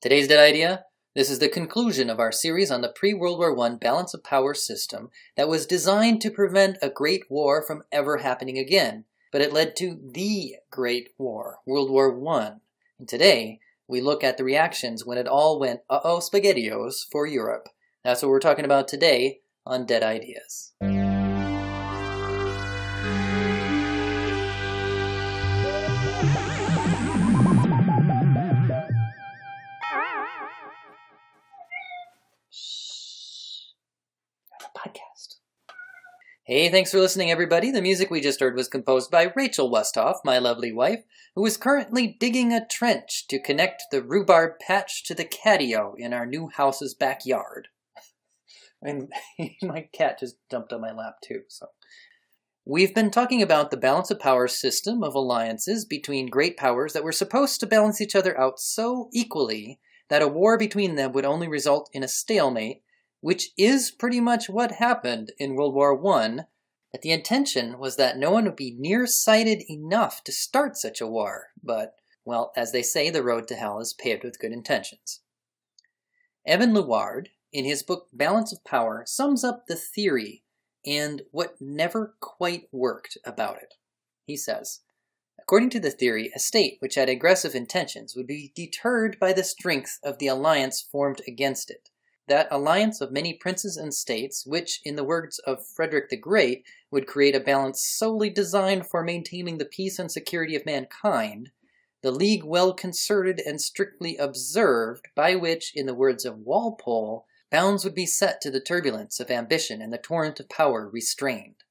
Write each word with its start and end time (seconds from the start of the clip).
Today's 0.00 0.28
dead 0.28 0.38
idea 0.38 0.84
this 1.18 1.28
is 1.28 1.40
the 1.40 1.48
conclusion 1.48 2.08
of 2.08 2.20
our 2.20 2.30
series 2.30 2.70
on 2.70 2.82
the 2.82 2.92
pre 2.94 3.12
World 3.12 3.40
War 3.40 3.58
I 3.66 3.74
balance 3.74 4.14
of 4.14 4.22
power 4.22 4.54
system 4.54 5.10
that 5.36 5.48
was 5.48 5.66
designed 5.66 6.20
to 6.20 6.30
prevent 6.30 6.78
a 6.80 6.88
great 6.88 7.24
war 7.28 7.60
from 7.66 7.82
ever 7.90 8.18
happening 8.18 8.56
again, 8.56 9.04
but 9.32 9.40
it 9.40 9.52
led 9.52 9.74
to 9.78 9.98
the 10.00 10.54
Great 10.70 11.08
War, 11.18 11.58
World 11.66 11.90
War 11.90 12.16
I. 12.32 12.52
And 13.00 13.08
today, 13.08 13.58
we 13.88 14.00
look 14.00 14.22
at 14.22 14.36
the 14.36 14.44
reactions 14.44 15.04
when 15.04 15.18
it 15.18 15.26
all 15.26 15.58
went 15.58 15.80
uh 15.90 15.98
oh 16.04 16.18
spaghettios 16.18 17.04
for 17.10 17.26
Europe. 17.26 17.68
That's 18.04 18.22
what 18.22 18.28
we're 18.28 18.38
talking 18.38 18.64
about 18.64 18.86
today 18.86 19.40
on 19.66 19.86
Dead 19.86 20.04
Ideas. 20.04 20.74
Hey, 36.50 36.70
thanks 36.70 36.92
for 36.92 36.98
listening, 36.98 37.30
everybody. 37.30 37.70
The 37.70 37.82
music 37.82 38.10
we 38.10 38.22
just 38.22 38.40
heard 38.40 38.56
was 38.56 38.68
composed 38.68 39.10
by 39.10 39.30
Rachel 39.36 39.70
Westhoff, 39.70 40.20
my 40.24 40.38
lovely 40.38 40.72
wife, 40.72 41.04
who 41.34 41.44
is 41.44 41.58
currently 41.58 42.16
digging 42.18 42.54
a 42.54 42.66
trench 42.66 43.28
to 43.28 43.38
connect 43.38 43.82
the 43.90 44.02
rhubarb 44.02 44.52
patch 44.58 45.04
to 45.04 45.14
the 45.14 45.26
catio 45.26 45.92
in 45.98 46.14
our 46.14 46.24
new 46.24 46.48
house's 46.48 46.94
backyard. 46.94 47.68
and 48.82 49.12
my 49.62 49.90
cat 49.92 50.20
just 50.20 50.36
jumped 50.50 50.72
on 50.72 50.80
my 50.80 50.90
lap, 50.90 51.16
too, 51.22 51.42
so. 51.48 51.66
We've 52.64 52.94
been 52.94 53.10
talking 53.10 53.42
about 53.42 53.70
the 53.70 53.76
balance 53.76 54.10
of 54.10 54.18
power 54.18 54.48
system 54.48 55.02
of 55.02 55.14
alliances 55.14 55.84
between 55.84 56.30
great 56.30 56.56
powers 56.56 56.94
that 56.94 57.04
were 57.04 57.12
supposed 57.12 57.60
to 57.60 57.66
balance 57.66 58.00
each 58.00 58.16
other 58.16 58.40
out 58.40 58.58
so 58.58 59.10
equally 59.12 59.80
that 60.08 60.22
a 60.22 60.28
war 60.28 60.56
between 60.56 60.94
them 60.94 61.12
would 61.12 61.26
only 61.26 61.46
result 61.46 61.90
in 61.92 62.02
a 62.02 62.08
stalemate 62.08 62.80
which 63.20 63.50
is 63.56 63.90
pretty 63.90 64.20
much 64.20 64.48
what 64.48 64.72
happened 64.72 65.32
in 65.38 65.54
World 65.54 65.74
War 65.74 65.94
I, 66.14 66.44
but 66.92 67.02
the 67.02 67.12
intention 67.12 67.78
was 67.78 67.96
that 67.96 68.16
no 68.16 68.30
one 68.30 68.44
would 68.44 68.56
be 68.56 68.76
nearsighted 68.78 69.62
enough 69.68 70.22
to 70.24 70.32
start 70.32 70.76
such 70.76 71.00
a 71.00 71.06
war, 71.06 71.48
but, 71.62 71.94
well, 72.24 72.52
as 72.56 72.72
they 72.72 72.82
say, 72.82 73.10
the 73.10 73.22
road 73.22 73.48
to 73.48 73.54
hell 73.54 73.80
is 73.80 73.92
paved 73.92 74.24
with 74.24 74.38
good 74.38 74.52
intentions. 74.52 75.20
Evan 76.46 76.72
Luard, 76.72 77.30
in 77.52 77.64
his 77.64 77.82
book 77.82 78.08
Balance 78.12 78.52
of 78.52 78.64
Power, 78.64 79.04
sums 79.06 79.44
up 79.44 79.66
the 79.66 79.76
theory 79.76 80.44
and 80.86 81.22
what 81.30 81.56
never 81.60 82.14
quite 82.20 82.68
worked 82.72 83.18
about 83.24 83.56
it. 83.56 83.74
He 84.24 84.36
says, 84.36 84.80
According 85.40 85.70
to 85.70 85.80
the 85.80 85.90
theory, 85.90 86.30
a 86.34 86.38
state 86.38 86.76
which 86.80 86.94
had 86.94 87.08
aggressive 87.08 87.54
intentions 87.54 88.14
would 88.14 88.26
be 88.26 88.52
deterred 88.54 89.18
by 89.18 89.32
the 89.32 89.44
strength 89.44 89.98
of 90.02 90.18
the 90.18 90.26
alliance 90.26 90.80
formed 90.80 91.20
against 91.26 91.70
it 91.70 91.90
that 92.28 92.48
alliance 92.50 93.00
of 93.00 93.12
many 93.12 93.34
princes 93.34 93.76
and 93.76 93.92
states, 93.92 94.46
which, 94.46 94.80
in 94.84 94.96
the 94.96 95.04
words 95.04 95.38
of 95.40 95.66
Frederick 95.66 96.08
the 96.08 96.16
Great, 96.16 96.64
would 96.90 97.06
create 97.06 97.34
a 97.34 97.40
balance 97.40 97.82
solely 97.82 98.30
designed 98.30 98.86
for 98.86 99.02
maintaining 99.02 99.58
the 99.58 99.64
peace 99.64 99.98
and 99.98 100.10
security 100.10 100.54
of 100.54 100.64
mankind, 100.64 101.50
the 102.02 102.10
league 102.12 102.44
well 102.44 102.72
concerted 102.72 103.40
and 103.44 103.60
strictly 103.60 104.16
observed, 104.16 105.08
by 105.14 105.34
which, 105.34 105.72
in 105.74 105.86
the 105.86 105.94
words 105.94 106.24
of 106.24 106.38
Walpole, 106.38 107.26
bounds 107.50 107.84
would 107.84 107.94
be 107.94 108.06
set 108.06 108.40
to 108.40 108.50
the 108.50 108.60
turbulence 108.60 109.20
of 109.20 109.30
ambition 109.30 109.82
and 109.82 109.92
the 109.92 109.98
torrent 109.98 110.38
of 110.38 110.48
power 110.48 110.88
restrained. 110.88 111.64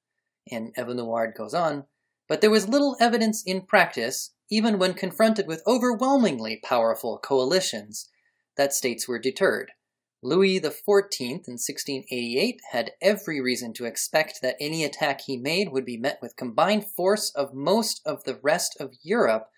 And 0.51 0.73
Evan 0.75 0.97
Luard 0.97 1.33
goes 1.35 1.53
on, 1.53 1.85
but 2.27 2.41
there 2.41 2.49
was 2.49 2.67
little 2.67 2.97
evidence 2.99 3.43
in 3.43 3.61
practice, 3.61 4.33
even 4.49 4.79
when 4.79 4.93
confronted 4.93 5.47
with 5.47 5.63
overwhelmingly 5.65 6.59
powerful 6.63 7.17
coalitions, 7.17 8.09
that 8.57 8.73
states 8.73 9.07
were 9.07 9.19
deterred. 9.19 9.71
Louis 10.23 10.59
XIV 10.59 11.21
in 11.21 11.59
1688 11.59 12.59
had 12.71 12.93
every 13.01 13.39
reason 13.39 13.71
to 13.73 13.85
expect 13.85 14.41
that 14.41 14.55
any 14.59 14.83
attack 14.83 15.21
he 15.21 15.37
made 15.37 15.71
would 15.71 15.85
be 15.85 15.97
met 15.97 16.17
with 16.23 16.35
combined 16.35 16.85
force 16.89 17.31
of 17.35 17.53
most 17.53 18.01
of 18.03 18.23
the 18.23 18.39
rest 18.41 18.75
of 18.79 18.95
Europe, 19.03 19.49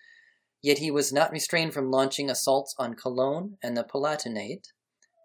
yet 0.60 0.78
he 0.78 0.90
was 0.90 1.14
not 1.14 1.32
restrained 1.32 1.72
from 1.72 1.90
launching 1.90 2.28
assaults 2.28 2.74
on 2.78 2.92
Cologne 2.92 3.56
and 3.62 3.74
the 3.74 3.84
Palatinate. 3.84 4.66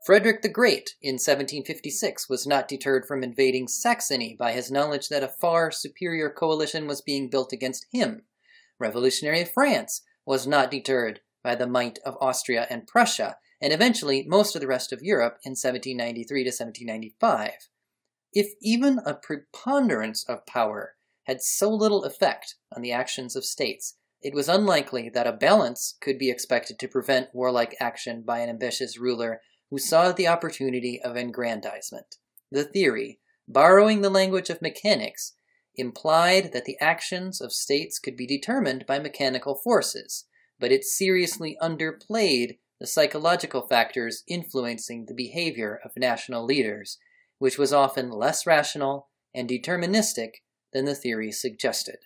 Frederick 0.06 0.42
the 0.42 0.48
Great 0.50 0.92
in 1.02 1.16
1756 1.16 2.30
was 2.30 2.48
not 2.48 2.70
deterred 2.70 3.06
from 3.06 3.22
invading 3.22 3.68
Saxony 3.68 4.38
by 4.40 4.54
his 4.54 4.72
knowledge 4.72 5.10
that 5.10 5.24
a 5.24 5.28
far 5.28 5.70
superior 5.70 6.30
coalition 6.30 6.88
was 6.88 7.02
being 7.02 7.30
built 7.30 7.52
against 7.52 7.88
him. 7.92 8.22
Revolutionary 8.80 9.44
France 9.44 10.02
was 10.26 10.48
not 10.48 10.72
deterred 10.72 11.20
by 11.44 11.56
the 11.56 11.68
might 11.68 12.00
of 12.06 12.16
Austria 12.22 12.68
and 12.70 12.88
Prussia, 12.88 13.36
and 13.62 13.72
eventually 13.74 14.26
most 14.28 14.56
of 14.56 14.62
the 14.62 14.68
rest 14.68 14.92
of 14.92 15.02
Europe 15.02 15.38
in 15.44 15.52
1793 15.52 16.44
to 16.44 16.50
1795. 16.50 17.52
If 18.34 18.54
even 18.62 19.00
a 19.06 19.16
preponderance 19.16 20.26
of 20.28 20.46
power 20.46 20.96
had 21.24 21.42
so 21.42 21.70
little 21.70 22.04
effect 22.04 22.56
on 22.76 22.82
the 22.82 22.92
actions 22.92 23.36
of 23.36 23.46
states, 23.46 23.96
it 24.22 24.34
was 24.34 24.50
unlikely 24.50 25.10
that 25.10 25.28
a 25.28 25.32
balance 25.32 25.96
could 26.02 26.18
be 26.18 26.30
expected 26.30 26.80
to 26.80 26.88
prevent 26.88 27.34
warlike 27.34 27.76
action 27.80 28.24
by 28.24 28.40
an 28.40 28.50
ambitious 28.50 28.98
ruler 28.98 29.42
who 29.70 29.78
saw 29.78 30.12
the 30.12 30.28
opportunity 30.28 31.02
of 31.02 31.16
aggrandizement. 31.16 32.16
The 32.52 32.64
theory, 32.64 33.20
borrowing 33.48 34.02
the 34.02 34.10
language 34.10 34.50
of 34.50 34.62
mechanics, 34.62 35.34
implied 35.76 36.54
that 36.54 36.66
the 36.66 36.78
actions 36.80 37.42
of 37.42 37.52
states 37.52 38.00
could 38.00 38.16
be 38.16 38.28
determined 38.28 38.86
by 38.86 39.00
mechanical 39.00 39.56
forces, 39.56 40.26
but 40.60 40.72
it 40.72 40.84
seriously 40.84 41.58
underplayed 41.62 42.58
the 42.80 42.88
psychological 42.88 43.68
factors 43.68 44.24
influencing 44.28 45.06
the 45.06 45.14
behavior 45.14 45.80
of 45.84 45.92
national 45.96 46.44
leaders, 46.44 46.98
which 47.40 47.58
was 47.58 47.74
often 47.74 48.10
less 48.10 48.46
rational 48.46 49.10
and 49.34 49.50
deterministic 49.50 50.42
than 50.74 50.86
the 50.86 50.96
theory 50.96 51.32
suggested. 51.32 51.98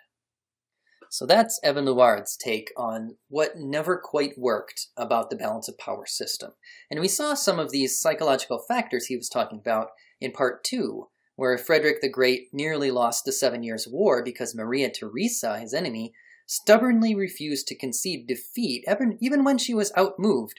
So 1.11 1.25
that's 1.25 1.59
Evan 1.63 1.85
Luard's 1.85 2.37
take 2.37 2.71
on 2.77 3.15
what 3.29 3.57
never 3.57 3.97
quite 3.97 4.37
worked 4.37 4.87
about 4.95 5.31
the 5.31 5.35
balance 5.35 5.67
of 5.67 5.77
power 5.79 6.05
system. 6.05 6.51
And 6.91 6.99
we 6.99 7.07
saw 7.07 7.33
some 7.33 7.57
of 7.57 7.71
these 7.71 7.99
psychological 7.99 8.63
factors 8.67 9.07
he 9.07 9.17
was 9.17 9.27
talking 9.27 9.59
about 9.59 9.87
in 10.21 10.31
part 10.31 10.63
two, 10.63 11.07
where 11.35 11.57
Frederick 11.57 12.01
the 12.01 12.09
Great 12.09 12.49
nearly 12.53 12.91
lost 12.91 13.25
the 13.25 13.31
Seven 13.31 13.63
Years' 13.63 13.87
War 13.89 14.23
because 14.23 14.53
Maria 14.53 14.91
Theresa, 14.91 15.57
his 15.59 15.73
enemy, 15.73 16.13
stubbornly 16.49 17.13
refused 17.13 17.67
to 17.67 17.75
concede 17.75 18.25
defeat, 18.25 18.83
even 19.21 19.43
when 19.43 19.59
she 19.59 19.71
was 19.71 19.91
outmoved, 19.91 20.57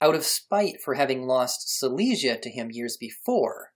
out 0.00 0.16
of 0.16 0.24
spite 0.24 0.82
for 0.82 0.94
having 0.94 1.28
lost 1.28 1.78
Silesia 1.78 2.36
to 2.38 2.50
him 2.50 2.72
years 2.72 2.96
before. 2.96 3.70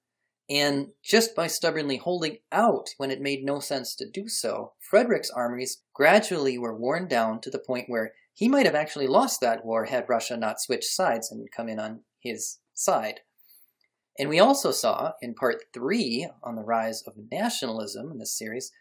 And 0.50 0.88
just 1.04 1.36
by 1.36 1.46
stubbornly 1.46 1.98
holding 1.98 2.38
out 2.50 2.88
when 2.96 3.12
it 3.12 3.20
made 3.20 3.44
no 3.44 3.60
sense 3.60 3.94
to 3.94 4.10
do 4.10 4.28
so, 4.28 4.72
Frederick's 4.80 5.30
armies 5.30 5.82
gradually 5.94 6.58
were 6.58 6.76
worn 6.76 7.06
down 7.06 7.40
to 7.42 7.50
the 7.50 7.60
point 7.60 7.88
where 7.88 8.12
he 8.34 8.48
might 8.48 8.66
have 8.66 8.74
actually 8.74 9.06
lost 9.06 9.40
that 9.40 9.64
war 9.64 9.84
had 9.84 10.08
Russia 10.08 10.36
not 10.36 10.60
switched 10.60 10.90
sides 10.90 11.30
and 11.30 11.48
come 11.52 11.68
in 11.68 11.78
on 11.78 12.00
his 12.18 12.58
side. 12.74 13.20
And 14.18 14.28
we 14.28 14.40
also 14.40 14.72
saw 14.72 15.12
in 15.22 15.34
part 15.34 15.62
three 15.72 16.28
on 16.42 16.56
the 16.56 16.64
rise 16.64 17.04
of 17.06 17.14
nationalism 17.30 18.10
in 18.10 18.18
this 18.18 18.36
series 18.36 18.72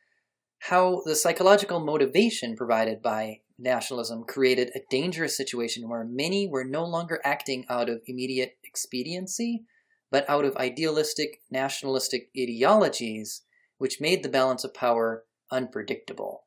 how 0.59 1.01
the 1.05 1.15
psychological 1.15 1.79
motivation 1.79 2.55
provided 2.55 3.01
by 3.01 3.41
nationalism 3.57 4.23
created 4.23 4.71
a 4.75 4.81
dangerous 4.89 5.37
situation 5.37 5.87
where 5.87 6.03
many 6.03 6.47
were 6.47 6.65
no 6.65 6.83
longer 6.83 7.21
acting 7.23 7.65
out 7.69 7.89
of 7.89 8.01
immediate 8.07 8.57
expediency, 8.63 9.63
but 10.11 10.29
out 10.29 10.45
of 10.45 10.55
idealistic 10.57 11.41
nationalistic 11.49 12.29
ideologies, 12.37 13.43
which 13.77 14.01
made 14.01 14.23
the 14.23 14.29
balance 14.29 14.63
of 14.63 14.73
power 14.73 15.25
unpredictable. 15.51 16.45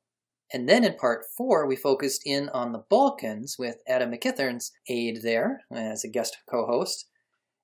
And 0.53 0.69
then 0.69 0.85
in 0.85 0.95
part 0.95 1.25
four, 1.37 1.67
we 1.67 1.77
focused 1.77 2.23
in 2.25 2.49
on 2.51 2.73
the 2.73 2.83
Balkans 2.91 3.57
with 3.59 3.77
Adam 3.87 4.11
McIthern's 4.11 4.73
aid 4.89 5.21
there 5.23 5.63
as 5.71 6.05
a 6.05 6.09
guest 6.09 6.39
co 6.51 6.67
host. 6.67 7.07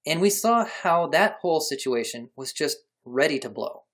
And 0.06 0.20
we 0.20 0.30
saw 0.30 0.66
how 0.66 1.08
that 1.08 1.36
whole 1.40 1.60
situation 1.60 2.28
was 2.36 2.52
just 2.52 2.78
ready 3.04 3.38
to 3.38 3.48
blow. 3.48 3.84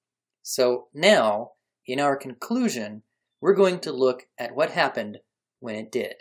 So 0.42 0.88
now, 0.92 1.52
in 1.92 2.00
our 2.00 2.16
conclusion, 2.16 3.02
we're 3.40 3.54
going 3.54 3.80
to 3.80 3.92
look 3.92 4.26
at 4.38 4.54
what 4.54 4.70
happened 4.70 5.18
when 5.60 5.74
it 5.74 5.90
did. 5.90 6.14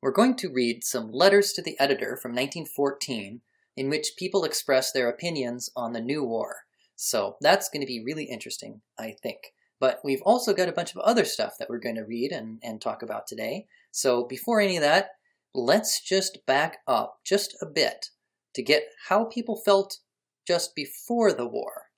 We're 0.00 0.10
going 0.12 0.36
to 0.36 0.52
read 0.52 0.82
some 0.82 1.12
letters 1.12 1.52
to 1.52 1.62
the 1.62 1.78
editor 1.78 2.16
from 2.16 2.32
1914 2.32 3.40
in 3.76 3.88
which 3.88 4.16
people 4.18 4.44
express 4.44 4.92
their 4.92 5.08
opinions 5.08 5.70
on 5.76 5.92
the 5.92 6.00
new 6.00 6.24
war. 6.24 6.56
So 6.96 7.36
that's 7.40 7.68
going 7.68 7.80
to 7.80 7.86
be 7.86 8.02
really 8.04 8.24
interesting, 8.24 8.80
I 8.98 9.14
think. 9.22 9.54
But 9.78 10.00
we've 10.04 10.22
also 10.22 10.52
got 10.52 10.68
a 10.68 10.72
bunch 10.72 10.94
of 10.94 11.00
other 11.00 11.24
stuff 11.24 11.54
that 11.58 11.68
we're 11.68 11.78
going 11.78 11.96
to 11.96 12.02
read 12.02 12.32
and, 12.32 12.58
and 12.62 12.80
talk 12.80 13.02
about 13.02 13.26
today. 13.26 13.66
So 13.90 14.24
before 14.24 14.60
any 14.60 14.76
of 14.76 14.82
that, 14.82 15.10
let's 15.54 16.00
just 16.00 16.44
back 16.46 16.78
up 16.86 17.20
just 17.24 17.56
a 17.60 17.66
bit 17.66 18.10
to 18.54 18.62
get 18.62 18.84
how 19.08 19.24
people 19.24 19.56
felt 19.56 19.98
just 20.46 20.74
before 20.74 21.32
the 21.32 21.46
war. 21.46 21.91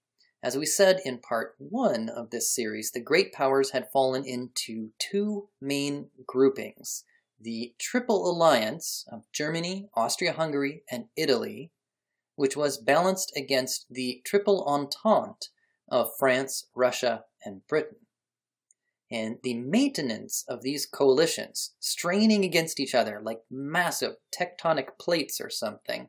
As 0.44 0.58
we 0.58 0.66
said 0.66 1.00
in 1.06 1.20
part 1.20 1.54
one 1.56 2.10
of 2.10 2.28
this 2.28 2.54
series, 2.54 2.90
the 2.90 3.00
great 3.00 3.32
powers 3.32 3.70
had 3.70 3.90
fallen 3.90 4.26
into 4.26 4.90
two 4.98 5.48
main 5.58 6.10
groupings 6.26 7.04
the 7.40 7.74
Triple 7.78 8.30
Alliance 8.30 9.06
of 9.10 9.24
Germany, 9.32 9.88
Austria 9.94 10.34
Hungary, 10.34 10.82
and 10.90 11.06
Italy, 11.16 11.72
which 12.36 12.58
was 12.58 12.76
balanced 12.76 13.32
against 13.34 13.86
the 13.90 14.20
Triple 14.24 14.64
Entente 14.66 15.48
of 15.88 16.10
France, 16.18 16.66
Russia, 16.74 17.24
and 17.42 17.66
Britain. 17.66 18.06
And 19.10 19.38
the 19.42 19.54
maintenance 19.54 20.44
of 20.46 20.62
these 20.62 20.84
coalitions, 20.84 21.74
straining 21.80 22.44
against 22.44 22.78
each 22.80 22.94
other 22.94 23.18
like 23.22 23.40
massive 23.50 24.16
tectonic 24.30 24.98
plates 24.98 25.40
or 25.40 25.48
something, 25.48 26.08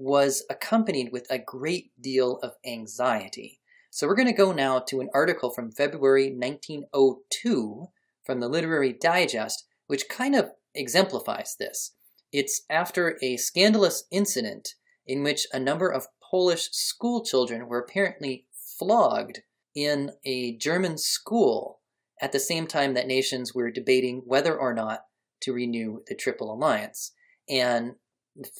was 0.00 0.44
accompanied 0.50 1.12
with 1.12 1.26
a 1.30 1.38
great 1.38 1.90
deal 2.00 2.38
of 2.42 2.54
anxiety. 2.66 3.60
So 3.90 4.06
we're 4.06 4.14
going 4.14 4.28
to 4.28 4.34
go 4.34 4.52
now 4.52 4.80
to 4.88 5.00
an 5.00 5.08
article 5.14 5.50
from 5.50 5.72
February 5.72 6.30
1902 6.30 7.86
from 8.24 8.40
the 8.40 8.48
Literary 8.48 8.92
Digest, 8.92 9.64
which 9.86 10.08
kind 10.08 10.34
of 10.34 10.50
exemplifies 10.74 11.56
this. 11.58 11.92
It's 12.32 12.62
after 12.68 13.18
a 13.22 13.36
scandalous 13.36 14.04
incident 14.10 14.74
in 15.06 15.22
which 15.22 15.46
a 15.52 15.60
number 15.60 15.88
of 15.88 16.08
Polish 16.30 16.68
school 16.72 17.24
children 17.24 17.68
were 17.68 17.78
apparently 17.78 18.46
flogged 18.52 19.40
in 19.74 20.10
a 20.24 20.56
German 20.56 20.98
school 20.98 21.80
at 22.20 22.32
the 22.32 22.40
same 22.40 22.66
time 22.66 22.94
that 22.94 23.06
nations 23.06 23.54
were 23.54 23.70
debating 23.70 24.22
whether 24.24 24.56
or 24.56 24.74
not 24.74 25.04
to 25.40 25.52
renew 25.52 26.02
the 26.08 26.14
Triple 26.14 26.52
Alliance. 26.52 27.12
And 27.48 27.94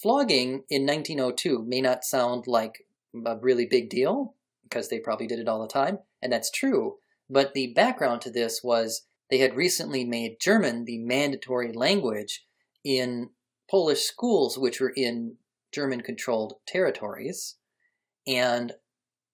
flogging 0.02 0.64
in 0.68 0.86
1902 0.86 1.64
may 1.66 1.80
not 1.80 2.04
sound 2.04 2.46
like 2.46 2.86
a 3.24 3.36
really 3.38 3.66
big 3.66 3.90
deal, 3.90 4.34
because 4.64 4.88
they 4.88 4.98
probably 4.98 5.26
did 5.26 5.38
it 5.38 5.48
all 5.48 5.62
the 5.62 5.68
time, 5.68 5.98
and 6.22 6.32
that's 6.32 6.50
true. 6.50 6.96
But 7.28 7.54
the 7.54 7.72
background 7.74 8.20
to 8.22 8.30
this 8.30 8.60
was 8.62 9.06
they 9.30 9.38
had 9.38 9.56
recently 9.56 10.04
made 10.04 10.40
German 10.40 10.84
the 10.84 10.98
mandatory 10.98 11.72
language 11.72 12.44
in 12.84 13.30
Polish 13.70 14.02
schools, 14.02 14.56
which 14.56 14.80
were 14.80 14.92
in 14.96 15.36
German 15.72 16.02
controlled 16.02 16.54
territories. 16.66 17.56
And 18.26 18.72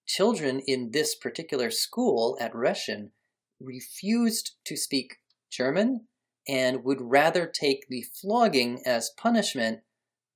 children 0.05 0.59
in 0.59 0.91
this 0.91 1.15
particular 1.15 1.69
school 1.69 2.37
at 2.39 2.53
Reschen 2.53 3.11
refused 3.59 4.55
to 4.65 4.75
speak 4.75 5.17
German 5.51 6.07
and 6.47 6.83
would 6.83 6.99
rather 6.99 7.45
take 7.45 7.87
the 7.87 8.03
flogging 8.19 8.81
as 8.85 9.11
punishment 9.17 9.79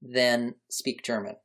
than 0.02 0.56
speak 0.70 1.04
German. 1.04 1.36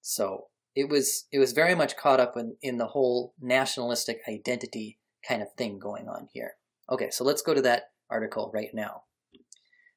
So 0.00 0.48
it 0.74 0.88
was 0.88 1.26
it 1.32 1.38
was 1.38 1.52
very 1.52 1.74
much 1.74 1.96
caught 1.96 2.20
up 2.20 2.36
in, 2.36 2.56
in 2.62 2.78
the 2.78 2.88
whole 2.88 3.34
nationalistic 3.40 4.20
identity 4.28 4.98
kind 5.26 5.42
of 5.42 5.52
thing 5.56 5.78
going 5.78 6.08
on 6.08 6.28
here. 6.32 6.54
Okay, 6.90 7.10
so 7.10 7.24
let's 7.24 7.42
go 7.42 7.54
to 7.54 7.62
that 7.62 7.90
article 8.10 8.50
right 8.52 8.70
now. 8.74 9.02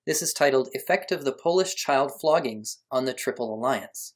This 0.06 0.22
is 0.22 0.34
titled 0.34 0.70
Effect 0.74 1.12
of 1.12 1.26
the 1.26 1.34
Polish 1.34 1.74
Child 1.76 2.12
Floggings 2.22 2.84
on 2.92 3.06
the 3.06 3.14
Triple 3.14 3.54
Alliance. 3.54 4.14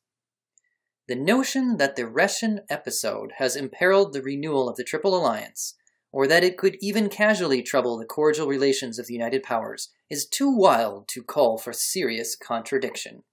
The 1.08 1.16
notion 1.16 1.78
that 1.78 1.96
the 1.96 2.06
Russian 2.06 2.62
episode 2.70 3.34
has 3.38 3.56
imperiled 3.56 4.14
the 4.14 4.22
renewal 4.22 4.70
of 4.70 4.76
the 4.76 4.84
Triple 4.84 5.18
Alliance, 5.18 5.74
or 6.12 6.28
that 6.28 6.44
it 6.44 6.58
could 6.58 6.78
even 6.80 7.10
casually 7.10 7.64
trouble 7.64 7.98
the 7.98 8.06
cordial 8.06 8.48
relations 8.48 9.00
of 9.00 9.08
the 9.08 9.14
United 9.14 9.42
Powers, 9.42 9.90
is 10.12 10.28
too 10.28 10.52
wild 10.52 11.08
to 11.08 11.24
call 11.24 11.58
for 11.58 11.74
serious 11.74 12.36
contradiction. 12.36 13.24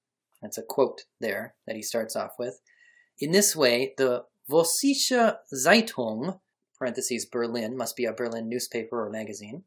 That's 0.43 0.59
a 0.59 0.63
quote 0.63 1.05
there 1.21 1.55
that 1.67 1.77
he 1.77 1.83
starts 1.83 2.17
off 2.17 2.33
with. 2.39 2.61
In 3.19 3.33
this 3.33 3.57
way, 3.57 3.95
the 3.97 4.25
Vossische 4.51 5.37
Zeitung, 5.55 6.41
parentheses 6.79 7.27
Berlin, 7.27 7.77
must 7.77 7.97
be 7.97 8.05
a 8.05 8.13
Berlin 8.13 8.49
newspaper 8.49 9.05
or 9.05 9.11
magazine, 9.11 9.65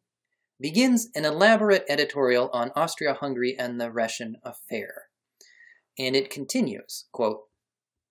begins 0.60 1.10
an 1.16 1.26
elaborate 1.26 1.86
editorial 1.90 2.50
on 2.54 2.72
Austria-Hungary 2.76 3.56
and 3.58 3.80
the 3.80 3.92
Russian 3.92 4.38
affair. 4.44 5.06
And 5.98 6.16
it 6.16 6.30
continues, 6.30 7.06
quote, 7.12 7.44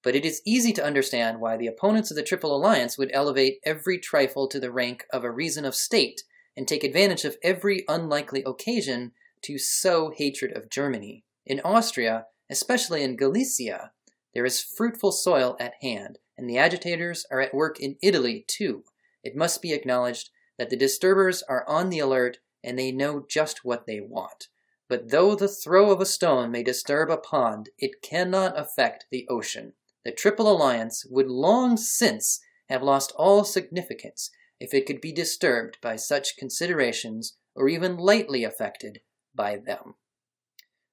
but 0.03 0.15
it 0.15 0.25
is 0.25 0.43
easy 0.47 0.73
to 0.75 0.85
understand 0.85 1.41
why 1.41 1.57
the 1.57 1.67
opponents 1.67 2.11
of 2.11 2.17
the 2.17 2.23
Triple 2.23 2.55
Alliance 2.55 2.97
would 2.97 3.11
elevate 3.13 3.59
every 3.65 3.99
trifle 3.99 4.49
to 4.49 4.61
the 4.61 4.71
rank 4.71 5.05
of 5.13 5.25
a 5.25 5.31
reason 5.31 5.65
of 5.65 5.75
state 5.75 6.23
and 6.57 6.67
take 6.67 6.85
advantage 6.85 7.25
of 7.25 7.37
every 7.43 7.85
unlikely 7.89 8.43
occasion 8.45 9.13
to 9.43 9.59
sow 9.59 10.11
hatred 10.17 10.57
of 10.57 10.71
Germany. 10.71 11.25
In 11.47 11.61
Austria, 11.61 12.27
especially 12.51 13.03
in 13.03 13.17
Galicia, 13.17 13.93
there 14.35 14.45
is 14.45 14.63
fruitful 14.63 15.13
soil 15.13 15.57
at 15.59 15.75
hand, 15.83 16.19
and 16.37 16.49
the 16.49 16.59
agitators 16.59 17.27
are 17.31 17.41
at 17.41 17.55
work 17.55 17.81
in 17.81 17.97
Italy 18.03 18.45
too. 18.47 18.85
It 19.23 19.37
must 19.37 19.61
be 19.61 19.73
acknowledged 19.73 20.31
that 20.59 20.71
the 20.71 20.77
disturbers 20.77 21.43
are 21.43 21.67
on 21.69 21.91
the 21.91 21.99
alert 21.99 22.39
and 22.63 22.79
they 22.79 22.93
know 22.93 23.25
just 23.29 23.65
what 23.65 23.87
they 23.87 24.01
want. 24.01 24.49
But 24.89 25.11
though 25.11 25.35
the 25.35 25.49
throw 25.49 25.91
of 25.91 26.01
a 26.01 26.07
stone 26.07 26.51
may 26.51 26.63
disturb 26.63 27.11
a 27.11 27.17
pond, 27.17 27.71
it 27.79 28.03
cannot 28.03 28.59
affect 28.59 29.07
the 29.11 29.27
ocean. 29.29 29.75
The 30.05 30.13
Triple 30.13 30.51
Alliance 30.51 31.05
would 31.11 31.29
long 31.29 31.77
since 31.77 32.41
have 32.69 32.83
lost 32.83 33.13
all 33.17 33.45
significance 33.45 34.31
if 34.61 34.73
it 34.73 34.87
could 34.87 35.01
be 35.01 35.13
disturbed 35.13 35.79
by 35.83 35.97
such 35.97 36.37
considerations 36.37 37.37
or 37.55 37.69
even 37.69 37.97
lightly 37.97 38.45
affected 38.45 39.01
by 39.35 39.57
them. 39.57 39.95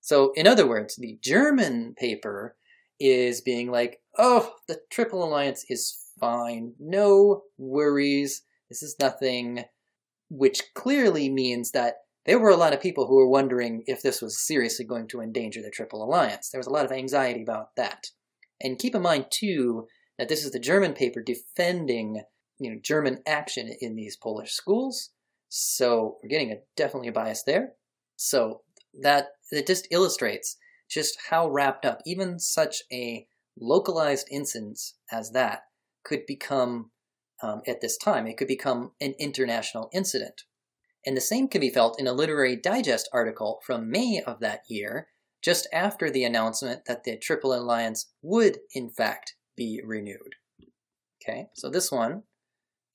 So, 0.06 0.34
in 0.36 0.46
other 0.46 0.68
words, 0.68 0.98
the 0.98 1.18
German 1.20 1.96
paper 1.98 2.56
is 3.00 3.42
being 3.42 3.72
like, 3.72 4.02
oh, 4.20 4.54
the 4.68 4.78
Triple 4.92 5.24
Alliance 5.24 5.66
is 5.68 5.98
fine, 6.20 6.76
no 6.80 7.42
worries, 7.58 8.44
this 8.70 8.84
is 8.84 8.96
nothing, 9.00 9.64
which 10.30 10.62
clearly 10.76 11.28
means 11.28 11.72
that 11.72 11.96
there 12.28 12.38
were 12.38 12.52
a 12.52 12.56
lot 12.56 12.72
of 12.72 12.80
people 12.80 13.08
who 13.08 13.16
were 13.16 13.28
wondering 13.28 13.82
if 13.88 14.04
this 14.04 14.22
was 14.22 14.46
seriously 14.46 14.86
going 14.86 15.08
to 15.08 15.22
endanger 15.22 15.64
the 15.64 15.72
Triple 15.72 16.04
Alliance. 16.04 16.52
There 16.52 16.60
was 16.60 16.68
a 16.68 16.72
lot 16.74 16.86
of 16.86 16.92
anxiety 16.92 17.42
about 17.42 17.76
that. 17.76 18.06
And 18.62 18.78
keep 18.78 18.94
in 18.94 19.02
mind, 19.02 19.26
too, 19.32 19.88
that 20.20 20.30
this 20.30 20.46
is 20.46 20.52
the 20.52 20.60
German 20.60 20.94
paper 20.94 21.24
defending 21.24 22.22
you 22.60 22.70
know, 22.70 22.80
German 22.80 23.24
action 23.26 23.76
in 23.82 23.96
these 23.96 24.16
Polish 24.16 24.52
schools. 24.52 25.10
So 25.50 26.18
we're 26.22 26.30
getting 26.30 26.52
a 26.52 26.58
definitely 26.78 27.08
a 27.08 27.12
bias 27.12 27.42
there. 27.42 27.74
So 28.18 28.62
that 29.02 29.30
it 29.52 29.68
just 29.68 29.88
illustrates 29.92 30.58
just 30.90 31.18
how 31.30 31.50
wrapped 31.50 31.86
up 31.86 32.02
even 32.06 32.40
such 32.40 32.84
a 32.92 33.28
localized 33.60 34.28
instance 34.32 34.96
as 35.12 35.32
that 35.32 35.64
could 36.04 36.26
become 36.26 36.92
um, 37.42 37.62
at 37.68 37.82
this 37.82 37.98
time. 37.98 38.28
It 38.28 38.38
could 38.38 38.48
become 38.48 38.92
an 39.02 39.14
international 39.20 39.90
incident. 39.94 40.44
And 41.06 41.16
the 41.16 41.22
same 41.22 41.48
can 41.48 41.62
be 41.62 41.70
felt 41.70 42.00
in 42.00 42.08
a 42.08 42.14
Literary 42.14 42.56
Digest 42.56 43.10
article 43.14 43.60
from 43.66 43.92
May 43.92 44.22
of 44.26 44.40
that 44.40 44.62
year 44.68 45.08
just 45.44 45.68
after 45.72 46.10
the 46.10 46.24
announcement 46.24 46.86
that 46.86 47.04
the 47.04 47.18
Triple 47.18 47.54
Alliance 47.54 48.12
would, 48.24 48.60
in 48.74 48.90
fact, 48.90 49.36
be 49.56 49.80
renewed. 49.86 50.36
Okay, 51.22 51.48
so 51.54 51.70
this 51.70 51.92
one 51.92 52.24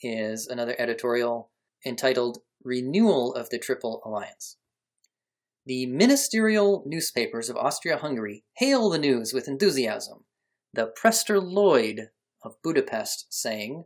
is 0.03 0.49
another 0.49 0.75
editorial 0.79 1.51
entitled 1.87 2.39
Renewal 2.63 3.35
of 3.35 3.51
the 3.51 3.59
Triple 3.59 4.03
Alliance. 4.05 4.57
The 5.71 5.87
ministerial 5.87 6.83
newspapers 6.85 7.49
of 7.49 7.57
Austria 7.57 7.97
Hungary 7.97 8.43
hail 8.57 8.91
the 8.91 8.99
news 8.99 9.33
with 9.33 9.47
enthusiasm. 9.47 10.25
The 10.73 10.93
Pester 11.01 11.39
Lloyd 11.39 12.09
of 12.43 12.61
Budapest 12.65 13.33
saying, 13.33 13.85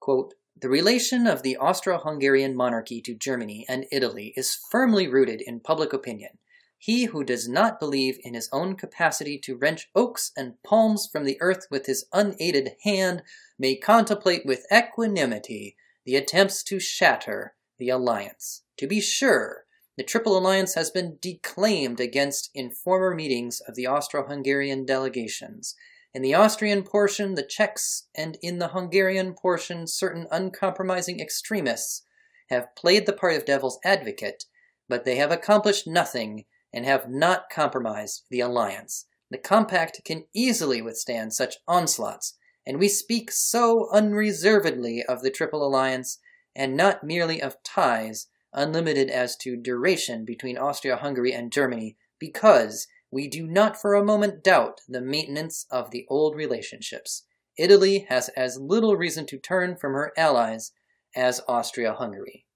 quote, 0.00 0.34
The 0.60 0.68
relation 0.68 1.28
of 1.28 1.44
the 1.44 1.56
Austro 1.56 2.00
Hungarian 2.00 2.56
monarchy 2.56 3.00
to 3.02 3.14
Germany 3.14 3.64
and 3.68 3.86
Italy 3.92 4.34
is 4.36 4.58
firmly 4.72 5.06
rooted 5.06 5.40
in 5.40 5.60
public 5.60 5.92
opinion 5.92 6.38
he 6.76 7.04
who 7.04 7.22
does 7.22 7.48
not 7.48 7.78
believe 7.78 8.18
in 8.24 8.34
his 8.34 8.48
own 8.50 8.74
capacity 8.74 9.38
to 9.44 9.56
wrench 9.56 9.90
oaks 9.94 10.32
and 10.36 10.60
palms 10.64 11.06
from 11.06 11.22
the 11.22 11.40
earth 11.40 11.68
with 11.70 11.86
his 11.86 12.04
unaided 12.12 12.74
hand 12.82 13.22
may 13.60 13.76
contemplate 13.76 14.44
with 14.44 14.66
equanimity 14.72 15.76
the 16.04 16.16
attempts 16.16 16.64
to 16.64 16.80
shatter 16.80 17.54
the 17.78 17.90
alliance. 17.90 18.64
To 18.78 18.88
be 18.88 19.00
sure, 19.00 19.61
the 19.96 20.02
Triple 20.02 20.38
Alliance 20.38 20.74
has 20.74 20.90
been 20.90 21.18
declaimed 21.20 22.00
against 22.00 22.50
in 22.54 22.70
former 22.70 23.14
meetings 23.14 23.60
of 23.60 23.74
the 23.74 23.86
Austro-Hungarian 23.86 24.86
delegations. 24.86 25.74
In 26.14 26.22
the 26.22 26.34
Austrian 26.34 26.82
portion, 26.82 27.34
the 27.34 27.42
Czechs, 27.42 28.08
and 28.14 28.38
in 28.42 28.58
the 28.58 28.68
Hungarian 28.68 29.34
portion, 29.34 29.86
certain 29.86 30.26
uncompromising 30.30 31.20
extremists 31.20 32.02
have 32.48 32.74
played 32.74 33.06
the 33.06 33.12
part 33.12 33.34
of 33.34 33.44
devil's 33.44 33.78
advocate, 33.84 34.44
but 34.88 35.04
they 35.04 35.16
have 35.16 35.30
accomplished 35.30 35.86
nothing 35.86 36.44
and 36.72 36.84
have 36.84 37.10
not 37.10 37.50
compromised 37.50 38.24
the 38.30 38.40
alliance. 38.40 39.06
The 39.30 39.38
compact 39.38 40.02
can 40.04 40.24
easily 40.34 40.82
withstand 40.82 41.32
such 41.32 41.56
onslaughts, 41.68 42.34
and 42.66 42.78
we 42.78 42.88
speak 42.88 43.30
so 43.30 43.88
unreservedly 43.90 45.02
of 45.02 45.22
the 45.22 45.30
Triple 45.30 45.66
Alliance, 45.66 46.18
and 46.54 46.76
not 46.76 47.04
merely 47.04 47.40
of 47.42 47.62
ties 47.62 48.26
unlimited 48.52 49.10
as 49.10 49.36
to 49.36 49.56
duration 49.56 50.24
between 50.24 50.58
Austria-Hungary 50.58 51.32
and 51.32 51.52
Germany, 51.52 51.96
because 52.18 52.86
we 53.10 53.28
do 53.28 53.46
not 53.46 53.80
for 53.80 53.94
a 53.94 54.04
moment 54.04 54.42
doubt 54.42 54.80
the 54.88 55.00
maintenance 55.00 55.66
of 55.70 55.90
the 55.90 56.06
old 56.08 56.34
relationships. 56.34 57.24
Italy 57.58 58.06
has 58.08 58.28
as 58.30 58.58
little 58.58 58.96
reason 58.96 59.26
to 59.26 59.38
turn 59.38 59.76
from 59.76 59.92
her 59.92 60.12
allies 60.16 60.72
as 61.14 61.40
Austria-Hungary. 61.46 62.46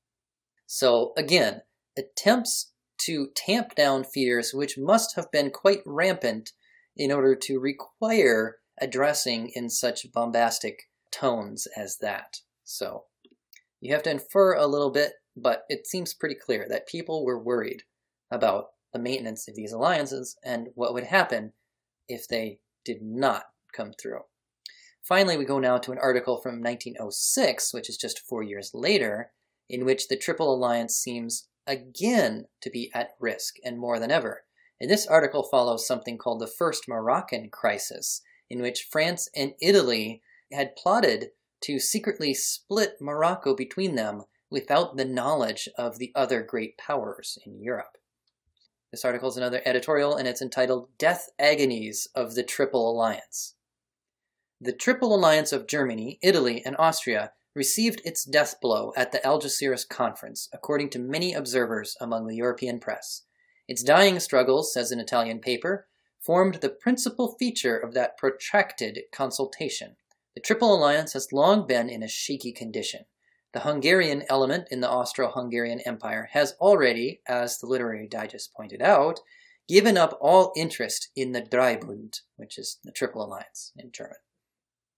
So 0.66 1.12
again, 1.16 1.62
attempts 1.96 2.72
to 3.02 3.28
tamp 3.34 3.74
down 3.74 4.04
fears 4.04 4.52
which 4.54 4.78
must 4.78 5.16
have 5.16 5.30
been 5.30 5.50
quite 5.50 5.80
rampant 5.84 6.52
in 6.96 7.12
order 7.12 7.36
to 7.36 7.58
require 7.58 8.56
addressing 8.80 9.50
in 9.54 9.68
such 9.68 10.10
bombastic 10.12 10.84
tones 11.10 11.66
as 11.76 11.98
that. 11.98 12.40
So 12.64 13.04
you 13.80 13.92
have 13.92 14.02
to 14.04 14.10
infer 14.10 14.54
a 14.54 14.66
little 14.66 14.90
bit, 14.90 15.12
but 15.36 15.64
it 15.68 15.86
seems 15.86 16.14
pretty 16.14 16.34
clear 16.34 16.66
that 16.68 16.88
people 16.88 17.24
were 17.24 17.38
worried 17.38 17.82
about 18.30 18.68
the 18.92 18.98
maintenance 18.98 19.46
of 19.46 19.54
these 19.54 19.72
alliances 19.72 20.36
and 20.44 20.68
what 20.74 20.94
would 20.94 21.04
happen 21.04 21.52
if 22.08 22.26
they 22.26 22.58
did 22.84 23.02
not 23.02 23.44
come 23.74 23.92
through. 23.92 24.20
Finally, 25.02 25.36
we 25.36 25.44
go 25.44 25.58
now 25.58 25.78
to 25.78 25.92
an 25.92 25.98
article 25.98 26.40
from 26.40 26.62
1906, 26.62 27.72
which 27.72 27.88
is 27.88 27.96
just 27.96 28.18
four 28.18 28.42
years 28.42 28.70
later, 28.74 29.30
in 29.68 29.84
which 29.84 30.08
the 30.08 30.16
Triple 30.16 30.52
Alliance 30.52 30.96
seems 30.96 31.48
again 31.66 32.46
to 32.62 32.70
be 32.70 32.90
at 32.94 33.10
risk 33.20 33.56
and 33.64 33.78
more 33.78 33.98
than 33.98 34.10
ever. 34.10 34.42
And 34.80 34.90
this 34.90 35.06
article 35.06 35.42
follows 35.42 35.86
something 35.86 36.18
called 36.18 36.40
the 36.40 36.46
First 36.46 36.88
Moroccan 36.88 37.50
Crisis, 37.50 38.22
in 38.48 38.60
which 38.62 38.88
France 38.90 39.28
and 39.34 39.52
Italy 39.60 40.22
had 40.52 40.76
plotted 40.76 41.30
to 41.62 41.78
secretly 41.78 42.34
split 42.34 42.96
Morocco 43.00 43.54
between 43.54 43.94
them 43.94 44.24
without 44.50 44.96
the 44.96 45.04
knowledge 45.04 45.68
of 45.76 45.98
the 45.98 46.12
other 46.14 46.42
great 46.42 46.78
powers 46.78 47.38
in 47.44 47.60
Europe. 47.60 47.98
This 48.90 49.04
article 49.04 49.28
is 49.28 49.36
another 49.36 49.62
editorial 49.64 50.16
and 50.16 50.28
it's 50.28 50.40
entitled 50.40 50.88
Death 50.98 51.28
Agonies 51.38 52.08
of 52.14 52.34
the 52.34 52.42
Triple 52.42 52.90
Alliance. 52.90 53.54
The 54.60 54.72
Triple 54.72 55.14
Alliance 55.14 55.52
of 55.52 55.66
Germany, 55.66 56.18
Italy, 56.22 56.62
and 56.64 56.76
Austria 56.78 57.32
received 57.54 58.00
its 58.04 58.24
death 58.24 58.60
blow 58.60 58.92
at 58.96 59.12
the 59.12 59.18
Algeciras 59.18 59.88
Conference, 59.88 60.48
according 60.52 60.90
to 60.90 60.98
many 60.98 61.34
observers 61.34 61.96
among 62.00 62.26
the 62.26 62.36
European 62.36 62.78
press. 62.78 63.22
Its 63.66 63.82
dying 63.82 64.20
struggles, 64.20 64.72
says 64.72 64.90
an 64.92 65.00
Italian 65.00 65.40
paper, 65.40 65.88
formed 66.20 66.56
the 66.56 66.68
principal 66.68 67.36
feature 67.38 67.76
of 67.76 67.94
that 67.94 68.16
protracted 68.16 69.00
consultation. 69.12 69.96
The 70.34 70.40
Triple 70.40 70.74
Alliance 70.74 71.14
has 71.14 71.32
long 71.32 71.66
been 71.66 71.88
in 71.88 72.02
a 72.02 72.08
shaky 72.08 72.52
condition. 72.52 73.06
The 73.56 73.62
Hungarian 73.62 74.22
element 74.28 74.68
in 74.70 74.82
the 74.82 74.90
Austro 74.90 75.30
Hungarian 75.30 75.80
Empire 75.80 76.28
has 76.32 76.52
already, 76.60 77.22
as 77.26 77.56
the 77.56 77.66
Literary 77.66 78.06
Digest 78.06 78.52
pointed 78.54 78.82
out, 78.82 79.20
given 79.66 79.96
up 79.96 80.18
all 80.20 80.52
interest 80.54 81.08
in 81.16 81.32
the 81.32 81.40
Dreibund, 81.40 82.20
which 82.36 82.58
is 82.58 82.78
the 82.84 82.92
Triple 82.92 83.24
Alliance 83.24 83.72
in 83.78 83.92
German. 83.92 84.18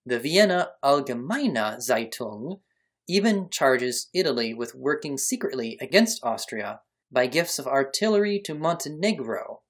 The 0.05 0.19
Vienna 0.19 0.71
Allgemeine 0.83 1.79
Zeitung 1.81 2.59
even 3.07 3.49
charges 3.49 4.09
Italy 4.13 4.55
with 4.55 4.75
working 4.75 5.19
secretly 5.19 5.79
against 5.81 6.25
Austria 6.25 6.81
by 7.13 7.29
gifts 7.29 7.61
of 7.61 7.69
artillery 7.69 8.41
to 8.41 8.57
Montenegro. 8.57 9.61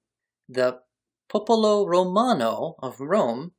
The 0.49 0.79
Popolo 1.31 1.85
Romano 1.85 2.73
of 2.81 2.99
Rome 2.99 3.51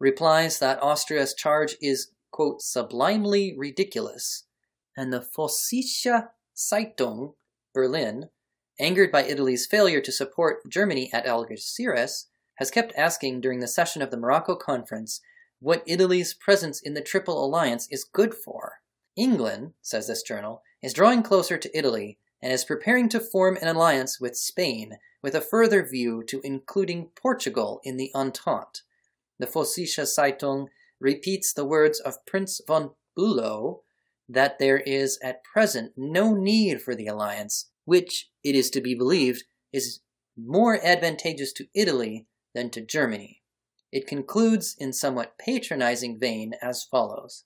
replies 0.00 0.58
that 0.58 0.82
Austria's 0.82 1.34
charge 1.34 1.76
is, 1.80 2.10
quote, 2.32 2.60
sublimely 2.62 3.54
ridiculous, 3.56 4.42
and 4.96 5.12
the 5.12 5.20
Vossische 5.20 6.28
Zeitung, 6.56 7.34
Berlin, 7.74 8.28
angered 8.78 9.10
by 9.12 9.24
Italy's 9.24 9.66
failure 9.66 10.00
to 10.00 10.12
support 10.12 10.68
Germany 10.68 11.10
at 11.12 11.26
Algeciras, 11.26 12.26
has 12.56 12.70
kept 12.70 12.92
asking 12.96 13.40
during 13.40 13.60
the 13.60 13.68
session 13.68 14.02
of 14.02 14.10
the 14.10 14.16
Morocco 14.16 14.54
Conference 14.54 15.20
what 15.60 15.82
Italy's 15.86 16.34
presence 16.34 16.80
in 16.80 16.94
the 16.94 17.00
Triple 17.00 17.44
Alliance 17.44 17.88
is 17.90 18.04
good 18.04 18.34
for. 18.34 18.80
England, 19.16 19.72
says 19.80 20.08
this 20.08 20.22
journal, 20.22 20.62
is 20.82 20.92
drawing 20.92 21.22
closer 21.22 21.56
to 21.56 21.78
Italy 21.78 22.18
and 22.42 22.52
is 22.52 22.64
preparing 22.64 23.08
to 23.10 23.20
form 23.20 23.56
an 23.62 23.68
alliance 23.68 24.20
with 24.20 24.36
Spain 24.36 24.98
with 25.22 25.34
a 25.34 25.40
further 25.40 25.86
view 25.86 26.24
to 26.24 26.40
including 26.42 27.10
Portugal 27.14 27.80
in 27.84 27.96
the 27.96 28.10
Entente. 28.14 28.80
The 29.38 29.46
Vossische 29.46 30.04
Zeitung 30.04 30.68
repeats 31.00 31.52
the 31.52 31.64
words 31.64 32.00
of 32.00 32.24
Prince 32.26 32.60
von 32.66 32.90
Bülow 33.16 33.80
that 34.28 34.58
there 34.58 34.78
is 34.78 35.18
at 35.22 35.44
present 35.44 35.92
no 35.96 36.34
need 36.34 36.80
for 36.80 36.94
the 36.94 37.06
alliance, 37.06 37.70
which, 37.84 38.30
it 38.44 38.54
is 38.54 38.70
to 38.70 38.80
be 38.80 38.94
believed, 38.94 39.44
is 39.72 40.00
more 40.36 40.78
advantageous 40.84 41.52
to 41.52 41.66
Italy 41.74 42.26
than 42.54 42.70
to 42.70 42.80
Germany. 42.80 43.42
It 43.90 44.06
concludes 44.06 44.74
in 44.78 44.92
somewhat 44.92 45.38
patronizing 45.38 46.18
vein 46.18 46.54
as 46.62 46.84
follows 46.84 47.44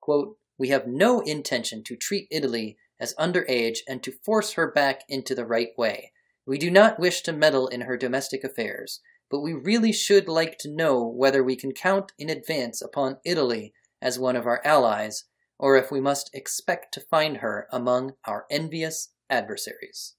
quote, 0.00 0.36
We 0.56 0.68
have 0.68 0.86
no 0.86 1.20
intention 1.20 1.82
to 1.84 1.96
treat 1.96 2.28
Italy 2.30 2.76
as 3.00 3.14
underage 3.16 3.78
and 3.88 4.02
to 4.02 4.12
force 4.24 4.52
her 4.52 4.70
back 4.70 5.02
into 5.08 5.34
the 5.34 5.44
right 5.44 5.70
way. 5.76 6.12
We 6.46 6.58
do 6.58 6.70
not 6.70 7.00
wish 7.00 7.22
to 7.22 7.32
meddle 7.32 7.66
in 7.66 7.82
her 7.82 7.96
domestic 7.96 8.44
affairs, 8.44 9.00
but 9.30 9.40
we 9.40 9.52
really 9.52 9.92
should 9.92 10.28
like 10.28 10.58
to 10.58 10.72
know 10.72 11.04
whether 11.04 11.42
we 11.42 11.56
can 11.56 11.72
count 11.72 12.12
in 12.18 12.30
advance 12.30 12.80
upon 12.80 13.18
Italy 13.24 13.72
as 14.00 14.18
one 14.18 14.36
of 14.36 14.46
our 14.46 14.60
allies, 14.64 15.24
or 15.58 15.76
if 15.76 15.90
we 15.90 16.00
must 16.00 16.30
expect 16.34 16.92
to 16.94 17.00
find 17.00 17.38
her 17.38 17.66
among 17.72 18.12
our 18.26 18.46
envious 18.50 19.10
adversaries. 19.30 20.14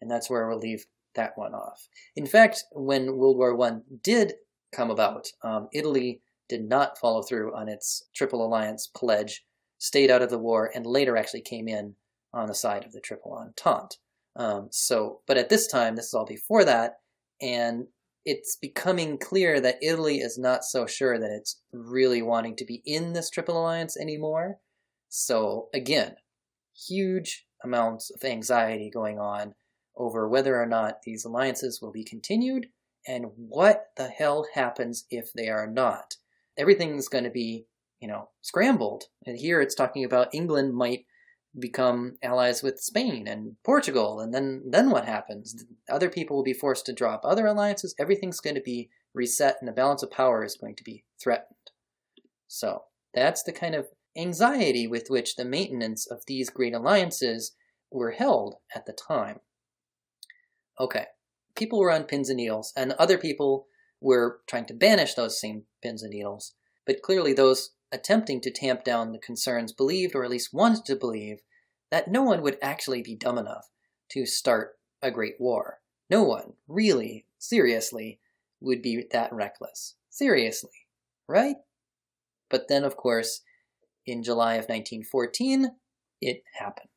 And 0.00 0.10
that's 0.10 0.30
where 0.30 0.48
we'll 0.48 0.58
leave 0.58 0.86
that 1.14 1.32
one 1.36 1.54
off. 1.54 1.88
In 2.14 2.26
fact, 2.26 2.64
when 2.72 3.16
World 3.16 3.38
War 3.38 3.60
I 3.62 3.78
did 4.02 4.34
come 4.76 4.90
about. 4.90 5.28
Um, 5.42 5.68
Italy 5.72 6.20
did 6.48 6.68
not 6.68 6.98
follow 6.98 7.22
through 7.22 7.54
on 7.54 7.68
its 7.68 8.02
Triple 8.14 8.44
Alliance 8.44 8.88
pledge, 8.94 9.44
stayed 9.78 10.10
out 10.10 10.22
of 10.22 10.30
the 10.30 10.38
war, 10.38 10.70
and 10.74 10.86
later 10.86 11.16
actually 11.16 11.42
came 11.42 11.68
in 11.68 11.94
on 12.32 12.46
the 12.46 12.54
side 12.54 12.84
of 12.84 12.92
the 12.92 13.00
Triple 13.00 13.32
Entente. 13.32 13.96
Um, 14.36 14.68
so, 14.70 15.20
but 15.26 15.38
at 15.38 15.48
this 15.48 15.66
time, 15.66 15.96
this 15.96 16.06
is 16.06 16.14
all 16.14 16.26
before 16.26 16.64
that, 16.64 16.96
and 17.40 17.86
it's 18.26 18.56
becoming 18.60 19.18
clear 19.18 19.60
that 19.60 19.78
Italy 19.80 20.18
is 20.18 20.36
not 20.36 20.64
so 20.64 20.84
sure 20.84 21.18
that 21.18 21.30
it's 21.30 21.62
really 21.72 22.20
wanting 22.20 22.56
to 22.56 22.64
be 22.64 22.82
in 22.84 23.12
this 23.12 23.30
Triple 23.30 23.58
Alliance 23.58 23.96
anymore. 23.96 24.58
So, 25.08 25.68
again, 25.72 26.16
huge 26.88 27.46
amounts 27.64 28.10
of 28.10 28.28
anxiety 28.28 28.90
going 28.92 29.18
on 29.18 29.54
over 29.96 30.28
whether 30.28 30.60
or 30.60 30.66
not 30.66 31.02
these 31.04 31.24
alliances 31.24 31.80
will 31.80 31.92
be 31.92 32.04
continued 32.04 32.66
and 33.06 33.26
what 33.36 33.86
the 33.96 34.08
hell 34.08 34.46
happens 34.54 35.06
if 35.10 35.32
they 35.32 35.48
are 35.48 35.68
not? 35.68 36.16
Everything's 36.58 37.08
going 37.08 37.24
to 37.24 37.30
be, 37.30 37.66
you 38.00 38.08
know, 38.08 38.30
scrambled. 38.42 39.04
And 39.24 39.38
here 39.38 39.60
it's 39.60 39.76
talking 39.76 40.04
about 40.04 40.34
England 40.34 40.74
might 40.74 41.04
become 41.58 42.18
allies 42.22 42.62
with 42.62 42.80
Spain 42.80 43.26
and 43.26 43.56
Portugal, 43.64 44.20
and 44.20 44.34
then 44.34 44.62
then 44.68 44.90
what 44.90 45.06
happens? 45.06 45.64
Other 45.90 46.10
people 46.10 46.36
will 46.36 46.44
be 46.44 46.52
forced 46.52 46.86
to 46.86 46.92
drop 46.92 47.22
other 47.24 47.46
alliances. 47.46 47.94
Everything's 47.98 48.40
going 48.40 48.56
to 48.56 48.62
be 48.62 48.90
reset, 49.14 49.56
and 49.60 49.68
the 49.68 49.72
balance 49.72 50.02
of 50.02 50.10
power 50.10 50.44
is 50.44 50.56
going 50.56 50.76
to 50.76 50.84
be 50.84 51.04
threatened. 51.22 51.70
So 52.46 52.84
that's 53.14 53.42
the 53.42 53.52
kind 53.52 53.74
of 53.74 53.88
anxiety 54.16 54.86
with 54.86 55.08
which 55.08 55.36
the 55.36 55.44
maintenance 55.44 56.06
of 56.06 56.22
these 56.26 56.50
great 56.50 56.74
alliances 56.74 57.52
were 57.90 58.12
held 58.12 58.56
at 58.74 58.86
the 58.86 58.92
time. 58.92 59.40
Okay, 60.78 61.06
people 61.54 61.78
were 61.78 61.90
on 61.90 62.04
pins 62.04 62.28
and 62.28 62.36
needles, 62.36 62.72
and 62.76 62.92
other 62.92 63.18
people 63.18 63.66
were 64.00 64.40
trying 64.46 64.66
to 64.66 64.74
banish 64.74 65.14
those 65.14 65.40
same 65.40 65.64
pins 65.82 66.02
and 66.02 66.12
needles. 66.12 66.54
But 66.84 67.02
clearly, 67.02 67.32
those 67.32 67.70
attempting 67.92 68.40
to 68.42 68.50
tamp 68.50 68.84
down 68.84 69.12
the 69.12 69.18
concerns 69.18 69.72
believed, 69.72 70.14
or 70.14 70.24
at 70.24 70.30
least 70.30 70.52
wanted 70.52 70.84
to 70.84 70.96
believe, 70.96 71.38
that 71.96 72.08
no 72.08 72.22
one 72.22 72.42
would 72.42 72.58
actually 72.60 73.00
be 73.00 73.16
dumb 73.16 73.38
enough 73.38 73.70
to 74.10 74.26
start 74.26 74.72
a 75.00 75.10
great 75.10 75.36
war. 75.38 75.80
No 76.10 76.24
one, 76.24 76.52
really, 76.68 77.24
seriously, 77.38 78.20
would 78.60 78.82
be 78.82 79.04
that 79.12 79.32
reckless. 79.32 79.94
Seriously, 80.10 80.86
right? 81.26 81.56
But 82.50 82.68
then, 82.68 82.84
of 82.84 82.98
course, 82.98 83.40
in 84.04 84.22
July 84.22 84.56
of 84.56 84.68
1914, 84.68 85.70
it 86.20 86.42
happened. 86.58 86.90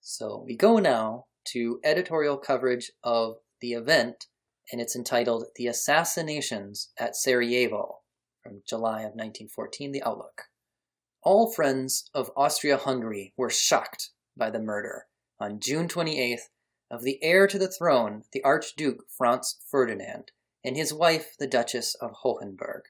So 0.00 0.42
we 0.46 0.56
go 0.56 0.78
now 0.78 1.26
to 1.48 1.80
editorial 1.84 2.38
coverage 2.38 2.92
of 3.02 3.34
the 3.60 3.74
event, 3.74 4.24
and 4.72 4.80
it's 4.80 4.96
entitled 4.96 5.48
The 5.56 5.66
Assassinations 5.66 6.92
at 6.98 7.14
Sarajevo 7.14 7.98
from 8.42 8.62
July 8.66 9.00
of 9.00 9.12
1914, 9.12 9.92
The 9.92 10.02
Outlook. 10.02 10.44
All 11.24 11.50
friends 11.50 12.10
of 12.12 12.30
Austria 12.36 12.76
Hungary 12.76 13.32
were 13.34 13.48
shocked 13.48 14.10
by 14.36 14.50
the 14.50 14.58
murder 14.58 15.06
on 15.40 15.58
June 15.58 15.88
28th 15.88 16.50
of 16.90 17.02
the 17.02 17.18
heir 17.22 17.46
to 17.46 17.58
the 17.58 17.70
throne, 17.70 18.24
the 18.32 18.44
Archduke 18.44 19.08
Franz 19.08 19.56
Ferdinand, 19.66 20.32
and 20.62 20.76
his 20.76 20.92
wife, 20.92 21.34
the 21.38 21.46
Duchess 21.46 21.94
of 21.94 22.10
Hohenberg. 22.22 22.82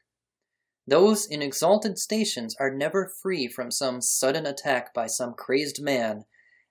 Those 0.85 1.27
in 1.27 1.43
exalted 1.43 1.97
stations 1.97 2.57
are 2.59 2.75
never 2.75 3.07
free 3.07 3.47
from 3.47 3.71
some 3.71 4.01
sudden 4.01 4.47
attack 4.47 4.93
by 4.93 5.07
some 5.07 5.35
crazed 5.35 5.81
man, 5.81 6.25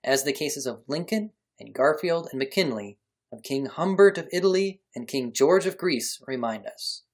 as 0.04 0.24
the 0.24 0.34
cases 0.34 0.66
of 0.66 0.84
Lincoln 0.86 1.32
and 1.58 1.74
Garfield 1.74 2.28
and 2.30 2.38
McKinley, 2.38 2.98
of 3.32 3.42
King 3.42 3.66
Humbert 3.66 4.18
of 4.18 4.28
Italy 4.30 4.82
and 4.94 5.08
King 5.08 5.32
George 5.32 5.64
of 5.64 5.78
Greece 5.78 6.22
remind 6.26 6.66
us. 6.66 7.04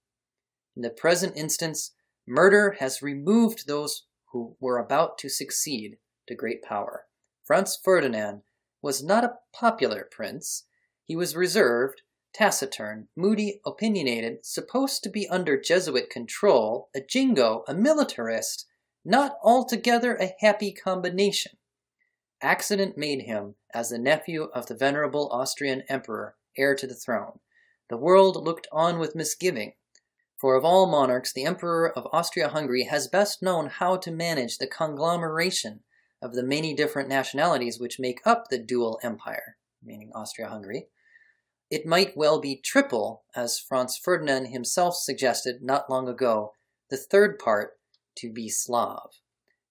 In 0.74 0.82
the 0.82 0.90
present 0.90 1.36
instance, 1.36 1.92
murder 2.26 2.72
has 2.80 3.00
removed 3.00 3.68
those 3.68 4.06
who 4.32 4.56
were 4.60 4.78
about 4.78 5.18
to 5.18 5.28
succeed 5.28 5.98
to 6.26 6.34
great 6.34 6.62
power. 6.62 7.06
Franz 7.44 7.76
Ferdinand 7.76 8.42
was 8.82 9.02
not 9.02 9.24
a 9.24 9.34
popular 9.52 10.08
prince. 10.10 10.64
He 11.04 11.16
was 11.16 11.36
reserved, 11.36 12.02
taciturn, 12.32 13.08
moody, 13.16 13.60
opinionated, 13.66 14.44
supposed 14.44 15.02
to 15.02 15.10
be 15.10 15.28
under 15.28 15.60
Jesuit 15.60 16.10
control, 16.10 16.88
a 16.94 17.00
jingo, 17.00 17.64
a 17.66 17.74
militarist, 17.74 18.66
not 19.04 19.36
altogether 19.42 20.16
a 20.16 20.34
happy 20.40 20.72
combination. 20.72 21.52
Accident 22.42 22.96
made 22.96 23.22
him, 23.22 23.56
as 23.74 23.90
the 23.90 23.98
nephew 23.98 24.44
of 24.54 24.66
the 24.66 24.76
venerable 24.76 25.28
Austrian 25.30 25.82
emperor, 25.88 26.36
heir 26.56 26.74
to 26.74 26.86
the 26.86 26.94
throne. 26.94 27.40
The 27.88 27.96
world 27.96 28.42
looked 28.44 28.68
on 28.70 28.98
with 28.98 29.16
misgiving, 29.16 29.72
for 30.40 30.54
of 30.54 30.64
all 30.64 30.86
monarchs, 30.86 31.34
the 31.34 31.44
Emperor 31.44 31.92
of 31.94 32.08
Austria 32.12 32.48
Hungary 32.48 32.84
has 32.84 33.08
best 33.08 33.42
known 33.42 33.66
how 33.66 33.98
to 33.98 34.10
manage 34.10 34.56
the 34.56 34.66
conglomeration 34.66 35.80
of 36.22 36.32
the 36.32 36.42
many 36.42 36.72
different 36.74 37.10
nationalities 37.10 37.78
which 37.78 38.00
make 38.00 38.20
up 38.24 38.48
the 38.48 38.58
dual 38.58 38.98
empire, 39.02 39.58
meaning 39.82 40.10
Austria 40.14 40.48
Hungary. 40.48 40.86
It 41.70 41.84
might 41.84 42.16
well 42.16 42.40
be 42.40 42.56
triple, 42.56 43.22
as 43.36 43.58
Franz 43.58 43.98
Ferdinand 43.98 44.46
himself 44.46 44.96
suggested 44.96 45.62
not 45.62 45.90
long 45.90 46.08
ago, 46.08 46.54
the 46.88 46.96
third 46.96 47.38
part 47.38 47.72
to 48.16 48.32
be 48.32 48.48
Slav. 48.48 49.20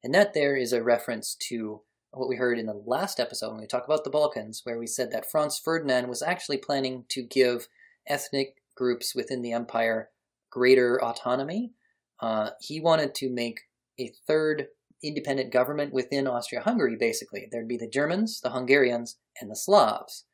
And 0.04 0.14
that 0.14 0.36
there 0.36 0.56
is 0.56 0.72
a 0.72 0.84
reference 0.84 1.36
to 1.50 1.82
what 2.12 2.30
we 2.30 2.36
heard 2.36 2.60
in 2.60 2.68
the 2.68 2.82
last 2.86 3.20
episode 3.20 3.52
when 3.52 3.62
we 3.62 3.68
talked 3.68 3.88
about 3.88 4.04
the 4.04 4.12
Balkans, 4.12 4.62
where 4.66 4.78
we 4.78 4.88
said 4.88 5.12
that 5.12 5.30
Franz 5.30 5.58
Ferdinand 5.58 6.08
was 6.08 6.22
actually 6.22 6.58
planning 6.58 7.06
to 7.10 7.24
give 7.24 7.68
ethnic 8.08 8.58
groups 8.76 9.16
within 9.16 9.42
the 9.42 9.52
empire 9.52 10.10
greater 10.50 11.02
autonomy. 11.04 11.72
Uh, 12.20 12.52
he 12.60 12.80
wanted 12.80 13.16
to 13.16 13.30
make 13.30 13.62
a 14.00 14.12
third 14.28 14.68
independent 15.04 15.52
government 15.52 15.94
within 15.94 16.28
Austria 16.28 16.62
Hungary, 16.62 16.96
basically. 17.00 17.48
There'd 17.50 17.68
be 17.68 17.78
the 17.78 17.88
Germans, 17.88 18.42
the 18.42 18.50
Hungarians, 18.50 19.18
and 19.40 19.50
the 19.50 19.56
Slavs. 19.56 20.26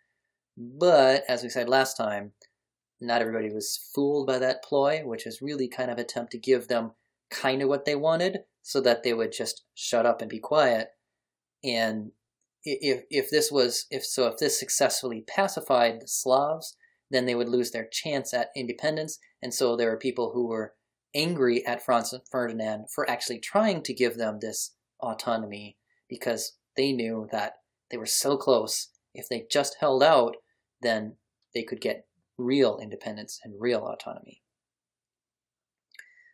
But, 0.58 1.24
as 1.28 1.44
we 1.44 1.50
said 1.50 1.70
last 1.70 1.96
time, 1.96 2.32
not 3.02 3.22
everybody 3.22 3.54
was 3.54 3.90
fooled 3.94 4.26
by 4.26 4.40
that 4.40 4.64
ploy, 4.64 5.02
which 5.06 5.28
is 5.28 5.42
really 5.42 5.68
kind 5.68 5.92
of 5.92 5.98
attempt 5.98 6.32
to 6.32 6.38
give 6.38 6.68
them 6.68 6.92
kind 7.30 7.62
of 7.62 7.70
what 7.70 7.86
they 7.86 7.96
wanted 7.96 8.40
so 8.62 8.82
that 8.82 9.04
they 9.04 9.14
would 9.14 9.32
just 9.32 9.64
shut 9.74 10.06
up 10.06 10.22
and 10.22 10.30
be 10.30 10.40
quiet. 10.40 10.90
And 11.64 12.12
if, 12.64 13.04
if 13.10 13.30
this 13.30 13.52
was, 13.52 13.86
if 13.92 14.06
so, 14.06 14.28
if 14.28 14.38
this 14.38 14.60
successfully 14.60 15.24
pacified 15.28 16.02
the 16.02 16.08
Slavs, 16.08 16.76
then 17.10 17.26
they 17.26 17.36
would 17.36 17.50
lose 17.50 17.72
their 17.72 17.88
chance 17.92 18.34
at 18.34 18.50
independence. 18.56 19.20
And 19.42 19.54
so 19.54 19.76
there 19.76 19.90
were 19.90 19.98
people 19.98 20.32
who 20.34 20.48
were 20.48 20.74
angry 21.14 21.66
at 21.66 21.84
Franz 21.84 22.14
Ferdinand 22.32 22.88
for 22.94 23.10
actually 23.10 23.40
trying 23.40 23.82
to 23.84 23.94
give 23.94 24.18
them 24.18 24.40
this 24.42 24.76
autonomy 25.00 25.78
because 26.10 26.58
they 26.76 26.92
knew 26.92 27.28
that 27.32 27.54
they 27.92 27.98
were 27.98 28.06
so 28.06 28.38
close. 28.38 28.90
If 29.14 29.30
they 29.30 29.46
just 29.50 29.78
held 29.80 30.04
out, 30.04 30.36
then 30.82 31.16
they 31.54 31.64
could 31.64 31.80
get 31.80 32.08
real 32.38 32.78
independence 32.82 33.40
and 33.44 33.54
real 33.60 33.86
autonomy. 33.86 34.42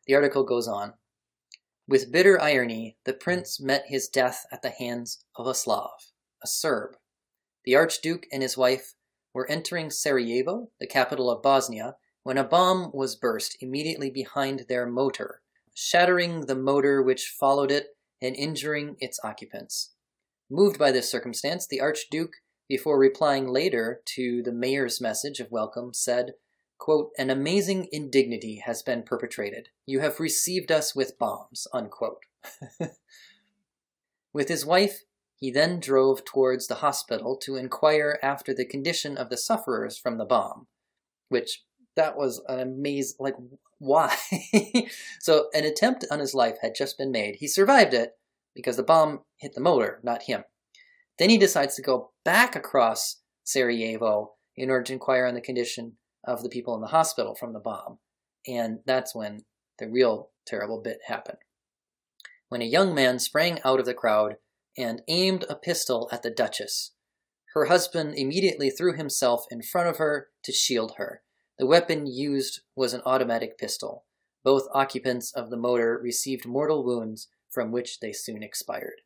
The 0.07 0.15
article 0.15 0.43
goes 0.43 0.67
on. 0.67 0.93
With 1.87 2.11
bitter 2.11 2.41
irony, 2.41 2.97
the 3.05 3.13
prince 3.13 3.59
met 3.59 3.85
his 3.87 4.07
death 4.07 4.45
at 4.51 4.61
the 4.61 4.69
hands 4.69 5.23
of 5.35 5.45
a 5.45 5.53
Slav, 5.53 5.89
a 6.43 6.47
Serb. 6.47 6.95
The 7.65 7.75
Archduke 7.75 8.25
and 8.31 8.41
his 8.41 8.57
wife 8.57 8.95
were 9.33 9.49
entering 9.49 9.89
Sarajevo, 9.89 10.69
the 10.79 10.87
capital 10.87 11.29
of 11.29 11.41
Bosnia, 11.41 11.95
when 12.23 12.37
a 12.37 12.43
bomb 12.43 12.91
was 12.93 13.15
burst 13.15 13.57
immediately 13.61 14.09
behind 14.09 14.65
their 14.67 14.85
motor, 14.85 15.41
shattering 15.73 16.45
the 16.45 16.55
motor 16.55 17.01
which 17.01 17.35
followed 17.39 17.71
it 17.71 17.95
and 18.21 18.35
injuring 18.35 18.95
its 18.99 19.19
occupants. 19.23 19.93
Moved 20.49 20.77
by 20.77 20.91
this 20.91 21.09
circumstance, 21.09 21.65
the 21.65 21.81
Archduke, 21.81 22.35
before 22.67 22.99
replying 22.99 23.47
later 23.47 24.01
to 24.05 24.41
the 24.43 24.51
mayor's 24.51 25.01
message 25.01 25.39
of 25.39 25.51
welcome, 25.51 25.93
said, 25.93 26.33
quote, 26.77 27.11
An 27.17 27.29
amazing 27.29 27.87
indignity 27.91 28.61
has 28.65 28.83
been 28.83 29.03
perpetrated. 29.03 29.69
You 29.85 30.01
have 30.01 30.19
received 30.19 30.71
us 30.71 30.95
with 30.95 31.17
bombs. 31.17 31.67
Unquote. 31.73 32.23
with 34.33 34.47
his 34.49 34.65
wife, 34.65 35.01
he 35.41 35.49
then 35.49 35.79
drove 35.79 36.23
towards 36.23 36.67
the 36.67 36.75
hospital 36.75 37.35
to 37.35 37.55
inquire 37.55 38.19
after 38.21 38.53
the 38.53 38.63
condition 38.63 39.17
of 39.17 39.29
the 39.29 39.37
sufferers 39.37 39.97
from 39.97 40.19
the 40.19 40.25
bomb, 40.25 40.67
which 41.29 41.63
that 41.95 42.15
was 42.15 42.43
an 42.47 42.59
amazing, 42.59 43.15
like, 43.19 43.33
why? 43.79 44.15
so 45.19 45.47
an 45.55 45.65
attempt 45.65 46.05
on 46.11 46.19
his 46.19 46.35
life 46.35 46.57
had 46.61 46.75
just 46.75 46.95
been 46.95 47.11
made. 47.11 47.37
He 47.39 47.47
survived 47.47 47.95
it 47.95 48.11
because 48.53 48.77
the 48.77 48.83
bomb 48.83 49.21
hit 49.37 49.55
the 49.55 49.61
motor, 49.61 49.99
not 50.03 50.23
him. 50.23 50.43
Then 51.17 51.31
he 51.31 51.39
decides 51.39 51.75
to 51.75 51.81
go 51.81 52.11
back 52.23 52.55
across 52.55 53.21
Sarajevo 53.43 54.33
in 54.55 54.69
order 54.69 54.83
to 54.83 54.93
inquire 54.93 55.25
on 55.25 55.33
the 55.33 55.41
condition 55.41 55.93
of 56.23 56.43
the 56.43 56.49
people 56.49 56.75
in 56.75 56.81
the 56.81 56.87
hospital 56.87 57.33
from 57.33 57.53
the 57.53 57.59
bomb. 57.59 57.97
And 58.47 58.81
that's 58.85 59.15
when 59.15 59.45
the 59.79 59.89
real 59.89 60.29
terrible 60.45 60.79
bit 60.79 60.99
happened. 61.07 61.39
When 62.49 62.61
a 62.61 62.65
young 62.65 62.93
man 62.93 63.17
sprang 63.17 63.59
out 63.65 63.79
of 63.79 63.87
the 63.87 63.95
crowd 63.95 64.35
and 64.77 65.01
aimed 65.07 65.45
a 65.49 65.55
pistol 65.55 66.09
at 66.11 66.23
the 66.23 66.29
Duchess. 66.29 66.91
Her 67.53 67.65
husband 67.65 68.15
immediately 68.15 68.69
threw 68.69 68.95
himself 68.95 69.45
in 69.51 69.61
front 69.61 69.89
of 69.89 69.97
her 69.97 70.29
to 70.43 70.51
shield 70.51 70.93
her. 70.97 71.21
The 71.59 71.65
weapon 71.65 72.07
used 72.07 72.61
was 72.75 72.93
an 72.93 73.01
automatic 73.05 73.57
pistol. 73.57 74.05
Both 74.43 74.67
occupants 74.73 75.31
of 75.33 75.49
the 75.49 75.57
motor 75.57 75.99
received 76.01 76.47
mortal 76.47 76.83
wounds 76.83 77.27
from 77.49 77.71
which 77.71 77.99
they 77.99 78.13
soon 78.13 78.41
expired. 78.41 79.01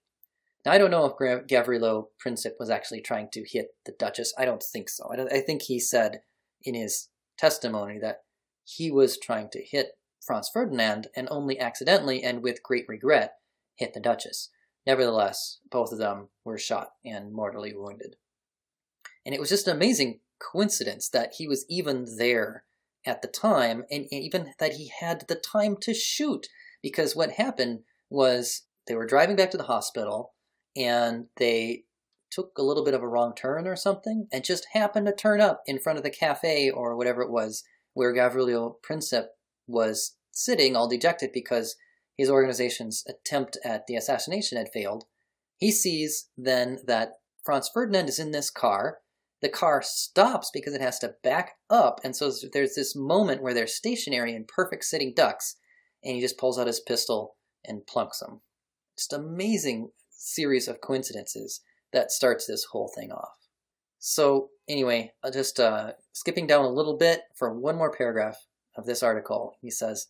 Now, 0.65 0.71
I 0.71 0.77
don't 0.77 0.91
know 0.91 1.05
if 1.05 1.47
Gavrilo 1.47 2.07
Princip 2.23 2.53
was 2.59 2.69
actually 2.69 3.01
trying 3.01 3.29
to 3.33 3.43
hit 3.43 3.75
the 3.85 3.91
Duchess. 3.91 4.33
I 4.37 4.45
don't 4.45 4.63
think 4.63 4.89
so. 4.89 5.11
I, 5.11 5.37
I 5.37 5.41
think 5.41 5.63
he 5.63 5.79
said 5.79 6.21
in 6.63 6.75
his 6.75 7.09
testimony 7.37 7.99
that 7.99 8.23
he 8.63 8.89
was 8.89 9.19
trying 9.19 9.49
to 9.49 9.61
hit 9.63 9.97
Franz 10.25 10.49
Ferdinand 10.51 11.07
and 11.15 11.27
only 11.29 11.59
accidentally 11.59 12.23
and 12.23 12.41
with 12.41 12.63
great 12.63 12.85
regret 12.87 13.35
hit 13.75 13.93
the 13.93 13.99
Duchess. 13.99 14.49
Nevertheless, 14.85 15.59
both 15.69 15.91
of 15.91 15.97
them 15.97 16.29
were 16.43 16.57
shot 16.57 16.91
and 17.03 17.33
mortally 17.33 17.73
wounded. 17.75 18.15
And 19.25 19.33
it 19.33 19.39
was 19.39 19.49
just 19.49 19.67
an 19.67 19.75
amazing 19.75 20.19
coincidence 20.39 21.09
that 21.09 21.33
he 21.37 21.47
was 21.47 21.65
even 21.69 22.05
there 22.17 22.63
at 23.05 23.21
the 23.21 23.27
time, 23.27 23.83
and 23.91 24.05
even 24.11 24.53
that 24.59 24.73
he 24.73 24.91
had 24.99 25.25
the 25.27 25.35
time 25.35 25.77
to 25.81 25.93
shoot. 25.93 26.47
Because 26.81 27.15
what 27.15 27.31
happened 27.31 27.79
was 28.09 28.63
they 28.87 28.95
were 28.95 29.07
driving 29.07 29.35
back 29.35 29.51
to 29.51 29.57
the 29.57 29.63
hospital, 29.63 30.33
and 30.75 31.25
they 31.37 31.83
took 32.31 32.57
a 32.57 32.63
little 32.63 32.83
bit 32.83 32.93
of 32.93 33.01
a 33.01 33.07
wrong 33.07 33.33
turn 33.35 33.67
or 33.67 33.75
something, 33.75 34.27
and 34.31 34.43
just 34.43 34.67
happened 34.73 35.07
to 35.07 35.13
turn 35.13 35.41
up 35.41 35.61
in 35.65 35.79
front 35.79 35.97
of 35.97 36.03
the 36.03 36.09
cafe 36.09 36.69
or 36.69 36.95
whatever 36.95 37.21
it 37.21 37.31
was 37.31 37.63
where 37.93 38.13
Gavrilo 38.13 38.75
Princip 38.87 39.27
was 39.67 40.17
sitting, 40.31 40.75
all 40.75 40.87
dejected 40.87 41.31
because 41.31 41.75
his 42.17 42.29
organization's 42.29 43.03
attempt 43.07 43.57
at 43.63 43.87
the 43.87 43.95
assassination 43.95 44.57
had 44.57 44.71
failed. 44.73 45.05
He 45.57 45.71
sees 45.71 46.29
then 46.37 46.79
that 46.85 47.13
Franz 47.43 47.69
Ferdinand 47.73 48.09
is 48.09 48.19
in 48.19 48.31
this 48.31 48.49
car. 48.49 48.99
The 49.41 49.49
car 49.49 49.81
stops 49.83 50.49
because 50.53 50.73
it 50.73 50.81
has 50.81 50.97
to 50.99 51.15
back 51.23 51.53
up, 51.69 51.99
and 52.03 52.15
so 52.15 52.31
there's 52.53 52.75
this 52.75 52.95
moment 52.95 53.41
where 53.41 53.53
they're 53.53 53.67
stationary 53.67 54.33
in 54.33 54.45
perfect 54.45 54.85
sitting 54.85 55.13
ducks, 55.15 55.57
and 56.03 56.15
he 56.15 56.21
just 56.21 56.37
pulls 56.37 56.57
out 56.57 56.67
his 56.67 56.79
pistol 56.79 57.35
and 57.63 57.85
plunks 57.85 58.19
them. 58.19 58.41
Just 58.97 59.13
amazing 59.13 59.89
series 60.09 60.67
of 60.67 60.81
coincidences 60.81 61.61
that 61.91 62.11
starts 62.11 62.47
this 62.47 62.65
whole 62.71 62.87
thing 62.87 63.11
off. 63.11 63.37
So 63.99 64.49
anyway, 64.67 65.13
just 65.31 65.59
uh, 65.59 65.93
skipping 66.13 66.47
down 66.47 66.65
a 66.65 66.69
little 66.69 66.97
bit 66.97 67.21
for 67.35 67.53
one 67.53 67.75
more 67.75 67.91
paragraph 67.91 68.37
of 68.75 68.85
this 68.85 69.03
article, 69.03 69.57
he 69.61 69.69
says, 69.69 70.07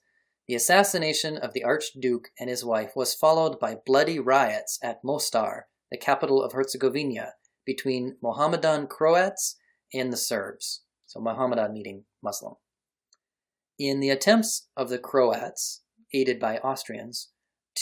the 0.48 0.56
assassination 0.56 1.38
of 1.38 1.54
the 1.54 1.64
Archduke 1.64 2.30
and 2.40 2.50
his 2.50 2.64
wife 2.64 2.92
was 2.96 3.16
followed 3.16 3.60
by 3.60 3.78
bloody 3.86 4.20
riots 4.20 4.78
at 4.84 5.04
Mostar, 5.04 5.68
the 5.90 5.98
capital 5.98 6.44
of 6.44 6.54
Herzegovina, 6.54 7.34
between 7.66 8.18
Mohammedan 8.22 8.88
Croats 8.88 9.58
and 9.94 10.14
the 10.14 10.18
Serbs. 10.18 10.84
So 11.08 11.20
Mohammedan 11.20 11.74
meaning 11.74 12.04
Muslim. 12.22 12.56
In 13.80 14.00
the 14.00 14.10
attempts 14.10 14.68
of 14.78 14.90
the 14.90 15.00
Croats, 15.00 15.82
aided 16.14 16.40
by 16.40 16.60
Austrians, 16.60 17.32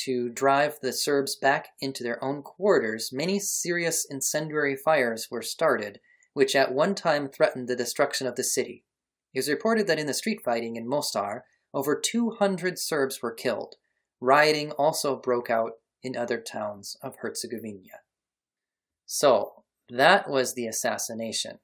to 0.05 0.29
drive 0.29 0.79
the 0.81 0.93
Serbs 0.93 1.35
back 1.35 1.69
into 1.79 2.03
their 2.03 2.23
own 2.23 2.41
quarters, 2.41 3.11
many 3.11 3.39
serious 3.39 4.07
incendiary 4.09 4.75
fires 4.75 5.27
were 5.29 5.41
started, 5.41 5.99
which 6.33 6.55
at 6.55 6.73
one 6.73 6.95
time 6.95 7.29
threatened 7.29 7.67
the 7.67 7.75
destruction 7.75 8.25
of 8.25 8.35
the 8.35 8.43
city. 8.43 8.85
It 9.33 9.39
is 9.39 9.49
reported 9.49 9.85
that 9.87 9.99
in 9.99 10.07
the 10.07 10.13
street 10.13 10.41
fighting 10.43 10.77
in 10.77 10.87
Mostar, 10.87 11.45
over 11.73 11.99
200 11.99 12.77
Serbs 12.77 13.21
were 13.21 13.33
killed. 13.33 13.75
Rioting 14.21 14.71
also 14.71 15.15
broke 15.15 15.49
out 15.49 15.73
in 16.01 16.15
other 16.15 16.39
towns 16.39 16.95
of 17.01 17.17
Herzegovina. 17.17 18.01
So, 19.05 19.63
that 19.89 20.29
was 20.29 20.53
the 20.53 20.67
assassination. 20.67 21.59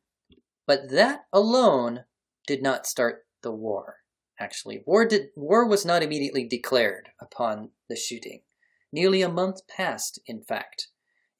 But 0.65 0.89
that 0.89 1.21
alone 1.31 2.05
did 2.45 2.61
not 2.61 2.85
start 2.85 3.25
the 3.41 3.51
war. 3.51 3.97
Actually, 4.39 4.83
war, 4.85 5.05
did, 5.05 5.29
war 5.35 5.67
was 5.67 5.85
not 5.85 6.03
immediately 6.03 6.47
declared 6.47 7.09
upon 7.21 7.71
the 7.89 7.95
shooting. 7.95 8.41
Nearly 8.91 9.21
a 9.21 9.29
month 9.29 9.67
passed, 9.67 10.19
in 10.25 10.41
fact, 10.41 10.87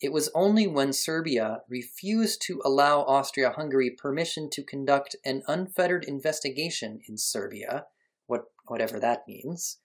it 0.02 0.14
was 0.14 0.30
only 0.34 0.66
when 0.68 0.94
Serbia 0.94 1.62
refused 1.68 2.42
to 2.44 2.62
allow 2.64 3.02
Austria 3.02 3.52
Hungary 3.52 3.90
permission 3.92 4.50
to 4.52 4.64
conduct 4.64 5.16
an 5.26 5.44
unfettered 5.48 6.06
investigation 6.06 7.00
in 7.08 7.18
Serbia, 7.18 7.86
whatever 8.70 9.00
that 9.00 9.24
means, 9.28 9.78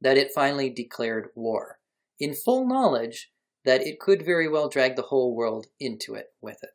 that 0.00 0.16
it 0.16 0.32
finally 0.34 0.70
declared 0.70 1.28
war, 1.34 1.78
in 2.18 2.34
full 2.34 2.66
knowledge 2.66 3.30
that 3.64 3.82
it 3.82 4.00
could 4.00 4.24
very 4.24 4.48
well 4.48 4.68
drag 4.68 4.96
the 4.96 5.02
whole 5.02 5.34
world 5.34 5.66
into 5.80 6.14
it 6.14 6.26
with 6.40 6.58
it. 6.62 6.70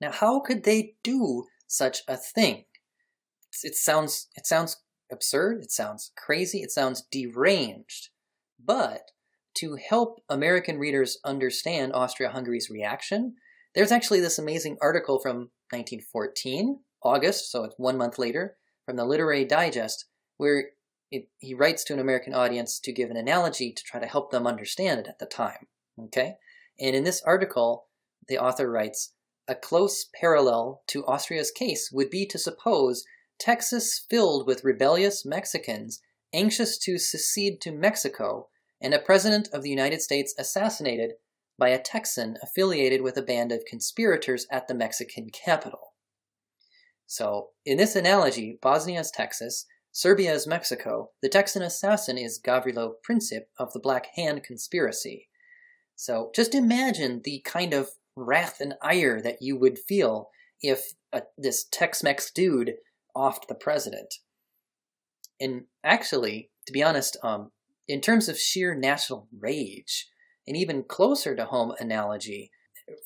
Now, 0.00 0.12
how 0.12 0.40
could 0.40 0.64
they 0.64 0.94
do 1.02 1.44
such 1.66 2.02
a 2.06 2.16
thing? 2.16 2.64
It 3.62 3.74
sounds, 3.74 4.28
it 4.36 4.46
sounds 4.46 4.82
absurd, 5.10 5.62
it 5.62 5.70
sounds 5.70 6.12
crazy, 6.16 6.62
it 6.62 6.70
sounds 6.70 7.02
deranged. 7.10 8.08
But 8.62 9.10
to 9.54 9.76
help 9.76 10.20
American 10.28 10.78
readers 10.78 11.18
understand 11.24 11.92
Austria 11.92 12.30
Hungary's 12.30 12.70
reaction, 12.70 13.34
there's 13.74 13.92
actually 13.92 14.20
this 14.20 14.38
amazing 14.38 14.76
article 14.80 15.18
from 15.20 15.50
1914, 15.70 16.80
August, 17.02 17.50
so 17.50 17.64
it's 17.64 17.74
one 17.78 17.96
month 17.96 18.18
later, 18.18 18.56
from 18.84 18.96
the 18.96 19.04
Literary 19.04 19.44
Digest, 19.44 20.06
where 20.42 20.70
it, 21.12 21.28
he 21.38 21.54
writes 21.54 21.84
to 21.84 21.92
an 21.92 22.00
American 22.00 22.34
audience 22.34 22.80
to 22.80 22.92
give 22.92 23.10
an 23.10 23.16
analogy 23.16 23.72
to 23.72 23.82
try 23.84 24.00
to 24.00 24.08
help 24.08 24.32
them 24.32 24.44
understand 24.44 24.98
it 24.98 25.06
at 25.06 25.20
the 25.20 25.26
time. 25.26 25.68
Okay? 25.98 26.34
And 26.80 26.96
in 26.96 27.04
this 27.04 27.22
article, 27.22 27.86
the 28.26 28.38
author 28.38 28.68
writes 28.68 29.14
A 29.46 29.54
close 29.54 30.08
parallel 30.20 30.82
to 30.88 31.04
Austria's 31.04 31.52
case 31.52 31.90
would 31.92 32.10
be 32.10 32.26
to 32.26 32.38
suppose 32.38 33.04
Texas 33.38 34.04
filled 34.10 34.48
with 34.48 34.64
rebellious 34.64 35.24
Mexicans 35.24 36.00
anxious 36.34 36.76
to 36.78 36.98
secede 36.98 37.60
to 37.60 37.70
Mexico 37.70 38.48
and 38.80 38.92
a 38.92 38.98
president 38.98 39.48
of 39.52 39.62
the 39.62 39.70
United 39.70 40.02
States 40.02 40.34
assassinated 40.36 41.12
by 41.56 41.68
a 41.68 41.80
Texan 41.80 42.36
affiliated 42.42 43.02
with 43.02 43.16
a 43.16 43.22
band 43.22 43.52
of 43.52 43.64
conspirators 43.64 44.46
at 44.50 44.66
the 44.66 44.74
Mexican 44.74 45.30
capital. 45.30 45.94
So, 47.06 47.50
in 47.64 47.76
this 47.76 47.94
analogy, 47.94 48.58
Bosnia 48.62 49.00
is 49.00 49.10
Texas, 49.10 49.66
Serbia 49.94 50.32
is 50.32 50.46
Mexico, 50.46 51.10
the 51.20 51.28
Texan 51.28 51.60
assassin 51.60 52.16
is 52.16 52.40
Gavrilo 52.42 52.94
Princip 53.06 53.42
of 53.58 53.74
the 53.74 53.78
Black 53.78 54.06
Hand 54.16 54.42
conspiracy. 54.42 55.28
So, 55.96 56.30
just 56.34 56.54
imagine 56.54 57.20
the 57.24 57.42
kind 57.44 57.74
of 57.74 57.90
wrath 58.16 58.58
and 58.58 58.72
ire 58.80 59.20
that 59.20 59.42
you 59.42 59.58
would 59.58 59.78
feel 59.78 60.30
if 60.62 60.92
a, 61.12 61.24
this 61.36 61.66
Tex 61.70 62.02
Mex 62.02 62.30
dude 62.30 62.76
offed 63.14 63.48
the 63.48 63.54
president. 63.54 64.14
And 65.38 65.64
actually, 65.84 66.50
to 66.66 66.72
be 66.72 66.82
honest, 66.82 67.18
um, 67.22 67.50
in 67.86 68.00
terms 68.00 68.30
of 68.30 68.38
sheer 68.38 68.74
national 68.74 69.28
rage, 69.38 70.08
an 70.46 70.56
even 70.56 70.84
closer 70.84 71.36
to 71.36 71.44
home 71.44 71.74
analogy 71.78 72.50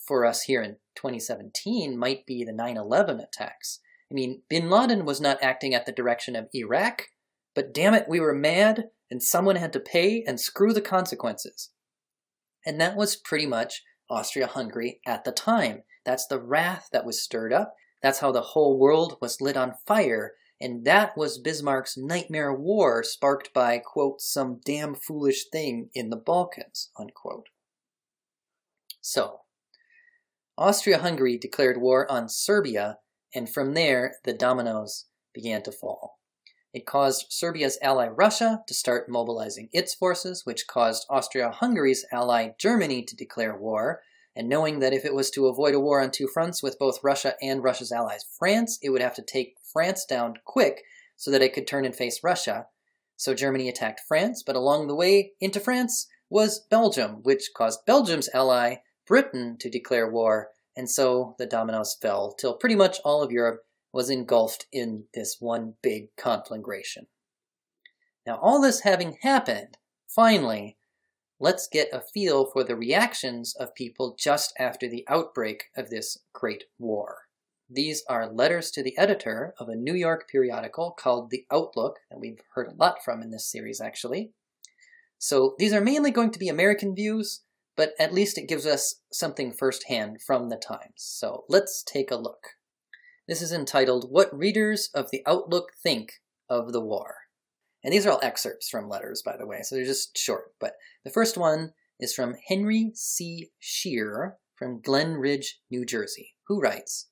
for 0.07 0.25
us 0.25 0.42
here 0.42 0.62
in 0.62 0.77
2017 0.94 1.99
might 1.99 2.25
be 2.27 2.44
the 2.44 2.53
9 2.53 2.77
11 2.77 3.18
attacks. 3.18 3.81
I 4.11 4.14
mean, 4.14 4.42
bin 4.49 4.71
Laden 4.71 5.05
was 5.05 5.21
not 5.21 5.42
acting 5.42 5.75
at 5.75 5.87
the 5.87 5.92
direction 5.92 6.37
of 6.37 6.49
Iraq, 6.53 7.09
but 7.55 7.75
damn 7.75 7.95
it, 7.95 8.09
we 8.09 8.21
were 8.21 8.35
mad 8.35 8.90
and 9.11 9.23
someone 9.23 9.57
had 9.57 9.73
to 9.73 9.81
pay 9.81 10.23
and 10.27 10.40
screw 10.40 10.73
the 10.73 10.81
consequences. 10.81 11.71
And 12.64 12.81
that 12.81 12.97
was 12.97 13.16
pretty 13.16 13.47
much 13.47 13.83
Austria 14.11 14.47
Hungary 14.47 15.01
at 15.07 15.25
the 15.25 15.33
time. 15.33 15.83
That's 16.05 16.27
the 16.27 16.40
wrath 16.40 16.88
that 16.92 17.05
was 17.05 17.23
stirred 17.23 17.53
up. 17.53 17.75
That's 18.03 18.21
how 18.21 18.33
the 18.33 18.40
whole 18.40 18.79
world 18.79 19.16
was 19.21 19.40
lit 19.40 19.57
on 19.57 19.75
fire 19.87 20.35
and 20.61 20.85
that 20.87 21.16
was 21.16 21.38
Bismarck's 21.38 21.97
nightmare 21.99 22.55
war 22.55 23.03
sparked 23.03 23.53
by, 23.53 23.79
quote, 23.79 24.21
some 24.23 24.61
damn 24.64 24.95
foolish 24.95 25.49
thing 25.51 25.90
in 25.95 26.09
the 26.09 26.16
Balkans, 26.16 26.90
unquote. 26.99 27.49
So, 29.03 29.40
Austria 30.57 30.99
Hungary 30.99 31.37
declared 31.37 31.81
war 31.81 32.11
on 32.11 32.29
Serbia, 32.29 32.99
and 33.35 33.49
from 33.49 33.75
there 33.75 34.17
the 34.25 34.33
dominoes 34.33 35.07
began 35.33 35.62
to 35.62 35.73
fall. 35.73 36.19
It 36.73 36.85
caused 36.85 37.27
Serbia's 37.31 37.79
ally 37.81 38.07
Russia 38.07 38.62
to 38.67 38.75
start 38.75 39.09
mobilizing 39.09 39.71
its 39.73 39.95
forces, 39.95 40.45
which 40.45 40.67
caused 40.67 41.07
Austria 41.09 41.51
Hungary's 41.51 42.05
ally 42.12 42.51
Germany 42.59 43.03
to 43.05 43.17
declare 43.17 43.57
war, 43.57 44.03
and 44.35 44.49
knowing 44.49 44.81
that 44.81 44.93
if 44.93 45.05
it 45.05 45.15
was 45.15 45.31
to 45.31 45.47
avoid 45.47 45.75
a 45.75 45.81
war 45.81 46.03
on 46.03 46.11
two 46.11 46.29
fronts 46.29 46.62
with 46.62 46.79
both 46.79 47.03
Russia 47.03 47.35
and 47.41 47.65
Russia's 47.65 47.93
allies 47.93 48.27
France, 48.39 48.79
it 48.83 48.91
would 48.91 49.01
have 49.01 49.15
to 49.15 49.23
take 49.23 49.57
France 49.73 50.05
down 50.05 50.35
quick 50.45 50.83
so 51.17 51.31
that 51.31 51.41
it 51.41 51.55
could 51.55 51.67
turn 51.67 51.87
and 51.87 51.97
face 51.97 52.23
Russia. 52.23 52.67
So 53.17 53.33
Germany 53.33 53.71
attacked 53.71 54.03
France, 54.07 54.43
but 54.45 54.57
along 54.57 54.87
the 54.87 54.95
way 54.95 55.33
into 55.41 55.61
France 55.61 56.07
was 56.29 56.61
Belgium, 56.61 57.23
which 57.23 57.55
caused 57.57 57.87
Belgium's 57.87 58.29
ally, 58.35 58.77
Britain, 59.07 59.57
to 59.61 59.71
declare 59.71 60.11
war, 60.11 60.51
and 60.77 60.91
so 60.91 61.35
the 61.39 61.47
dominoes 61.47 61.97
fell 62.01 62.33
till 62.33 62.55
pretty 62.55 62.77
much 62.77 62.99
all 63.05 63.23
of 63.23 63.33
Europe 63.33 63.62
was 63.93 64.11
engulfed 64.11 64.67
in 64.73 65.05
this 65.15 65.37
one 65.41 65.75
big 65.83 66.15
conflagration. 66.17 67.07
Now, 68.27 68.39
all 68.43 68.61
this 68.61 68.81
having 68.81 69.19
happened, 69.23 69.79
finally, 70.07 70.77
let's 71.39 71.69
get 71.69 71.89
a 71.93 72.01
feel 72.01 72.45
for 72.45 72.65
the 72.65 72.77
reactions 72.77 73.55
of 73.59 73.75
people 73.75 74.17
just 74.19 74.53
after 74.59 74.89
the 74.89 75.05
outbreak 75.09 75.65
of 75.77 75.89
this 75.89 76.19
great 76.33 76.65
war. 76.79 77.19
These 77.71 78.05
are 78.09 78.33
letters 78.33 78.71
to 78.73 78.83
the 78.83 78.97
editor 78.99 79.55
of 79.59 79.69
a 79.69 79.77
New 79.77 79.95
York 79.95 80.29
periodical 80.31 80.93
called 80.93 81.31
The 81.31 81.47
Outlook, 81.51 81.97
that 82.11 82.21
we've 82.21 82.41
heard 82.55 82.69
a 82.69 82.75
lot 82.75 82.99
from 83.05 83.23
in 83.23 83.31
this 83.31 83.51
series 83.51 83.81
actually. 83.81 84.33
So 85.19 85.55
these 85.59 85.73
are 85.73 85.81
mainly 85.81 86.11
going 86.11 86.31
to 86.33 86.39
be 86.39 86.49
American 86.49 86.95
views, 86.95 87.43
but 87.77 87.93
at 87.99 88.15
least 88.15 88.39
it 88.39 88.49
gives 88.49 88.67
us 88.67 88.97
something 89.12 89.53
firsthand 89.53 90.23
from 90.23 90.49
the 90.49 90.57
times. 90.57 90.95
So 90.97 91.45
let's 91.49 91.83
take 91.83 92.11
a 92.11 92.17
look. 92.17 92.57
This 93.29 93.43
is 93.43 93.53
entitled 93.53 94.07
What 94.11 94.37
Readers 94.37 94.89
of 94.95 95.11
the 95.11 95.23
Outlook 95.27 95.73
Think 95.83 96.12
of 96.49 96.73
the 96.73 96.81
War. 96.81 97.17
And 97.85 97.93
these 97.93 98.07
are 98.07 98.11
all 98.11 98.21
excerpts 98.23 98.69
from 98.69 98.89
letters, 98.89 99.23
by 99.25 99.37
the 99.37 99.47
way, 99.47 99.61
so 99.62 99.75
they're 99.75 99.85
just 99.85 100.17
short. 100.17 100.53
But 100.59 100.73
the 101.05 101.11
first 101.11 101.37
one 101.37 101.73
is 102.01 102.15
from 102.15 102.37
Henry 102.49 102.93
C. 102.95 103.51
Shear 103.59 104.37
from 104.57 104.81
Glen 104.81 105.15
Ridge, 105.15 105.61
New 105.71 105.85
Jersey, 105.85 106.35
who 106.47 106.61
writes 106.61 107.09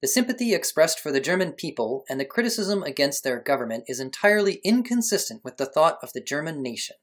The 0.00 0.08
sympathy 0.08 0.54
expressed 0.54 1.00
for 1.00 1.10
the 1.10 1.20
German 1.20 1.52
people 1.52 2.04
and 2.08 2.20
the 2.20 2.24
criticism 2.24 2.82
against 2.82 3.24
their 3.24 3.40
government 3.40 3.84
is 3.88 4.00
entirely 4.00 4.60
inconsistent 4.64 5.42
with 5.44 5.56
the 5.56 5.66
thought 5.66 5.98
of 6.02 6.12
the 6.12 6.22
German 6.22 6.62
nation. 6.62 6.96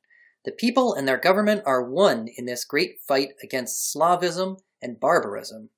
The 0.48 0.54
people 0.54 0.94
and 0.94 1.06
their 1.06 1.18
government 1.18 1.64
are 1.66 1.84
one 1.84 2.30
in 2.38 2.46
this 2.46 2.64
great 2.64 3.02
fight 3.02 3.34
against 3.44 3.94
Slavism 3.94 4.60
and 4.82 4.98
barbarism. 4.98 5.72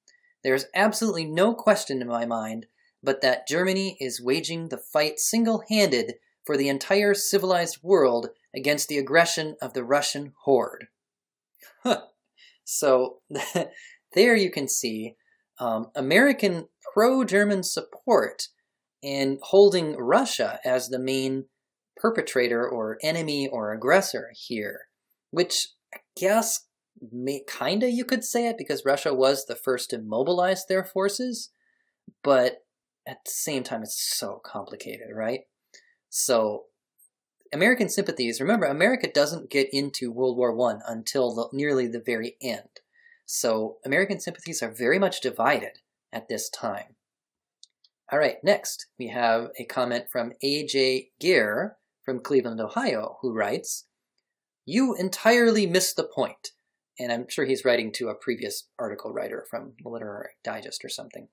There 0.43 0.53
is 0.53 0.67
absolutely 0.75 1.25
no 1.25 1.55
question 1.55 2.03
in 2.03 2.07
my 2.07 2.27
mind 2.27 2.67
but 3.01 3.21
that 3.21 3.47
Germany 3.47 3.97
is 3.99 4.21
waging 4.21 4.69
the 4.69 4.77
fight 4.77 5.19
single 5.19 5.63
handed 5.69 6.17
for 6.45 6.55
the 6.55 6.69
entire 6.69 7.15
civilized 7.15 7.79
world 7.81 8.29
against 8.55 8.89
the 8.89 8.99
aggression 8.99 9.55
of 9.59 9.73
the 9.73 9.83
Russian 9.83 10.33
horde. 10.43 10.85
so 12.63 13.21
there 14.13 14.35
you 14.35 14.51
can 14.51 14.67
see 14.67 15.15
um, 15.57 15.87
American 15.95 16.67
pro 16.93 17.23
German 17.23 17.63
support 17.63 18.49
in 19.01 19.39
holding 19.41 19.95
Russia 19.97 20.59
as 20.63 20.89
the 20.89 20.99
main 20.99 21.45
perpetrator 21.99 22.67
or 22.67 22.97
enemy 23.03 23.47
or 23.47 23.73
aggressor 23.73 24.31
here, 24.33 24.87
which 25.31 25.67
I 25.93 25.99
guess 26.17 26.65
kinda 27.47 27.89
you 27.89 28.05
could 28.05 28.23
say 28.23 28.47
it 28.47 28.57
because 28.57 28.85
Russia 28.85 29.13
was 29.13 29.45
the 29.45 29.55
first 29.55 29.89
to 29.89 29.99
mobilize 29.99 30.65
their 30.65 30.83
forces, 30.83 31.51
but 32.23 32.63
at 33.07 33.23
the 33.25 33.31
same 33.31 33.63
time 33.63 33.83
it's 33.83 34.17
so 34.17 34.41
complicated, 34.43 35.07
right? 35.13 35.41
So 36.09 36.65
American 37.51 37.89
sympathies, 37.89 38.39
remember, 38.39 38.65
America 38.65 39.09
doesn't 39.11 39.49
get 39.49 39.69
into 39.73 40.11
World 40.11 40.37
War 40.37 40.59
I 40.69 40.79
until 40.87 41.33
the, 41.33 41.47
nearly 41.51 41.87
the 41.87 42.01
very 42.03 42.35
end. 42.41 42.81
So 43.25 43.77
American 43.85 44.19
sympathies 44.19 44.61
are 44.61 44.71
very 44.71 44.99
much 44.99 45.21
divided 45.21 45.79
at 46.11 46.27
this 46.27 46.49
time. 46.49 46.95
All 48.11 48.19
right, 48.19 48.37
next 48.43 48.87
we 48.97 49.07
have 49.07 49.49
a 49.59 49.65
comment 49.65 50.05
from 50.11 50.33
A.J. 50.41 51.11
Gear 51.19 51.77
from 52.09 52.19
Cleveland, 52.21 52.59
Ohio, 52.59 53.17
who 53.21 53.31
writes, 53.31 53.85
You 54.65 54.95
entirely 54.95 55.67
missed 55.67 55.95
the 55.95 56.03
point. 56.03 56.53
And 56.97 57.11
I'm 57.11 57.27
sure 57.29 57.45
he's 57.45 57.63
writing 57.63 57.91
to 57.93 58.09
a 58.09 58.15
previous 58.15 58.67
article 58.79 59.13
writer 59.13 59.45
from 59.47 59.73
Literary 59.85 60.31
Digest 60.43 60.83
or 60.83 60.89
something. 60.89 61.27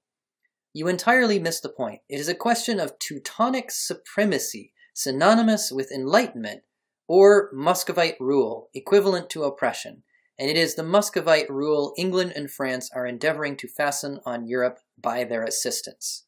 You 0.75 0.87
entirely 0.87 1.39
missed 1.39 1.62
the 1.62 1.71
point. 1.71 2.03
It 2.11 2.21
is 2.21 2.29
a 2.29 2.35
question 2.35 2.79
of 2.79 2.99
Teutonic 2.99 3.71
supremacy, 3.71 4.75
synonymous 4.93 5.73
with 5.73 5.91
enlightenment, 5.91 6.61
or 7.09 7.49
Muscovite 7.55 8.21
rule, 8.21 8.69
equivalent 8.75 9.31
to 9.31 9.45
oppression. 9.45 10.03
And 10.39 10.51
it 10.51 10.59
is 10.59 10.75
the 10.75 10.83
Muscovite 10.83 11.49
rule 11.49 11.95
England 11.97 12.35
and 12.37 12.51
France 12.51 12.91
are 12.95 13.07
endeavoring 13.07 13.57
to 13.57 13.69
fasten 13.69 14.21
on 14.27 14.47
Europe 14.47 14.81
by 15.01 15.25
their 15.25 15.43
assistance. 15.43 16.25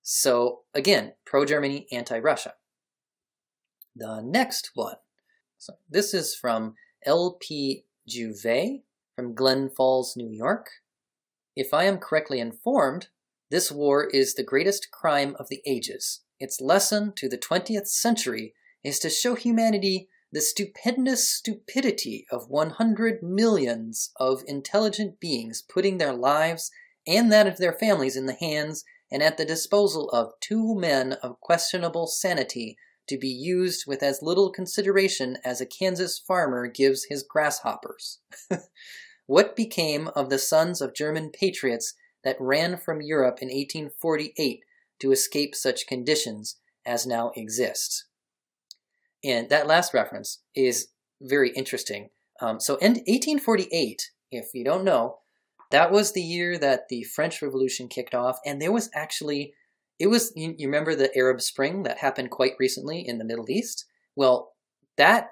So, 0.00 0.60
again, 0.74 1.14
pro 1.26 1.44
Germany, 1.44 1.88
anti 1.90 2.20
Russia. 2.20 2.54
The 3.98 4.20
next 4.20 4.70
one. 4.74 4.94
So 5.58 5.74
this 5.90 6.14
is 6.14 6.32
from 6.32 6.76
L.P. 7.04 7.84
Juvet 8.08 8.82
from 9.16 9.34
Glen 9.34 9.68
Falls, 9.68 10.14
New 10.16 10.30
York. 10.30 10.68
If 11.56 11.74
I 11.74 11.84
am 11.84 11.98
correctly 11.98 12.38
informed, 12.38 13.08
this 13.50 13.72
war 13.72 14.06
is 14.06 14.34
the 14.34 14.44
greatest 14.44 14.92
crime 14.92 15.34
of 15.40 15.48
the 15.48 15.60
ages. 15.66 16.20
Its 16.38 16.60
lesson 16.60 17.12
to 17.16 17.28
the 17.28 17.38
20th 17.38 17.88
century 17.88 18.54
is 18.84 19.00
to 19.00 19.10
show 19.10 19.34
humanity 19.34 20.08
the 20.30 20.42
stupendous 20.42 21.28
stupidity 21.28 22.24
of 22.30 22.48
100 22.48 23.20
millions 23.20 24.12
of 24.20 24.44
intelligent 24.46 25.18
beings 25.18 25.60
putting 25.60 25.98
their 25.98 26.12
lives 26.12 26.70
and 27.04 27.32
that 27.32 27.48
of 27.48 27.56
their 27.56 27.72
families 27.72 28.16
in 28.16 28.26
the 28.26 28.34
hands 28.38 28.84
and 29.10 29.24
at 29.24 29.38
the 29.38 29.44
disposal 29.44 30.08
of 30.10 30.38
two 30.38 30.76
men 30.76 31.14
of 31.14 31.40
questionable 31.40 32.06
sanity 32.06 32.76
to 33.08 33.18
be 33.18 33.28
used 33.28 33.84
with 33.86 34.02
as 34.02 34.22
little 34.22 34.50
consideration 34.50 35.38
as 35.44 35.60
a 35.60 35.66
Kansas 35.66 36.18
farmer 36.18 36.66
gives 36.66 37.04
his 37.04 37.22
grasshoppers. 37.22 38.20
what 39.26 39.56
became 39.56 40.08
of 40.08 40.30
the 40.30 40.38
sons 40.38 40.80
of 40.80 40.94
German 40.94 41.30
patriots 41.30 41.94
that 42.24 42.36
ran 42.40 42.76
from 42.76 43.00
Europe 43.00 43.38
in 43.40 43.48
1848 43.48 44.60
to 45.00 45.12
escape 45.12 45.54
such 45.54 45.86
conditions 45.86 46.56
as 46.84 47.06
now 47.06 47.32
exist? 47.36 48.06
And 49.24 49.48
that 49.48 49.66
last 49.66 49.94
reference 49.94 50.40
is 50.54 50.88
very 51.20 51.50
interesting. 51.50 52.10
Um, 52.40 52.60
so, 52.60 52.76
in 52.76 52.92
1848, 52.92 54.10
if 54.30 54.50
you 54.54 54.64
don't 54.64 54.84
know, 54.84 55.18
that 55.70 55.90
was 55.90 56.12
the 56.12 56.22
year 56.22 56.56
that 56.58 56.88
the 56.88 57.02
French 57.02 57.42
Revolution 57.42 57.88
kicked 57.88 58.14
off, 58.14 58.38
and 58.46 58.60
there 58.60 58.72
was 58.72 58.90
actually, 58.94 59.54
it 59.98 60.08
was, 60.08 60.32
you, 60.36 60.54
you 60.56 60.68
remember 60.68 60.94
the 60.94 61.16
Arab 61.16 61.40
Spring 61.40 61.82
that 61.82 61.98
happened 61.98 62.30
quite 62.30 62.54
recently 62.58 63.06
in 63.06 63.18
the 63.18 63.24
Middle 63.24 63.50
East? 63.50 63.84
Well, 64.14 64.52
that 64.96 65.28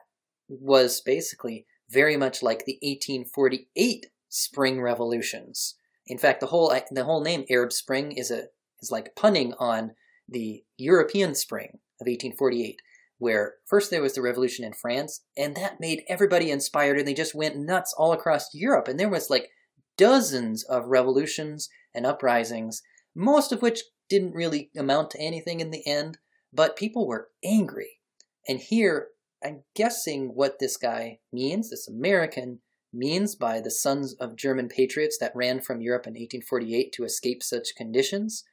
was 0.49 1.01
basically 1.01 1.67
very 1.91 2.17
much 2.17 2.43
like 2.43 2.65
the 2.65 2.79
1848 2.83 4.07
Spring 4.29 4.81
Revolutions. 4.81 5.77
In 6.07 6.19
fact, 6.19 6.41
the 6.41 6.47
whole 6.47 6.75
the 6.91 7.05
whole 7.05 7.23
name 7.23 7.45
Arab 7.51 7.73
Spring 7.73 8.13
is 8.13 8.31
a 8.31 8.45
is 8.81 8.91
like 8.91 9.17
punning 9.17 9.55
on 9.59 9.93
the 10.29 10.63
European 10.77 11.35
Spring 11.35 11.71
of 12.01 12.07
1848 12.07 12.81
where 13.19 13.55
first 13.65 13.91
there 13.91 14.03
was 14.03 14.15
the 14.15 14.23
revolution 14.23 14.65
in 14.65 14.73
France, 14.73 15.23
and 15.37 15.57
that 15.57 15.81
made 15.81 16.03
everybody 16.09 16.51
inspired, 16.51 16.99
and 16.99 17.09
they 17.09 17.15
just 17.15 17.35
went 17.35 17.57
nuts 17.57 17.95
all 17.97 18.13
across 18.13 18.55
Europe. 18.55 18.89
And 18.89 19.01
there 19.01 19.09
was 19.09 19.31
like 19.31 19.49
dozens 19.97 20.65
of 20.65 20.87
revolutions 20.87 21.69
and 21.95 22.05
uprisings, 22.05 22.83
most 23.15 23.53
of 23.53 23.63
which 23.63 23.81
didn't 24.09 24.35
really 24.35 24.71
amount 24.77 25.11
to 25.11 25.21
anything 25.21 25.61
in 25.61 25.71
the 25.71 25.87
end, 25.87 26.19
but 26.53 26.77
people 26.77 27.07
were 27.07 27.29
angry. 27.45 28.01
And 28.49 28.61
here, 28.61 29.09
I'm 29.45 29.65
guessing 29.75 30.33
what 30.35 30.59
this 30.59 30.77
guy 30.77 31.19
means, 31.33 31.71
this 31.71 31.89
American, 31.89 32.61
means 32.93 33.35
by 33.35 33.61
the 33.61 33.71
sons 33.71 34.15
of 34.15 34.37
German 34.37 34.69
patriots 34.69 35.19
that 35.21 35.33
ran 35.35 35.61
from 35.61 35.81
Europe 35.81 36.07
in 36.07 36.13
1848 36.13 36.93
to 36.93 37.05
escape 37.05 37.43
such 37.43 37.75
conditions. 37.77 38.45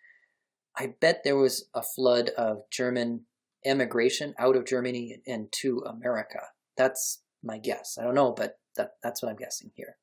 I 0.77 0.93
bet 0.99 1.21
there 1.23 1.37
was 1.37 1.69
a 1.73 1.83
flood 1.83 2.29
of 2.37 2.63
German 2.71 3.25
emigration 3.65 4.33
out 4.37 4.55
of 4.55 4.65
Germany 4.65 5.21
and 5.25 5.47
to 5.61 5.83
America. 5.87 6.39
That's 6.75 7.21
my 7.43 7.57
guess. 7.57 7.97
I 7.99 8.03
don't 8.03 8.15
know, 8.15 8.31
but 8.31 8.57
that, 8.75 8.91
that's 9.01 9.21
what 9.21 9.29
I'm 9.29 9.37
guessing 9.37 9.71
here. 9.75 9.97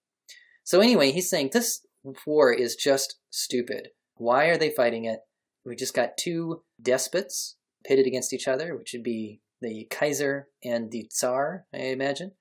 So 0.65 0.81
anyway, 0.81 1.11
he's 1.11 1.29
saying 1.29 1.51
this 1.53 1.85
war 2.27 2.53
is 2.53 2.77
just 2.77 3.19
stupid. 3.31 3.89
Why 4.15 4.47
are 4.47 4.57
they 4.57 4.71
fighting 4.71 5.05
it? 5.05 5.21
We 5.64 5.77
just 5.77 5.94
got 5.94 6.16
two 6.16 6.62
despots 6.81 7.57
pitted 7.85 8.07
against 8.07 8.33
each 8.33 8.49
other, 8.49 8.77
which 8.77 8.92
would 8.92 9.03
be 9.03 9.40
the 9.61 9.87
Kaiser 9.90 10.49
and 10.64 10.90
the 10.90 11.07
Tsar, 11.11 11.66
I 11.75 11.79
imagine. 11.79 12.33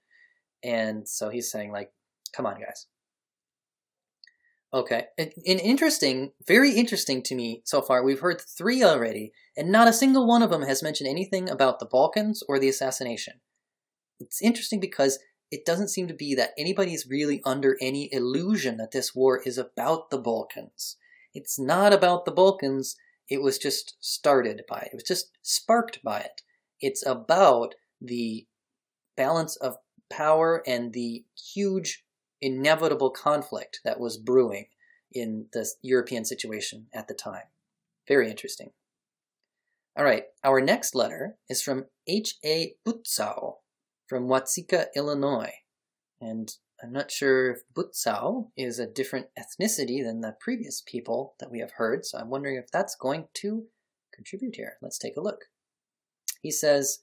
And 0.63 1.07
so 1.07 1.29
he's 1.29 1.51
saying, 1.51 1.71
like, 1.71 1.91
come 2.33 2.45
on, 2.45 2.59
guys. 2.59 2.87
Okay. 4.73 5.05
And, 5.17 5.31
interesting, 5.45 6.31
very 6.47 6.73
interesting 6.73 7.23
to 7.23 7.35
me 7.35 7.61
so 7.65 7.81
far, 7.81 8.03
we've 8.03 8.19
heard 8.19 8.41
three 8.41 8.83
already, 8.83 9.31
and 9.57 9.71
not 9.71 9.87
a 9.87 9.93
single 9.93 10.27
one 10.27 10.43
of 10.43 10.51
them 10.51 10.61
has 10.63 10.83
mentioned 10.83 11.09
anything 11.09 11.49
about 11.49 11.79
the 11.79 11.87
Balkans 11.87 12.43
or 12.47 12.59
the 12.59 12.69
assassination. 12.69 13.41
It's 14.19 14.41
interesting 14.41 14.79
because 14.79 15.17
it 15.51 15.65
doesn't 15.65 15.87
seem 15.89 16.07
to 16.07 16.13
be 16.13 16.35
that 16.35 16.51
anybody's 16.57 17.07
really 17.09 17.41
under 17.45 17.77
any 17.81 18.13
illusion 18.13 18.77
that 18.77 18.91
this 18.91 19.15
war 19.15 19.41
is 19.43 19.57
about 19.57 20.11
the 20.11 20.19
Balkans. 20.19 20.97
It's 21.33 21.59
not 21.59 21.91
about 21.91 22.25
the 22.25 22.31
Balkans, 22.31 22.95
it 23.29 23.41
was 23.41 23.57
just 23.57 23.95
started 23.99 24.63
by 24.67 24.79
it, 24.79 24.89
it 24.91 24.95
was 24.95 25.03
just 25.03 25.31
sparked 25.41 26.03
by 26.03 26.19
it. 26.19 26.41
It's 26.81 27.05
about 27.05 27.75
the 28.01 28.47
balance 29.15 29.55
of 29.57 29.77
power 30.09 30.63
and 30.65 30.93
the 30.93 31.25
huge 31.53 32.05
inevitable 32.41 33.09
conflict 33.09 33.81
that 33.83 33.99
was 33.99 34.17
brewing 34.17 34.67
in 35.11 35.47
the 35.53 35.69
European 35.81 36.25
situation 36.25 36.87
at 36.93 37.07
the 37.07 37.13
time. 37.13 37.43
Very 38.07 38.29
interesting. 38.29 38.71
All 39.97 40.05
right, 40.05 40.23
our 40.43 40.61
next 40.61 40.95
letter 40.95 41.35
is 41.49 41.61
from 41.61 41.85
H.A. 42.07 42.75
Butzow 42.87 43.55
from 44.07 44.27
Watseka, 44.27 44.87
Illinois. 44.95 45.53
And 46.21 46.51
I'm 46.81 46.93
not 46.93 47.11
sure 47.11 47.51
if 47.51 47.59
Butzow 47.73 48.51
is 48.55 48.79
a 48.79 48.87
different 48.87 49.27
ethnicity 49.37 50.03
than 50.03 50.21
the 50.21 50.35
previous 50.39 50.81
people 50.85 51.35
that 51.39 51.51
we 51.51 51.59
have 51.59 51.71
heard, 51.71 52.05
so 52.05 52.17
I'm 52.17 52.29
wondering 52.29 52.55
if 52.55 52.71
that's 52.71 52.95
going 52.95 53.27
to 53.35 53.65
contribute 54.13 54.55
here. 54.55 54.77
Let's 54.81 54.97
take 54.97 55.17
a 55.17 55.21
look. 55.21 55.45
He 56.41 56.51
says, 56.51 56.99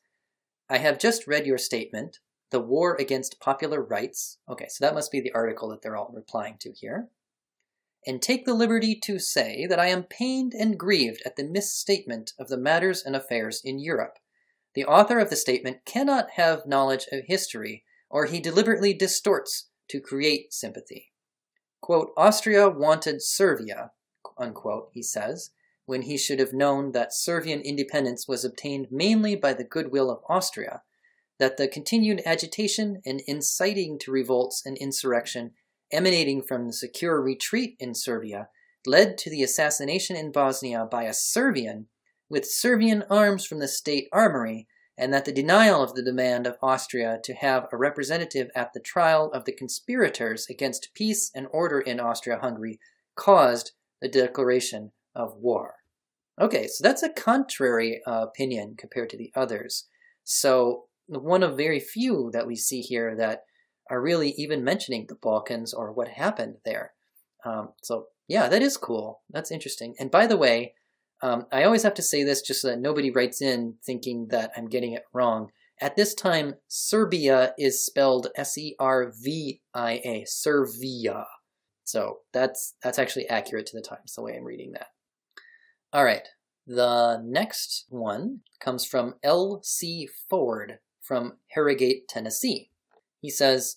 I 0.68 0.78
have 0.78 0.98
just 0.98 1.26
read 1.26 1.46
your 1.46 1.58
statement 1.58 2.18
the 2.50 2.60
War 2.60 2.96
Against 2.98 3.40
Popular 3.40 3.82
Rights. 3.82 4.38
Okay, 4.48 4.66
so 4.68 4.84
that 4.84 4.94
must 4.94 5.10
be 5.10 5.20
the 5.20 5.32
article 5.32 5.68
that 5.70 5.82
they're 5.82 5.96
all 5.96 6.12
replying 6.14 6.56
to 6.60 6.72
here. 6.72 7.08
And 8.06 8.22
take 8.22 8.44
the 8.44 8.54
liberty 8.54 8.94
to 9.02 9.18
say 9.18 9.66
that 9.68 9.80
I 9.80 9.88
am 9.88 10.04
pained 10.04 10.52
and 10.54 10.78
grieved 10.78 11.22
at 11.26 11.34
the 11.34 11.44
misstatement 11.44 12.32
of 12.38 12.48
the 12.48 12.56
matters 12.56 13.02
and 13.04 13.16
affairs 13.16 13.60
in 13.64 13.80
Europe. 13.80 14.18
The 14.74 14.84
author 14.84 15.18
of 15.18 15.28
the 15.28 15.36
statement 15.36 15.84
cannot 15.84 16.30
have 16.36 16.66
knowledge 16.66 17.06
of 17.10 17.24
history, 17.26 17.82
or 18.10 18.26
he 18.26 18.40
deliberately 18.40 18.92
distorts 18.92 19.68
to 19.88 20.00
create 20.00 20.52
sympathy. 20.52 21.12
Quote, 21.80 22.10
Austria 22.16 22.68
wanted 22.68 23.22
Servia, 23.22 23.92
unquote, 24.38 24.90
he 24.92 25.02
says, 25.02 25.50
when 25.86 26.02
he 26.02 26.18
should 26.18 26.40
have 26.40 26.52
known 26.52 26.92
that 26.92 27.14
Servian 27.14 27.60
independence 27.60 28.26
was 28.26 28.44
obtained 28.44 28.88
mainly 28.90 29.36
by 29.36 29.52
the 29.52 29.64
goodwill 29.64 30.10
of 30.10 30.22
Austria, 30.28 30.82
that 31.38 31.56
the 31.56 31.68
continued 31.68 32.22
agitation 32.26 33.00
and 33.06 33.22
inciting 33.26 33.98
to 34.00 34.10
revolts 34.10 34.62
and 34.64 34.76
insurrection 34.78 35.52
emanating 35.92 36.42
from 36.42 36.66
the 36.66 36.72
secure 36.72 37.20
retreat 37.20 37.76
in 37.78 37.94
Serbia 37.94 38.48
led 38.84 39.18
to 39.18 39.30
the 39.30 39.42
assassination 39.42 40.16
in 40.16 40.32
Bosnia 40.32 40.86
by 40.90 41.04
a 41.04 41.14
Servian 41.14 41.86
with 42.28 42.44
Servian 42.44 43.04
arms 43.08 43.44
from 43.44 43.60
the 43.60 43.68
state 43.68 44.08
armory, 44.12 44.66
and 44.98 45.12
that 45.12 45.24
the 45.24 45.32
denial 45.32 45.82
of 45.82 45.94
the 45.94 46.02
demand 46.02 46.46
of 46.46 46.56
Austria 46.62 47.18
to 47.22 47.34
have 47.34 47.66
a 47.70 47.76
representative 47.76 48.50
at 48.54 48.72
the 48.72 48.80
trial 48.80 49.30
of 49.32 49.44
the 49.44 49.52
conspirators 49.52 50.46
against 50.48 50.94
peace 50.94 51.30
and 51.34 51.46
order 51.50 51.80
in 51.80 52.00
Austria 52.00 52.38
Hungary 52.40 52.78
caused 53.14 53.72
the 54.00 54.08
declaration 54.08 54.92
of 55.14 55.36
war. 55.36 55.74
Okay, 56.40 56.66
so 56.66 56.82
that's 56.82 57.02
a 57.02 57.12
contrary 57.12 58.02
uh, 58.06 58.22
opinion 58.22 58.74
compared 58.76 59.10
to 59.10 59.16
the 59.16 59.32
others. 59.34 59.86
So 60.24 60.84
one 61.06 61.42
of 61.42 61.56
very 61.56 61.80
few 61.80 62.30
that 62.32 62.46
we 62.46 62.56
see 62.56 62.80
here 62.80 63.14
that 63.16 63.44
are 63.90 64.00
really 64.00 64.30
even 64.32 64.64
mentioning 64.64 65.06
the 65.08 65.14
Balkans 65.14 65.72
or 65.72 65.92
what 65.92 66.08
happened 66.08 66.56
there. 66.64 66.92
Um, 67.44 67.70
so 67.82 68.06
yeah, 68.28 68.48
that 68.48 68.62
is 68.62 68.76
cool. 68.76 69.20
That's 69.30 69.50
interesting. 69.50 69.94
And 69.98 70.10
by 70.10 70.26
the 70.26 70.36
way, 70.36 70.74
um, 71.22 71.46
I 71.50 71.64
always 71.64 71.82
have 71.82 71.94
to 71.94 72.02
say 72.02 72.22
this 72.24 72.42
just 72.42 72.60
so 72.62 72.68
that 72.68 72.80
nobody 72.80 73.10
writes 73.10 73.40
in 73.40 73.74
thinking 73.84 74.28
that 74.28 74.52
I'm 74.56 74.68
getting 74.68 74.92
it 74.92 75.04
wrong. 75.12 75.50
At 75.80 75.96
this 75.96 76.14
time, 76.14 76.54
Serbia 76.68 77.54
is 77.58 77.84
spelled 77.84 78.28
S-E-R-V-I-A, 78.36 80.24
Servia. 80.26 81.26
So 81.84 82.18
that's 82.32 82.74
that's 82.82 82.98
actually 82.98 83.28
accurate 83.28 83.66
to 83.66 83.76
the 83.76 83.82
times, 83.82 84.14
the 84.14 84.22
way 84.22 84.36
I'm 84.36 84.44
reading 84.44 84.72
that. 84.72 84.88
All 85.92 86.04
right, 86.04 86.26
the 86.66 87.22
next 87.24 87.86
one 87.88 88.40
comes 88.60 88.84
from 88.84 89.14
L.C. 89.22 90.08
Ford 90.28 90.78
from 91.00 91.34
Harrogate, 91.52 92.08
Tennessee. 92.08 92.70
He 93.20 93.30
says, 93.30 93.76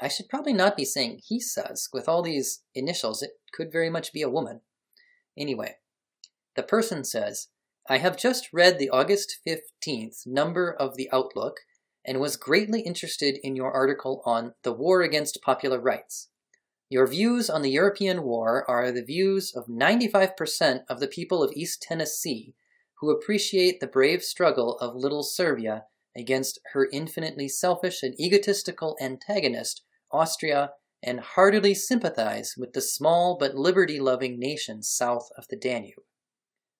I 0.00 0.08
should 0.08 0.28
probably 0.28 0.52
not 0.52 0.76
be 0.76 0.84
saying 0.84 1.20
he 1.24 1.40
says. 1.40 1.88
With 1.92 2.08
all 2.08 2.22
these 2.22 2.62
initials, 2.74 3.22
it 3.22 3.30
could 3.52 3.72
very 3.72 3.88
much 3.88 4.12
be 4.12 4.22
a 4.22 4.28
woman. 4.28 4.60
Anyway, 5.38 5.76
the 6.56 6.62
person 6.62 7.04
says, 7.04 7.48
I 7.88 7.98
have 7.98 8.16
just 8.16 8.48
read 8.52 8.78
the 8.78 8.90
August 8.90 9.38
15th 9.46 10.26
number 10.26 10.72
of 10.72 10.96
the 10.96 11.08
Outlook 11.12 11.58
and 12.04 12.18
was 12.18 12.36
greatly 12.36 12.80
interested 12.80 13.38
in 13.42 13.54
your 13.54 13.70
article 13.70 14.22
on 14.24 14.54
the 14.62 14.72
war 14.72 15.02
against 15.02 15.42
popular 15.42 15.80
rights. 15.80 16.28
Your 16.88 17.06
views 17.06 17.50
on 17.50 17.62
the 17.62 17.70
European 17.70 18.22
war 18.22 18.68
are 18.70 18.92
the 18.92 19.04
views 19.04 19.52
of 19.54 19.66
95% 19.66 20.80
of 20.88 21.00
the 21.00 21.08
people 21.08 21.42
of 21.42 21.52
East 21.54 21.82
Tennessee 21.82 22.54
who 23.00 23.10
appreciate 23.10 23.80
the 23.80 23.86
brave 23.86 24.22
struggle 24.22 24.78
of 24.78 24.94
Little 24.94 25.22
Serbia 25.22 25.84
against 26.16 26.60
her 26.72 26.88
infinitely 26.92 27.48
selfish 27.48 28.02
and 28.02 28.18
egotistical 28.20 28.96
antagonist, 29.00 29.82
Austria 30.10 30.70
and 31.02 31.20
heartily 31.20 31.74
sympathize 31.74 32.54
with 32.56 32.72
the 32.72 32.80
small 32.80 33.36
but 33.38 33.54
liberty 33.54 34.00
loving 34.00 34.38
nation 34.38 34.82
south 34.82 35.28
of 35.36 35.46
the 35.48 35.56
Danube. 35.56 36.02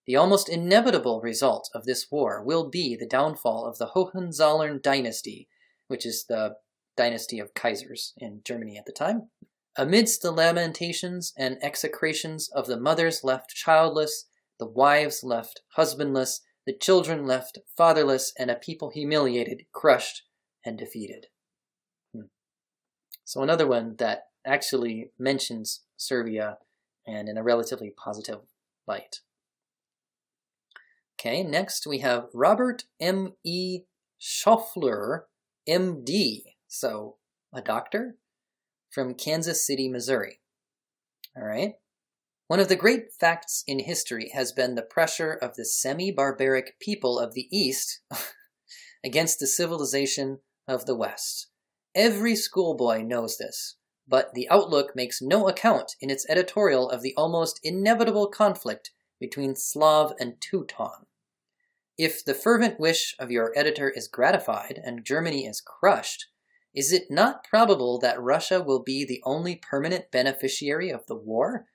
The 0.06 0.16
almost 0.16 0.48
inevitable 0.48 1.20
result 1.20 1.68
of 1.74 1.84
this 1.84 2.10
war 2.10 2.42
will 2.42 2.68
be 2.68 2.94
the 2.94 3.08
downfall 3.08 3.66
of 3.66 3.78
the 3.78 3.86
Hohenzollern 3.86 4.80
dynasty, 4.80 5.48
which 5.88 6.06
is 6.06 6.24
the 6.24 6.56
dynasty 6.96 7.40
of 7.40 7.54
Kaisers 7.54 8.12
in 8.16 8.40
Germany 8.44 8.78
at 8.78 8.86
the 8.86 8.92
time. 8.92 9.30
Amidst 9.76 10.22
the 10.22 10.30
lamentations 10.30 11.32
and 11.36 11.58
execrations 11.60 12.48
of 12.48 12.66
the 12.66 12.78
mothers 12.78 13.24
left 13.24 13.54
childless, 13.54 14.26
the 14.58 14.66
wives 14.66 15.22
left 15.22 15.62
husbandless, 15.74 16.40
the 16.66 16.72
children 16.72 17.26
left 17.26 17.58
fatherless, 17.76 18.32
and 18.38 18.50
a 18.50 18.54
people 18.54 18.90
humiliated, 18.90 19.66
crushed, 19.72 20.22
and 20.64 20.78
defeated. 20.78 21.26
Hmm. 22.14 22.28
So, 23.24 23.42
another 23.42 23.66
one 23.66 23.96
that 23.96 24.28
actually 24.46 25.10
mentions 25.18 25.82
Serbia 25.96 26.58
and 27.06 27.28
in 27.28 27.36
a 27.36 27.42
relatively 27.42 27.90
positive 27.90 28.40
light. 28.86 29.20
Okay, 31.18 31.42
next 31.42 31.86
we 31.86 32.00
have 32.00 32.28
Robert 32.34 32.84
M. 33.00 33.32
E. 33.42 33.80
Schoeffler, 34.20 35.22
M.D., 35.66 36.44
so 36.68 37.16
a 37.54 37.62
doctor 37.62 38.16
from 38.90 39.14
Kansas 39.14 39.66
City, 39.66 39.88
Missouri. 39.88 40.40
All 41.36 41.44
right. 41.44 41.74
One 42.48 42.60
of 42.60 42.68
the 42.68 42.76
great 42.76 43.12
facts 43.12 43.64
in 43.66 43.80
history 43.80 44.30
has 44.34 44.52
been 44.52 44.74
the 44.74 44.82
pressure 44.82 45.32
of 45.32 45.56
the 45.56 45.64
semi 45.64 46.10
barbaric 46.10 46.78
people 46.80 47.18
of 47.18 47.34
the 47.34 47.48
East 47.50 48.00
against 49.04 49.40
the 49.40 49.46
civilization 49.46 50.40
of 50.68 50.86
the 50.86 50.94
West. 50.94 51.48
Every 51.94 52.36
schoolboy 52.36 53.02
knows 53.02 53.38
this, 53.38 53.76
but 54.06 54.34
the 54.34 54.48
Outlook 54.48 54.94
makes 54.94 55.22
no 55.22 55.48
account 55.48 55.96
in 56.00 56.10
its 56.10 56.26
editorial 56.28 56.88
of 56.90 57.02
the 57.02 57.14
almost 57.16 57.58
inevitable 57.62 58.28
conflict 58.28 58.92
between 59.20 59.56
Slav 59.56 60.12
and 60.20 60.40
Teuton. 60.40 61.06
If 61.98 62.24
the 62.24 62.34
fervent 62.34 62.78
wish 62.78 63.14
of 63.18 63.30
your 63.30 63.52
editor 63.56 63.88
is 63.88 64.08
gratified 64.08 64.80
and 64.84 65.04
Germany 65.04 65.46
is 65.46 65.60
crushed, 65.60 66.26
is 66.74 66.92
it 66.92 67.10
not 67.10 67.44
probable 67.44 67.98
that 68.00 68.20
Russia 68.20 68.62
will 68.62 68.82
be 68.82 69.04
the 69.04 69.22
only 69.24 69.56
permanent 69.56 70.10
beneficiary 70.10 70.90
of 70.90 71.06
the 71.06 71.16
war? 71.16 71.66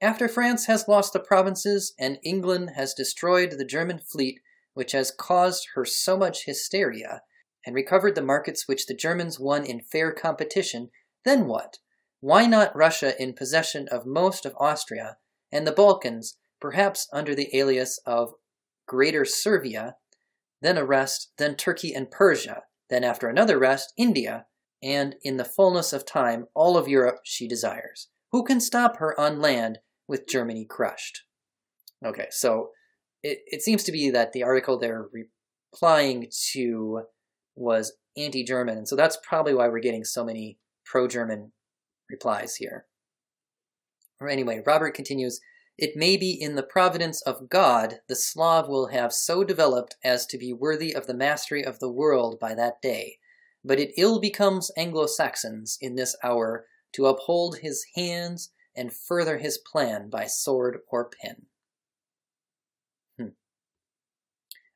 After 0.00 0.28
France 0.28 0.66
has 0.66 0.88
lost 0.88 1.12
the 1.12 1.20
provinces 1.20 1.94
and 1.98 2.18
England 2.22 2.70
has 2.74 2.94
destroyed 2.94 3.52
the 3.52 3.64
German 3.64 3.98
fleet 3.98 4.40
which 4.76 4.92
has 4.92 5.10
caused 5.10 5.68
her 5.74 5.86
so 5.86 6.18
much 6.18 6.44
hysteria, 6.44 7.22
and 7.64 7.74
recovered 7.74 8.14
the 8.14 8.20
markets 8.20 8.68
which 8.68 8.84
the 8.84 8.94
Germans 8.94 9.40
won 9.40 9.64
in 9.64 9.80
fair 9.80 10.12
competition, 10.12 10.90
then 11.24 11.46
what? 11.46 11.78
Why 12.20 12.44
not 12.44 12.76
Russia 12.76 13.20
in 13.20 13.32
possession 13.32 13.88
of 13.88 14.04
most 14.04 14.44
of 14.44 14.54
Austria, 14.60 15.16
and 15.50 15.66
the 15.66 15.72
Balkans, 15.72 16.36
perhaps 16.60 17.08
under 17.12 17.34
the 17.34 17.54
alias 17.56 18.00
of 18.06 18.32
Greater 18.86 19.24
Servia, 19.24 19.96
then 20.62 20.78
a 20.78 20.84
rest, 20.84 21.32
then 21.38 21.56
Turkey 21.56 21.92
and 21.94 22.10
Persia, 22.10 22.62
then 22.88 23.04
after 23.04 23.28
another 23.28 23.58
rest, 23.58 23.92
India, 23.96 24.46
and 24.82 25.16
in 25.22 25.36
the 25.36 25.44
fullness 25.44 25.92
of 25.92 26.06
time, 26.06 26.46
all 26.54 26.76
of 26.76 26.88
Europe 26.88 27.20
she 27.24 27.48
desires. 27.48 28.08
Who 28.32 28.44
can 28.44 28.60
stop 28.60 28.96
her 28.98 29.18
on 29.18 29.40
land 29.40 29.78
with 30.08 30.28
Germany 30.28 30.66
crushed. 30.68 31.22
Okay, 32.04 32.26
so 32.30 32.70
it, 33.22 33.38
it 33.46 33.62
seems 33.62 33.82
to 33.84 33.92
be 33.92 34.10
that 34.10 34.32
the 34.32 34.42
article 34.42 34.78
they're 34.78 35.08
replying 35.72 36.28
to 36.52 37.02
was 37.54 37.94
anti 38.16 38.44
German, 38.44 38.78
and 38.78 38.88
so 38.88 38.96
that's 38.96 39.18
probably 39.26 39.54
why 39.54 39.68
we're 39.68 39.80
getting 39.80 40.04
so 40.04 40.24
many 40.24 40.58
pro 40.84 41.08
German 41.08 41.52
replies 42.10 42.56
here. 42.56 42.86
Or 44.20 44.28
anyway, 44.28 44.62
Robert 44.66 44.94
continues 44.94 45.40
It 45.78 45.94
may 45.94 46.16
be 46.16 46.30
in 46.30 46.54
the 46.54 46.62
providence 46.62 47.20
of 47.22 47.50
God 47.50 48.00
the 48.08 48.16
Slav 48.16 48.68
will 48.68 48.88
have 48.88 49.12
so 49.12 49.44
developed 49.44 49.96
as 50.02 50.24
to 50.26 50.38
be 50.38 50.52
worthy 50.52 50.94
of 50.94 51.06
the 51.06 51.14
mastery 51.14 51.64
of 51.64 51.80
the 51.80 51.90
world 51.90 52.40
by 52.40 52.54
that 52.54 52.80
day, 52.80 53.18
but 53.62 53.78
it 53.78 53.92
ill 53.98 54.18
becomes 54.18 54.70
Anglo 54.76 55.06
Saxons 55.06 55.76
in 55.80 55.94
this 55.94 56.16
hour 56.22 56.66
to 56.92 57.06
uphold 57.06 57.58
his 57.58 57.84
hands 57.94 58.50
and 58.74 58.92
further 58.92 59.36
his 59.36 59.58
plan 59.58 60.08
by 60.08 60.26
sword 60.26 60.78
or 60.88 61.10
pen. 61.10 61.46
Hmm. 63.18 63.28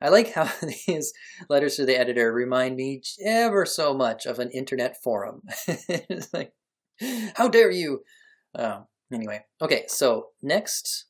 I 0.02 0.10
like 0.10 0.32
how 0.32 0.50
these 0.86 1.14
letters 1.48 1.76
to 1.76 1.86
the 1.86 1.98
editor 1.98 2.30
remind 2.30 2.76
me 2.76 3.00
ever 3.24 3.64
so 3.64 3.94
much 3.94 4.26
of 4.26 4.38
an 4.38 4.50
internet 4.50 5.02
forum. 5.02 5.42
it's 5.66 6.32
like, 6.34 6.52
how 7.34 7.48
dare 7.48 7.70
you? 7.70 8.02
Uh, 8.54 8.82
anyway, 9.12 9.44
okay, 9.60 9.84
so 9.88 10.28
next 10.42 11.06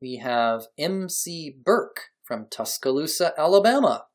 we 0.00 0.16
have 0.16 0.62
M.C. 0.78 1.54
Burke 1.64 2.10
from 2.22 2.46
Tuscaloosa, 2.50 3.32
Alabama. 3.38 4.06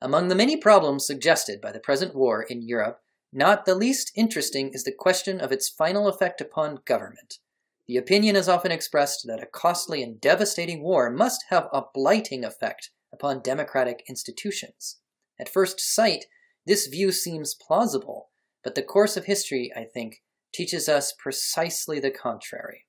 Among 0.00 0.28
the 0.28 0.34
many 0.34 0.56
problems 0.56 1.06
suggested 1.06 1.60
by 1.60 1.72
the 1.72 1.80
present 1.80 2.14
war 2.14 2.42
in 2.42 2.62
Europe, 2.62 3.00
not 3.32 3.64
the 3.64 3.74
least 3.74 4.12
interesting 4.14 4.70
is 4.74 4.84
the 4.84 4.92
question 4.92 5.40
of 5.40 5.52
its 5.52 5.68
final 5.68 6.06
effect 6.06 6.40
upon 6.40 6.80
government. 6.84 7.38
The 7.86 7.96
opinion 7.96 8.36
is 8.36 8.48
often 8.48 8.72
expressed 8.72 9.26
that 9.26 9.42
a 9.42 9.46
costly 9.46 10.02
and 10.02 10.20
devastating 10.20 10.82
war 10.82 11.10
must 11.10 11.44
have 11.48 11.68
a 11.72 11.82
blighting 11.94 12.44
effect 12.44 12.90
upon 13.12 13.42
democratic 13.42 14.04
institutions. 14.08 14.98
At 15.38 15.48
first 15.48 15.80
sight, 15.80 16.26
this 16.66 16.86
view 16.86 17.10
seems 17.10 17.54
plausible, 17.54 18.30
but 18.62 18.74
the 18.74 18.82
course 18.82 19.16
of 19.16 19.24
history, 19.24 19.72
I 19.74 19.84
think, 19.84 20.22
teaches 20.52 20.88
us 20.88 21.12
precisely 21.18 21.98
the 22.00 22.10
contrary. 22.10 22.86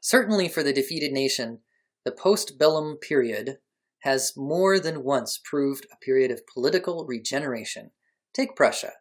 Certainly 0.00 0.48
for 0.48 0.62
the 0.62 0.72
defeated 0.72 1.12
nation, 1.12 1.60
the 2.04 2.12
post-bellum 2.12 2.96
period 2.96 3.58
has 4.00 4.34
more 4.36 4.78
than 4.78 5.02
once 5.02 5.40
proved 5.44 5.86
a 5.92 5.96
period 5.96 6.30
of 6.30 6.46
political 6.46 7.04
regeneration. 7.06 7.90
Take 8.32 8.54
Prussia. 8.54 8.92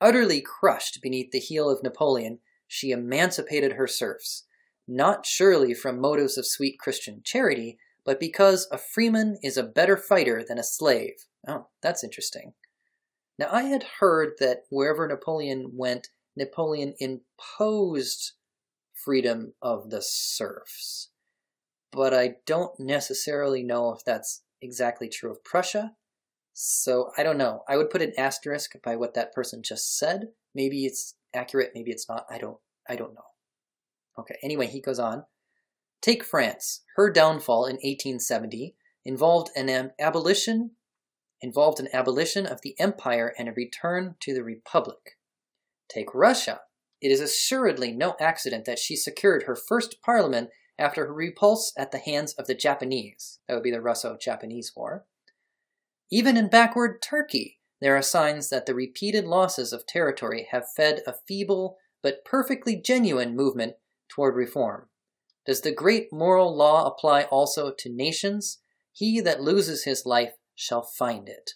Utterly 0.00 0.40
crushed 0.40 1.00
beneath 1.02 1.30
the 1.30 1.38
heel 1.38 1.70
of 1.70 1.82
Napoleon, 1.82 2.40
she 2.66 2.90
emancipated 2.90 3.72
her 3.72 3.86
serfs, 3.86 4.46
not 4.86 5.26
surely 5.26 5.74
from 5.74 6.00
motives 6.00 6.36
of 6.36 6.46
sweet 6.46 6.78
Christian 6.78 7.20
charity, 7.24 7.78
but 8.04 8.18
because 8.18 8.68
a 8.72 8.78
freeman 8.78 9.38
is 9.42 9.56
a 9.56 9.62
better 9.62 9.96
fighter 9.96 10.44
than 10.46 10.58
a 10.58 10.64
slave. 10.64 11.26
Oh, 11.46 11.68
that's 11.82 12.02
interesting. 12.02 12.54
Now, 13.38 13.48
I 13.52 13.64
had 13.64 13.84
heard 14.00 14.32
that 14.40 14.62
wherever 14.70 15.06
Napoleon 15.06 15.70
went, 15.74 16.08
Napoleon 16.38 16.94
imposed 16.98 18.32
freedom 18.94 19.54
of 19.60 19.90
the 19.90 20.00
serfs. 20.02 21.10
But 21.92 22.14
I 22.14 22.36
don't 22.46 22.78
necessarily 22.78 23.62
know 23.62 23.92
if 23.92 24.04
that's 24.04 24.42
exactly 24.60 25.08
true 25.08 25.30
of 25.30 25.44
Prussia. 25.44 25.92
So 26.52 27.12
I 27.16 27.22
don't 27.22 27.38
know. 27.38 27.62
I 27.68 27.76
would 27.76 27.90
put 27.90 28.02
an 28.02 28.12
asterisk 28.18 28.72
by 28.82 28.96
what 28.96 29.14
that 29.14 29.32
person 29.32 29.62
just 29.62 29.98
said. 29.98 30.28
Maybe 30.54 30.84
it's 30.86 31.14
accurate, 31.34 31.72
maybe 31.74 31.90
it's 31.90 32.08
not. 32.08 32.26
I 32.30 32.38
don't 32.38 32.58
I 32.88 32.96
don't 32.96 33.14
know. 33.14 33.20
Okay, 34.18 34.36
anyway, 34.42 34.66
he 34.66 34.80
goes 34.80 34.98
on. 34.98 35.24
Take 36.00 36.24
France. 36.24 36.82
Her 36.96 37.10
downfall 37.10 37.66
in 37.66 37.76
1870 37.76 38.74
involved 39.04 39.50
an 39.56 39.92
abolition 40.00 40.72
involved 41.40 41.78
an 41.78 41.88
abolition 41.92 42.46
of 42.46 42.62
the 42.62 42.78
empire 42.80 43.32
and 43.38 43.48
a 43.48 43.52
return 43.52 44.16
to 44.20 44.34
the 44.34 44.42
republic. 44.42 45.17
Take 45.88 46.14
Russia. 46.14 46.60
It 47.00 47.10
is 47.10 47.20
assuredly 47.20 47.92
no 47.92 48.16
accident 48.20 48.64
that 48.64 48.78
she 48.78 48.96
secured 48.96 49.44
her 49.44 49.56
first 49.56 49.96
parliament 50.02 50.50
after 50.78 51.06
her 51.06 51.14
repulse 51.14 51.72
at 51.76 51.90
the 51.92 51.98
hands 51.98 52.34
of 52.34 52.46
the 52.46 52.54
Japanese. 52.54 53.40
That 53.48 53.54
would 53.54 53.62
be 53.62 53.70
the 53.70 53.80
Russo-Japanese 53.80 54.72
War. 54.76 55.06
Even 56.10 56.36
in 56.36 56.48
backward 56.48 57.02
Turkey, 57.02 57.58
there 57.80 57.96
are 57.96 58.02
signs 58.02 58.48
that 58.50 58.66
the 58.66 58.74
repeated 58.74 59.24
losses 59.24 59.72
of 59.72 59.86
territory 59.86 60.48
have 60.50 60.72
fed 60.76 61.02
a 61.06 61.14
feeble 61.26 61.76
but 62.02 62.24
perfectly 62.24 62.76
genuine 62.76 63.36
movement 63.36 63.74
toward 64.08 64.34
reform. 64.34 64.88
Does 65.46 65.60
the 65.62 65.72
great 65.72 66.12
moral 66.12 66.54
law 66.54 66.86
apply 66.86 67.22
also 67.24 67.72
to 67.78 67.88
nations? 67.88 68.58
He 68.92 69.20
that 69.20 69.40
loses 69.40 69.84
his 69.84 70.04
life 70.04 70.32
shall 70.54 70.82
find 70.82 71.28
it. 71.28 71.52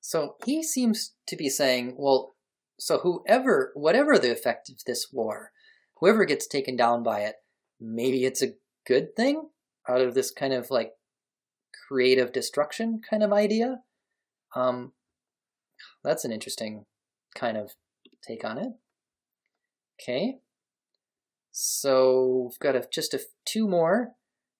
So 0.00 0.36
he 0.44 0.62
seems 0.62 1.14
to 1.26 1.36
be 1.36 1.48
saying, 1.48 1.94
well, 1.98 2.35
so 2.78 2.98
whoever, 2.98 3.72
whatever 3.74 4.18
the 4.18 4.32
effect 4.32 4.68
of 4.68 4.84
this 4.86 5.08
war, 5.12 5.52
whoever 6.00 6.24
gets 6.24 6.46
taken 6.46 6.76
down 6.76 7.02
by 7.02 7.20
it, 7.20 7.36
maybe 7.80 8.24
it's 8.24 8.42
a 8.42 8.54
good 8.86 9.16
thing 9.16 9.48
out 9.88 10.00
of 10.00 10.14
this 10.14 10.30
kind 10.30 10.52
of 10.52 10.70
like 10.70 10.92
creative 11.88 12.32
destruction 12.32 13.00
kind 13.08 13.22
of 13.22 13.32
idea. 13.32 13.80
Um, 14.54 14.92
that's 16.02 16.24
an 16.24 16.32
interesting 16.32 16.84
kind 17.34 17.56
of 17.56 17.72
take 18.26 18.44
on 18.44 18.58
it. 18.58 18.72
Okay. 20.00 20.36
So 21.52 22.50
we've 22.50 22.58
got 22.58 22.76
a, 22.76 22.86
just 22.92 23.14
a, 23.14 23.20
two 23.44 23.66
more. 23.66 24.12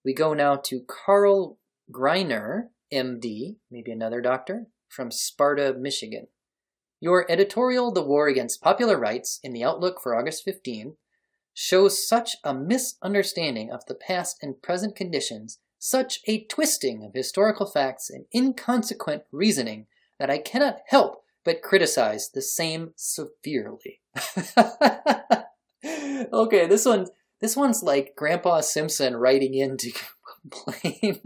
We 0.03 0.13
go 0.13 0.33
now 0.33 0.55
to 0.65 0.81
Carl 0.87 1.59
Greiner, 1.91 2.69
MD, 2.91 3.57
maybe 3.69 3.91
another 3.91 4.21
doctor, 4.21 4.67
from 4.89 5.11
Sparta, 5.11 5.75
Michigan. 5.77 6.27
Your 6.99 7.29
editorial, 7.29 7.91
The 7.91 8.01
War 8.01 8.27
Against 8.27 8.61
Popular 8.61 8.97
Rights, 8.97 9.39
in 9.43 9.53
the 9.53 9.63
Outlook 9.63 10.01
for 10.01 10.15
August 10.15 10.43
15, 10.43 10.95
shows 11.53 12.07
such 12.07 12.35
a 12.43 12.53
misunderstanding 12.53 13.71
of 13.71 13.85
the 13.85 13.95
past 13.95 14.37
and 14.41 14.61
present 14.61 14.95
conditions, 14.95 15.59
such 15.77 16.19
a 16.27 16.45
twisting 16.45 17.03
of 17.03 17.13
historical 17.13 17.67
facts 17.67 18.09
and 18.09 18.25
inconsequent 18.33 19.23
reasoning, 19.31 19.85
that 20.19 20.29
I 20.31 20.39
cannot 20.39 20.79
help 20.87 21.23
but 21.45 21.61
criticize 21.61 22.31
the 22.31 22.41
same 22.41 22.93
severely. 22.95 24.01
okay, 26.33 26.67
this 26.67 26.85
one 26.85 27.07
this 27.39 27.55
one's 27.55 27.83
like 27.83 28.15
Grandpa 28.15 28.61
Simpson 28.61 29.15
writing 29.15 29.53
in 29.53 29.77
to 29.77 29.91
complain. 30.41 31.21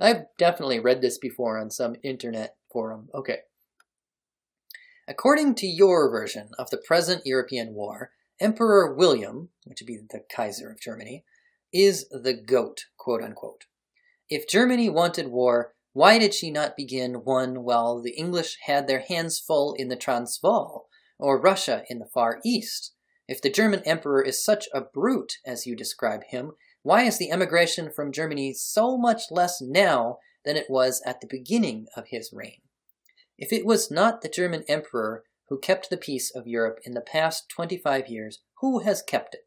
I've 0.00 0.24
definitely 0.36 0.80
read 0.80 1.00
this 1.00 1.18
before 1.18 1.58
on 1.58 1.70
some 1.70 1.94
internet 2.02 2.56
forum. 2.72 3.08
Okay. 3.14 3.38
According 5.12 5.56
to 5.56 5.66
your 5.66 6.10
version 6.10 6.52
of 6.58 6.70
the 6.70 6.78
present 6.78 7.26
European 7.26 7.74
war, 7.74 8.12
Emperor 8.40 8.94
William, 8.94 9.50
which 9.66 9.82
would 9.82 9.86
be 9.86 9.98
the 9.98 10.24
Kaiser 10.34 10.70
of 10.70 10.80
Germany, 10.80 11.26
is 11.70 12.08
the 12.08 12.32
goat, 12.32 12.86
quote 12.96 13.22
unquote. 13.22 13.66
If 14.30 14.48
Germany 14.48 14.88
wanted 14.88 15.28
war, 15.28 15.74
why 15.92 16.18
did 16.18 16.32
she 16.32 16.50
not 16.50 16.78
begin 16.78 17.24
one 17.24 17.62
while 17.62 18.00
the 18.00 18.16
English 18.16 18.56
had 18.64 18.86
their 18.86 19.00
hands 19.00 19.38
full 19.38 19.74
in 19.74 19.88
the 19.88 19.96
Transvaal, 19.96 20.88
or 21.18 21.38
Russia 21.38 21.84
in 21.90 21.98
the 21.98 22.08
Far 22.14 22.40
East? 22.42 22.94
If 23.28 23.42
the 23.42 23.50
German 23.50 23.82
emperor 23.84 24.22
is 24.22 24.42
such 24.42 24.66
a 24.72 24.80
brute 24.80 25.34
as 25.44 25.66
you 25.66 25.76
describe 25.76 26.22
him, 26.30 26.52
why 26.82 27.02
is 27.02 27.18
the 27.18 27.30
emigration 27.30 27.90
from 27.94 28.12
Germany 28.12 28.54
so 28.54 28.96
much 28.96 29.24
less 29.30 29.60
now 29.60 30.20
than 30.46 30.56
it 30.56 30.70
was 30.70 31.02
at 31.04 31.20
the 31.20 31.28
beginning 31.28 31.88
of 31.98 32.06
his 32.08 32.32
reign? 32.32 32.62
If 33.38 33.52
it 33.52 33.66
was 33.66 33.90
not 33.90 34.20
the 34.20 34.28
German 34.28 34.64
emperor 34.68 35.24
who 35.48 35.58
kept 35.58 35.90
the 35.90 35.96
peace 35.96 36.30
of 36.34 36.46
Europe 36.46 36.78
in 36.84 36.94
the 36.94 37.00
past 37.00 37.48
25 37.48 38.08
years, 38.08 38.40
who 38.60 38.80
has 38.80 39.02
kept 39.02 39.34
it? 39.34 39.46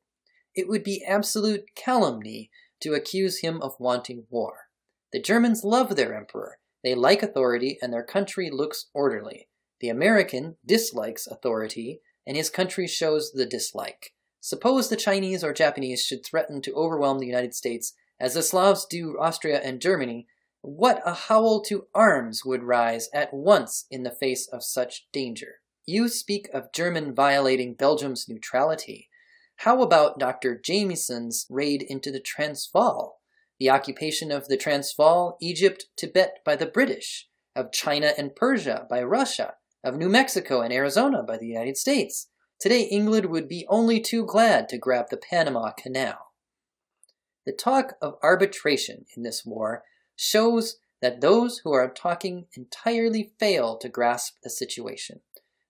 It 0.53 0.67
would 0.67 0.83
be 0.83 1.03
absolute 1.03 1.65
calumny 1.75 2.49
to 2.81 2.93
accuse 2.93 3.39
him 3.39 3.61
of 3.61 3.79
wanting 3.79 4.25
war. 4.29 4.69
The 5.11 5.21
Germans 5.21 5.63
love 5.63 5.95
their 5.95 6.15
emperor. 6.15 6.59
They 6.83 6.93
like 6.93 7.23
authority 7.23 7.77
and 7.81 7.91
their 7.91 8.03
country 8.03 8.49
looks 8.51 8.89
orderly. 8.93 9.49
The 9.79 9.89
American 9.89 10.57
dislikes 10.65 11.27
authority 11.27 12.01
and 12.27 12.37
his 12.37 12.49
country 12.49 12.87
shows 12.87 13.31
the 13.31 13.45
dislike. 13.45 14.13
Suppose 14.39 14.89
the 14.89 14.95
Chinese 14.95 15.43
or 15.43 15.53
Japanese 15.53 16.03
should 16.03 16.25
threaten 16.25 16.61
to 16.61 16.73
overwhelm 16.73 17.19
the 17.19 17.25
United 17.25 17.55
States, 17.55 17.93
as 18.19 18.35
the 18.35 18.43
Slavs 18.43 18.85
do 18.85 19.17
Austria 19.19 19.59
and 19.59 19.81
Germany, 19.81 20.27
what 20.65 20.99
a 21.05 21.13
howl 21.13 21.61
to 21.61 21.85
arms 21.93 22.43
would 22.43 22.63
rise 22.63 23.07
at 23.13 23.31
once 23.31 23.85
in 23.91 24.01
the 24.01 24.09
face 24.09 24.47
of 24.51 24.63
such 24.63 25.05
danger. 25.13 25.59
You 25.85 26.09
speak 26.09 26.49
of 26.53 26.73
German 26.73 27.13
violating 27.13 27.75
Belgium's 27.75 28.27
neutrality. 28.27 29.09
How 29.57 29.83
about 29.83 30.17
Dr. 30.17 30.59
Jameson's 30.59 31.45
raid 31.51 31.83
into 31.83 32.11
the 32.11 32.19
Transvaal? 32.19 33.21
The 33.59 33.69
occupation 33.69 34.31
of 34.31 34.47
the 34.47 34.57
Transvaal, 34.57 35.37
Egypt, 35.39 35.85
Tibet 35.95 36.39
by 36.43 36.55
the 36.55 36.65
British, 36.65 37.27
of 37.55 37.71
China 37.71 38.13
and 38.17 38.35
Persia 38.35 38.87
by 38.89 39.03
Russia, 39.03 39.53
of 39.83 39.95
New 39.95 40.09
Mexico 40.09 40.61
and 40.61 40.73
Arizona 40.73 41.21
by 41.21 41.37
the 41.37 41.47
United 41.47 41.77
States. 41.77 42.29
Today, 42.59 42.81
England 42.81 43.27
would 43.27 43.47
be 43.47 43.67
only 43.69 44.01
too 44.01 44.25
glad 44.25 44.67
to 44.69 44.79
grab 44.79 45.09
the 45.11 45.17
Panama 45.17 45.71
Canal. 45.71 46.31
The 47.45 47.53
talk 47.53 47.93
of 48.01 48.17
arbitration 48.23 49.05
in 49.15 49.21
this 49.21 49.45
war 49.45 49.83
shows 50.15 50.77
that 51.01 51.21
those 51.21 51.59
who 51.63 51.73
are 51.73 51.91
talking 51.91 52.47
entirely 52.55 53.33
fail 53.39 53.77
to 53.77 53.89
grasp 53.89 54.35
the 54.43 54.49
situation. 54.49 55.21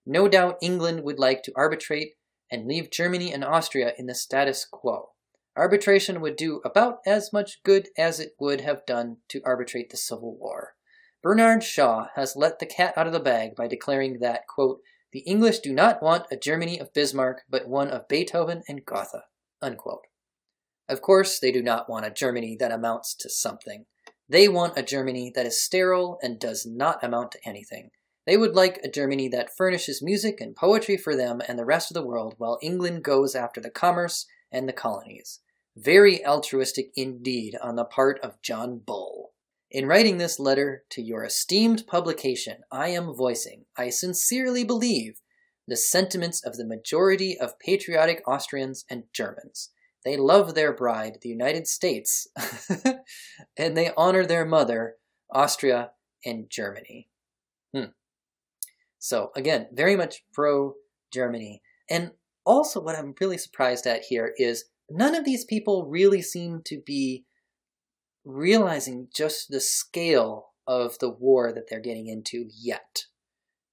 No 0.06 0.28
doubt 0.28 0.58
England 0.62 1.02
would 1.02 1.18
like 1.18 1.42
to 1.42 1.52
arbitrate 1.56 2.14
and 2.50 2.66
leave 2.66 2.90
Germany 2.90 3.32
and 3.32 3.44
Austria 3.44 3.92
in 3.98 4.06
the 4.06 4.14
status 4.14 4.64
quo. 4.70 5.10
Arbitration 5.56 6.20
would 6.20 6.36
do 6.36 6.60
about 6.64 6.98
as 7.06 7.32
much 7.32 7.62
good 7.64 7.88
as 7.98 8.20
it 8.20 8.32
would 8.38 8.60
have 8.60 8.86
done 8.86 9.16
to 9.28 9.40
arbitrate 9.44 9.90
the 9.90 9.96
Civil 9.96 10.36
War. 10.36 10.74
Bernard 11.22 11.64
Shaw 11.64 12.08
has 12.14 12.36
let 12.36 12.58
the 12.58 12.66
cat 12.66 12.96
out 12.96 13.06
of 13.06 13.12
the 13.12 13.20
bag 13.20 13.56
by 13.56 13.66
declaring 13.66 14.18
that, 14.20 14.46
quote, 14.46 14.80
the 15.12 15.20
English 15.20 15.60
do 15.60 15.72
not 15.72 16.02
want 16.02 16.26
a 16.30 16.36
Germany 16.36 16.78
of 16.78 16.92
Bismarck, 16.92 17.42
but 17.48 17.66
one 17.66 17.88
of 17.88 18.06
Beethoven 18.06 18.62
and 18.68 18.84
Goethe, 18.84 19.22
unquote. 19.62 20.06
Of 20.88 21.00
course, 21.00 21.40
they 21.40 21.50
do 21.50 21.62
not 21.62 21.88
want 21.88 22.06
a 22.06 22.10
Germany 22.10 22.56
that 22.60 22.70
amounts 22.70 23.14
to 23.16 23.30
something. 23.30 23.86
They 24.28 24.48
want 24.48 24.76
a 24.76 24.82
Germany 24.82 25.30
that 25.34 25.46
is 25.46 25.62
sterile 25.62 26.18
and 26.22 26.38
does 26.38 26.66
not 26.66 27.02
amount 27.04 27.32
to 27.32 27.48
anything. 27.48 27.90
They 28.26 28.36
would 28.36 28.56
like 28.56 28.80
a 28.82 28.90
Germany 28.90 29.28
that 29.28 29.56
furnishes 29.56 30.02
music 30.02 30.40
and 30.40 30.56
poetry 30.56 30.96
for 30.96 31.14
them 31.14 31.40
and 31.46 31.58
the 31.58 31.64
rest 31.64 31.90
of 31.90 31.94
the 31.94 32.06
world 32.06 32.34
while 32.38 32.58
England 32.60 33.04
goes 33.04 33.36
after 33.36 33.60
the 33.60 33.70
commerce 33.70 34.26
and 34.50 34.68
the 34.68 34.72
colonies. 34.72 35.40
Very 35.76 36.26
altruistic 36.26 36.90
indeed 36.96 37.56
on 37.62 37.76
the 37.76 37.84
part 37.84 38.18
of 38.20 38.42
John 38.42 38.80
Bull. 38.84 39.32
In 39.70 39.86
writing 39.86 40.18
this 40.18 40.40
letter 40.40 40.84
to 40.90 41.02
your 41.02 41.24
esteemed 41.24 41.86
publication, 41.86 42.58
I 42.72 42.88
am 42.88 43.14
voicing, 43.14 43.66
I 43.76 43.90
sincerely 43.90 44.64
believe, 44.64 45.20
the 45.68 45.76
sentiments 45.76 46.44
of 46.44 46.56
the 46.56 46.66
majority 46.66 47.38
of 47.38 47.58
patriotic 47.58 48.22
Austrians 48.26 48.84
and 48.88 49.04
Germans. 49.12 49.70
They 50.06 50.16
love 50.16 50.54
their 50.54 50.72
bride, 50.72 51.18
the 51.20 51.28
United 51.28 51.66
States, 51.66 52.28
and 53.56 53.76
they 53.76 53.90
honor 53.96 54.24
their 54.24 54.46
mother, 54.46 54.94
Austria 55.32 55.90
and 56.24 56.48
Germany. 56.48 57.08
Hmm. 57.74 57.86
So, 59.00 59.32
again, 59.34 59.66
very 59.72 59.96
much 59.96 60.22
pro 60.32 60.74
Germany. 61.12 61.60
And 61.90 62.12
also, 62.44 62.80
what 62.80 62.96
I'm 62.96 63.16
really 63.20 63.36
surprised 63.36 63.84
at 63.84 64.04
here 64.04 64.32
is 64.36 64.66
none 64.88 65.16
of 65.16 65.24
these 65.24 65.44
people 65.44 65.88
really 65.90 66.22
seem 66.22 66.62
to 66.66 66.80
be 66.80 67.24
realizing 68.24 69.08
just 69.12 69.50
the 69.50 69.60
scale 69.60 70.50
of 70.68 71.00
the 71.00 71.10
war 71.10 71.52
that 71.52 71.64
they're 71.68 71.80
getting 71.80 72.06
into 72.06 72.48
yet. 72.56 73.06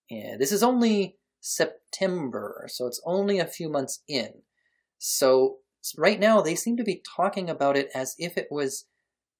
This 0.10 0.52
is 0.52 0.64
only 0.64 1.18
September, 1.42 2.66
so 2.70 2.88
it's 2.88 3.02
only 3.06 3.38
a 3.38 3.46
few 3.46 3.70
months 3.70 4.02
in. 4.08 4.42
So 4.98 5.58
right 5.98 6.20
now 6.20 6.42
they 6.42 6.56
seem 6.56 6.78
to 6.78 6.84
be 6.84 7.04
talking 7.16 7.50
about 7.50 7.78
it 7.78 7.90
as 7.94 8.16
if 8.18 8.38
it 8.38 8.48
was 8.50 8.86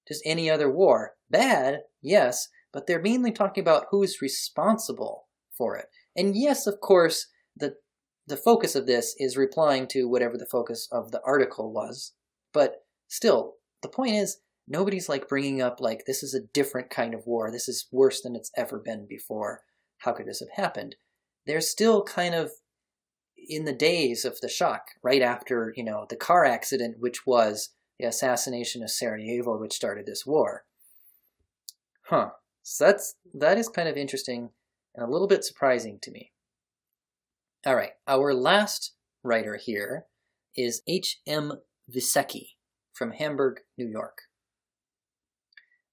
just 0.08 0.22
any 0.26 0.50
other 0.50 0.70
war. 0.70 1.14
Bad, 1.30 1.82
yes, 2.02 2.50
but 2.72 2.88
they're 2.88 3.02
mainly 3.02 3.32
talking 3.32 3.62
about 3.62 3.88
who's 3.92 4.22
responsible 4.22 5.28
for 5.58 5.78
it. 5.78 5.86
And 6.16 6.36
yes, 6.36 6.68
of 6.68 6.80
course, 6.82 7.28
the 7.56 7.76
the 8.26 8.38
focus 8.38 8.76
of 8.76 8.88
this 8.88 9.16
is 9.18 9.36
replying 9.36 9.88
to 9.88 10.08
whatever 10.08 10.38
the 10.38 10.46
focus 10.46 10.88
of 10.92 11.12
the 11.12 11.22
article 11.26 11.74
was. 11.74 12.14
But 12.54 12.86
still, 13.08 13.56
the 13.82 13.90
point 13.90 14.14
is 14.16 14.38
nobody's 14.68 15.10
like 15.10 15.28
bringing 15.28 15.62
up 15.62 15.82
like 15.82 16.04
this 16.06 16.24
is 16.24 16.34
a 16.34 16.48
different 16.54 16.90
kind 16.90 17.14
of 17.14 17.26
war. 17.26 17.52
This 17.52 17.68
is 17.68 17.88
worse 17.92 18.22
than 18.22 18.36
it's 18.36 18.52
ever 18.56 18.80
been 18.80 19.06
before. 19.10 19.62
How 20.00 20.14
could 20.14 20.26
this 20.26 20.40
have 20.40 20.64
happened? 20.64 20.96
They're 21.46 21.62
still 21.62 22.04
kind 22.04 22.34
of 22.34 22.52
in 23.48 23.66
the 23.66 23.74
days 23.74 24.26
of 24.26 24.40
the 24.42 24.50
shock, 24.50 24.90
right 25.02 25.22
after, 25.22 25.74
you 25.76 25.84
know, 25.84 26.06
the 26.10 26.16
car 26.16 26.46
accident, 26.46 26.98
which 27.00 27.26
was 27.26 27.70
the 28.00 28.06
assassination 28.06 28.84
of 28.84 28.92
Sarajevo, 28.92 29.58
which 29.58 29.74
started 29.74 30.06
this 30.06 30.26
war. 30.26 30.66
Huh. 32.04 32.32
So 32.64 32.86
that's 32.86 33.16
that 33.34 33.58
is 33.58 33.68
kind 33.68 33.90
of 33.90 33.98
interesting 33.98 34.50
and 34.96 35.06
a 35.06 35.12
little 35.12 35.28
bit 35.28 35.44
surprising 35.44 36.00
to 36.02 36.12
me. 36.12 36.32
All 37.66 37.76
right, 37.76 37.92
our 38.08 38.34
last 38.34 38.94
writer 39.24 39.56
here 39.56 40.06
is 40.56 40.82
H.M. 40.88 41.54
Visecki 41.94 42.52
from 42.94 43.12
Hamburg, 43.12 43.62
New 43.78 43.88
York. 43.88 44.24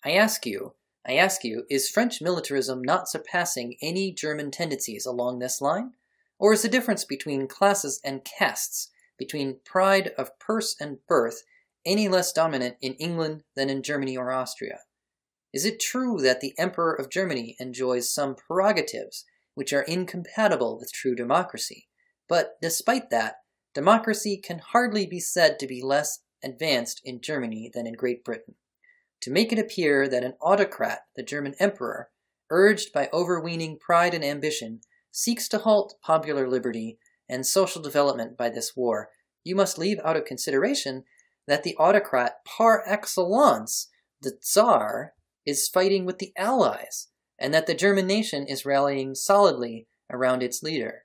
I 0.04 0.12
ask 0.12 0.46
you, 0.46 0.74
I 1.06 1.14
ask 1.14 1.44
you, 1.44 1.64
is 1.70 1.88
French 1.88 2.20
militarism 2.20 2.82
not 2.82 3.08
surpassing 3.08 3.76
any 3.80 4.12
German 4.12 4.50
tendencies 4.50 5.06
along 5.06 5.38
this 5.38 5.60
line? 5.60 5.92
Or 6.40 6.54
is 6.54 6.62
the 6.62 6.70
difference 6.70 7.04
between 7.04 7.46
classes 7.46 8.00
and 8.02 8.24
castes, 8.24 8.88
between 9.18 9.60
pride 9.62 10.12
of 10.16 10.38
purse 10.38 10.74
and 10.80 11.06
birth, 11.06 11.42
any 11.84 12.08
less 12.08 12.32
dominant 12.32 12.76
in 12.80 12.94
England 12.94 13.42
than 13.54 13.68
in 13.68 13.82
Germany 13.82 14.16
or 14.16 14.32
Austria? 14.32 14.78
Is 15.52 15.66
it 15.66 15.78
true 15.78 16.16
that 16.22 16.40
the 16.40 16.54
Emperor 16.58 16.94
of 16.94 17.10
Germany 17.10 17.56
enjoys 17.60 18.08
some 18.08 18.34
prerogatives 18.34 19.26
which 19.54 19.74
are 19.74 19.82
incompatible 19.82 20.78
with 20.78 20.92
true 20.94 21.14
democracy? 21.14 21.88
But 22.26 22.56
despite 22.62 23.10
that, 23.10 23.36
democracy 23.74 24.38
can 24.38 24.60
hardly 24.60 25.06
be 25.06 25.20
said 25.20 25.58
to 25.58 25.66
be 25.66 25.82
less 25.82 26.20
advanced 26.42 27.02
in 27.04 27.20
Germany 27.20 27.70
than 27.74 27.86
in 27.86 27.92
Great 27.92 28.24
Britain. 28.24 28.54
To 29.22 29.30
make 29.30 29.52
it 29.52 29.58
appear 29.58 30.08
that 30.08 30.24
an 30.24 30.34
autocrat, 30.40 31.00
the 31.16 31.22
German 31.22 31.54
emperor, 31.58 32.08
urged 32.48 32.94
by 32.94 33.10
overweening 33.12 33.78
pride 33.78 34.14
and 34.14 34.24
ambition, 34.24 34.80
seeks 35.10 35.48
to 35.48 35.58
halt 35.58 35.94
popular 36.02 36.48
liberty 36.48 36.98
and 37.28 37.46
social 37.46 37.82
development 37.82 38.36
by 38.36 38.48
this 38.48 38.76
war, 38.76 39.10
you 39.44 39.54
must 39.54 39.78
leave 39.78 39.98
out 40.04 40.16
of 40.16 40.24
consideration 40.24 41.04
that 41.46 41.62
the 41.62 41.76
autocrat 41.76 42.44
par 42.44 42.82
excellence, 42.86 43.88
the 44.20 44.32
Tsar, 44.40 45.14
is 45.46 45.68
fighting 45.68 46.04
with 46.04 46.18
the 46.18 46.32
Allies, 46.36 47.08
and 47.38 47.54
that 47.54 47.66
the 47.66 47.74
German 47.74 48.06
nation 48.06 48.46
is 48.46 48.66
rallying 48.66 49.14
solidly 49.14 49.88
around 50.10 50.42
its 50.42 50.62
leader. 50.62 51.04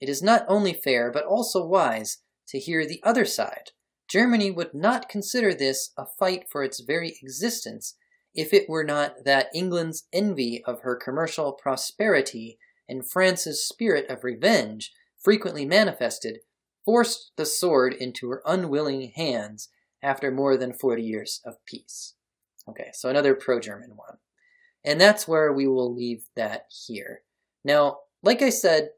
It 0.00 0.08
is 0.08 0.22
not 0.22 0.44
only 0.48 0.72
fair, 0.72 1.10
but 1.10 1.24
also 1.24 1.64
wise, 1.64 2.18
to 2.48 2.58
hear 2.58 2.86
the 2.86 3.00
other 3.02 3.24
side. 3.24 3.70
Germany 4.08 4.50
would 4.50 4.74
not 4.74 5.08
consider 5.08 5.54
this 5.54 5.90
a 5.96 6.04
fight 6.06 6.44
for 6.50 6.62
its 6.62 6.80
very 6.80 7.16
existence 7.22 7.94
if 8.34 8.52
it 8.52 8.68
were 8.68 8.84
not 8.84 9.24
that 9.24 9.48
England's 9.54 10.04
envy 10.12 10.62
of 10.64 10.80
her 10.80 10.96
commercial 10.96 11.52
prosperity 11.52 12.58
and 12.88 13.08
France's 13.08 13.66
spirit 13.66 14.08
of 14.08 14.24
revenge, 14.24 14.92
frequently 15.18 15.64
manifested, 15.64 16.40
forced 16.84 17.32
the 17.36 17.46
sword 17.46 17.94
into 17.94 18.28
her 18.30 18.42
unwilling 18.44 19.12
hands 19.14 19.68
after 20.02 20.30
more 20.30 20.56
than 20.56 20.72
40 20.72 21.02
years 21.02 21.40
of 21.44 21.64
peace. 21.64 22.14
Okay, 22.68 22.90
so 22.92 23.08
another 23.08 23.34
pro 23.34 23.58
German 23.60 23.96
one. 23.96 24.18
And 24.84 25.00
that's 25.00 25.26
where 25.26 25.52
we 25.52 25.66
will 25.66 25.94
leave 25.94 26.26
that 26.36 26.66
here. 26.86 27.22
Now, 27.64 28.00
like 28.22 28.42
I 28.42 28.50
said, 28.50 28.90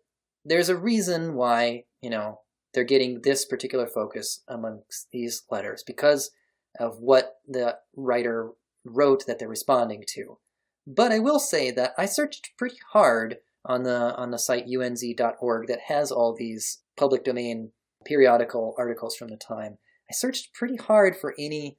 there's 0.44 0.68
a 0.68 0.76
reason 0.76 1.34
why, 1.34 1.84
you 2.00 2.10
know, 2.10 2.40
they're 2.74 2.84
getting 2.84 3.22
this 3.22 3.44
particular 3.44 3.86
focus 3.86 4.42
amongst 4.48 5.08
these 5.12 5.44
letters 5.50 5.82
because 5.84 6.30
of 6.78 7.00
what 7.00 7.36
the 7.46 7.78
writer 7.94 8.50
wrote 8.84 9.26
that 9.26 9.38
they're 9.38 9.48
responding 9.48 10.04
to. 10.08 10.38
But 10.86 11.10
I 11.10 11.18
will 11.18 11.40
say 11.40 11.70
that 11.72 11.94
I 11.96 12.06
searched 12.06 12.50
pretty 12.56 12.78
hard 12.92 13.38
on 13.66 13.82
the 13.82 14.14
on 14.16 14.30
the 14.30 14.38
site 14.38 14.66
unz.org 14.66 15.66
that 15.68 15.80
has 15.88 16.10
all 16.10 16.34
these 16.34 16.78
public 16.96 17.24
domain 17.24 17.72
periodical 18.04 18.74
articles 18.78 19.16
from 19.16 19.28
the 19.28 19.36
time. 19.36 19.78
I 20.10 20.14
searched 20.14 20.54
pretty 20.54 20.76
hard 20.76 21.16
for 21.16 21.34
any 21.38 21.76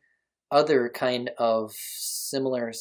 other 0.51 0.89
kind 0.93 1.31
of 1.37 1.71
similar 1.73 2.71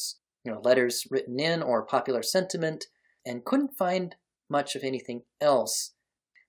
you 0.43 0.51
know, 0.51 0.61
letters 0.61 1.05
written 1.09 1.39
in 1.39 1.61
or 1.61 1.85
popular 1.85 2.23
sentiment 2.23 2.85
and 3.25 3.43
couldn't 3.43 3.77
find 3.77 4.15
much 4.49 4.75
of 4.75 4.83
anything 4.83 5.23
else. 5.41 5.93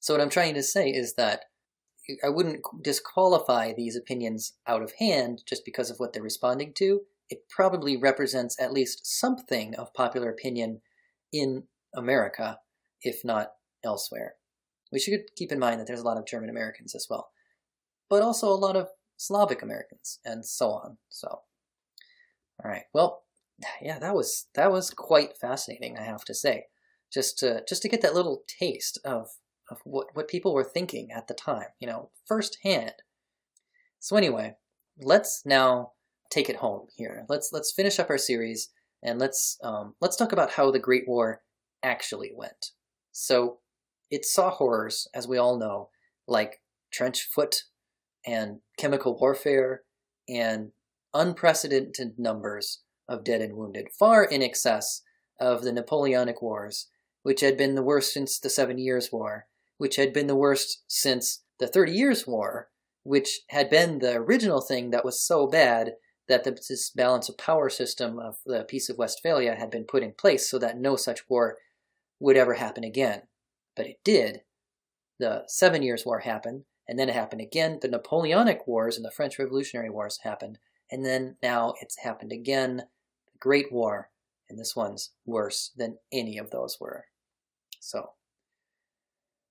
So 0.00 0.14
what 0.14 0.20
I'm 0.20 0.30
trying 0.30 0.54
to 0.54 0.62
say 0.62 0.88
is 0.88 1.14
that 1.14 1.46
I 2.24 2.28
wouldn't 2.28 2.62
disqualify 2.82 3.72
these 3.72 3.96
opinions 3.96 4.54
out 4.66 4.82
of 4.82 4.92
hand 4.98 5.42
just 5.46 5.64
because 5.64 5.90
of 5.90 5.98
what 5.98 6.12
they're 6.12 6.22
responding 6.22 6.72
to. 6.74 7.02
It 7.28 7.48
probably 7.50 7.96
represents 7.96 8.56
at 8.60 8.72
least 8.72 9.00
something 9.04 9.74
of 9.74 9.92
popular 9.92 10.30
opinion 10.30 10.80
in 11.32 11.64
America, 11.94 12.58
if 13.02 13.24
not 13.24 13.52
elsewhere. 13.84 14.34
We 14.92 14.98
should 14.98 15.20
keep 15.36 15.52
in 15.52 15.58
mind 15.58 15.80
that 15.80 15.86
there's 15.86 16.00
a 16.00 16.04
lot 16.04 16.16
of 16.16 16.26
German 16.26 16.50
Americans 16.50 16.94
as 16.94 17.06
well, 17.08 17.30
but 18.08 18.22
also 18.22 18.48
a 18.48 18.54
lot 18.54 18.76
of 18.76 18.88
Slavic 19.16 19.62
Americans 19.62 20.18
and 20.24 20.44
so 20.46 20.70
on. 20.70 20.98
So, 21.08 21.28
all 21.28 22.70
right. 22.70 22.84
Well, 22.94 23.24
yeah, 23.82 23.98
that 23.98 24.14
was 24.14 24.46
that 24.54 24.70
was 24.70 24.90
quite 24.90 25.36
fascinating, 25.36 25.98
I 25.98 26.04
have 26.04 26.24
to 26.26 26.34
say. 26.34 26.66
Just 27.12 27.38
to 27.38 27.62
just 27.68 27.82
to 27.82 27.88
get 27.88 28.00
that 28.02 28.14
little 28.14 28.42
taste 28.46 28.98
of 29.04 29.28
of 29.70 29.80
what 29.84 30.08
what 30.14 30.28
people 30.28 30.54
were 30.54 30.64
thinking 30.64 31.10
at 31.14 31.28
the 31.28 31.34
time, 31.34 31.68
you 31.78 31.86
know, 31.86 32.10
firsthand. 32.26 32.94
So 33.98 34.16
anyway, 34.16 34.56
let's 35.00 35.42
now 35.44 35.92
take 36.30 36.48
it 36.48 36.56
home 36.56 36.86
here. 36.96 37.24
Let's 37.28 37.50
let's 37.52 37.72
finish 37.72 37.98
up 37.98 38.10
our 38.10 38.18
series 38.18 38.70
and 39.02 39.18
let's 39.18 39.58
um, 39.62 39.94
let's 40.00 40.16
talk 40.16 40.32
about 40.32 40.52
how 40.52 40.70
the 40.70 40.78
Great 40.78 41.08
War 41.08 41.42
actually 41.82 42.32
went. 42.34 42.72
So 43.12 43.58
it 44.10 44.24
saw 44.24 44.50
horrors, 44.50 45.08
as 45.14 45.28
we 45.28 45.38
all 45.38 45.58
know, 45.58 45.90
like 46.26 46.60
trench 46.90 47.22
foot 47.22 47.64
and 48.26 48.60
chemical 48.78 49.16
warfare 49.18 49.82
and 50.28 50.72
unprecedented 51.14 52.18
numbers 52.18 52.80
of 53.08 53.24
dead 53.24 53.40
and 53.40 53.54
wounded, 53.54 53.88
far 53.98 54.24
in 54.24 54.42
excess 54.42 55.02
of 55.40 55.62
the 55.62 55.72
Napoleonic 55.72 56.42
Wars, 56.42 56.88
which 57.22 57.40
had 57.40 57.56
been 57.56 57.74
the 57.74 57.82
worst 57.82 58.12
since 58.12 58.38
the 58.38 58.50
Seven 58.50 58.78
Years' 58.78 59.10
War, 59.12 59.46
which 59.78 59.96
had 59.96 60.12
been 60.12 60.26
the 60.26 60.36
worst 60.36 60.82
since 60.86 61.42
the 61.58 61.66
Thirty 61.66 61.92
Years' 61.92 62.26
War, 62.26 62.68
which 63.02 63.40
had 63.48 63.70
been 63.70 64.00
the 64.00 64.14
original 64.14 64.60
thing 64.60 64.90
that 64.90 65.04
was 65.04 65.22
so 65.22 65.46
bad 65.46 65.94
that 66.28 66.44
the, 66.44 66.50
this 66.50 66.90
balance 66.90 67.28
of 67.28 67.38
power 67.38 67.70
system 67.70 68.18
of 68.18 68.36
the 68.44 68.64
Peace 68.64 68.90
of 68.90 68.98
Westphalia 68.98 69.54
had 69.54 69.70
been 69.70 69.84
put 69.84 70.02
in 70.02 70.12
place 70.12 70.48
so 70.50 70.58
that 70.58 70.78
no 70.78 70.94
such 70.96 71.28
war 71.28 71.56
would 72.20 72.36
ever 72.36 72.54
happen 72.54 72.84
again. 72.84 73.22
But 73.76 73.86
it 73.86 73.98
did. 74.04 74.42
The 75.18 75.44
Seven 75.46 75.82
Years' 75.82 76.06
War 76.06 76.20
happened, 76.20 76.64
and 76.88 76.98
then 76.98 77.08
it 77.08 77.14
happened 77.14 77.40
again. 77.40 77.78
The 77.80 77.88
Napoleonic 77.88 78.66
Wars 78.66 78.96
and 78.96 79.04
the 79.04 79.10
French 79.10 79.38
Revolutionary 79.38 79.90
Wars 79.90 80.20
happened, 80.22 80.58
and 80.90 81.04
then 81.04 81.36
now 81.42 81.74
it's 81.80 81.98
happened 81.98 82.32
again. 82.32 82.76
The 83.32 83.38
Great 83.38 83.72
War, 83.72 84.10
and 84.48 84.58
this 84.58 84.74
one's 84.74 85.10
worse 85.26 85.72
than 85.76 85.98
any 86.12 86.38
of 86.38 86.50
those 86.50 86.78
were. 86.80 87.06
So, 87.80 88.10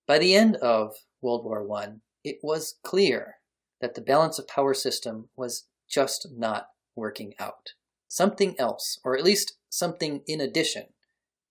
by 0.06 0.18
the 0.18 0.34
end 0.34 0.56
of 0.56 0.94
World 1.20 1.44
War 1.44 1.66
I, 1.78 1.92
it 2.24 2.38
was 2.42 2.78
clear 2.82 3.36
that 3.80 3.94
the 3.94 4.00
balance 4.00 4.38
of 4.38 4.48
power 4.48 4.74
system 4.74 5.28
was 5.36 5.66
just 5.88 6.28
not 6.36 6.68
working 6.96 7.34
out. 7.38 7.72
Something 8.08 8.58
else, 8.58 8.98
or 9.04 9.16
at 9.16 9.24
least 9.24 9.58
something 9.68 10.22
in 10.26 10.40
addition, 10.40 10.86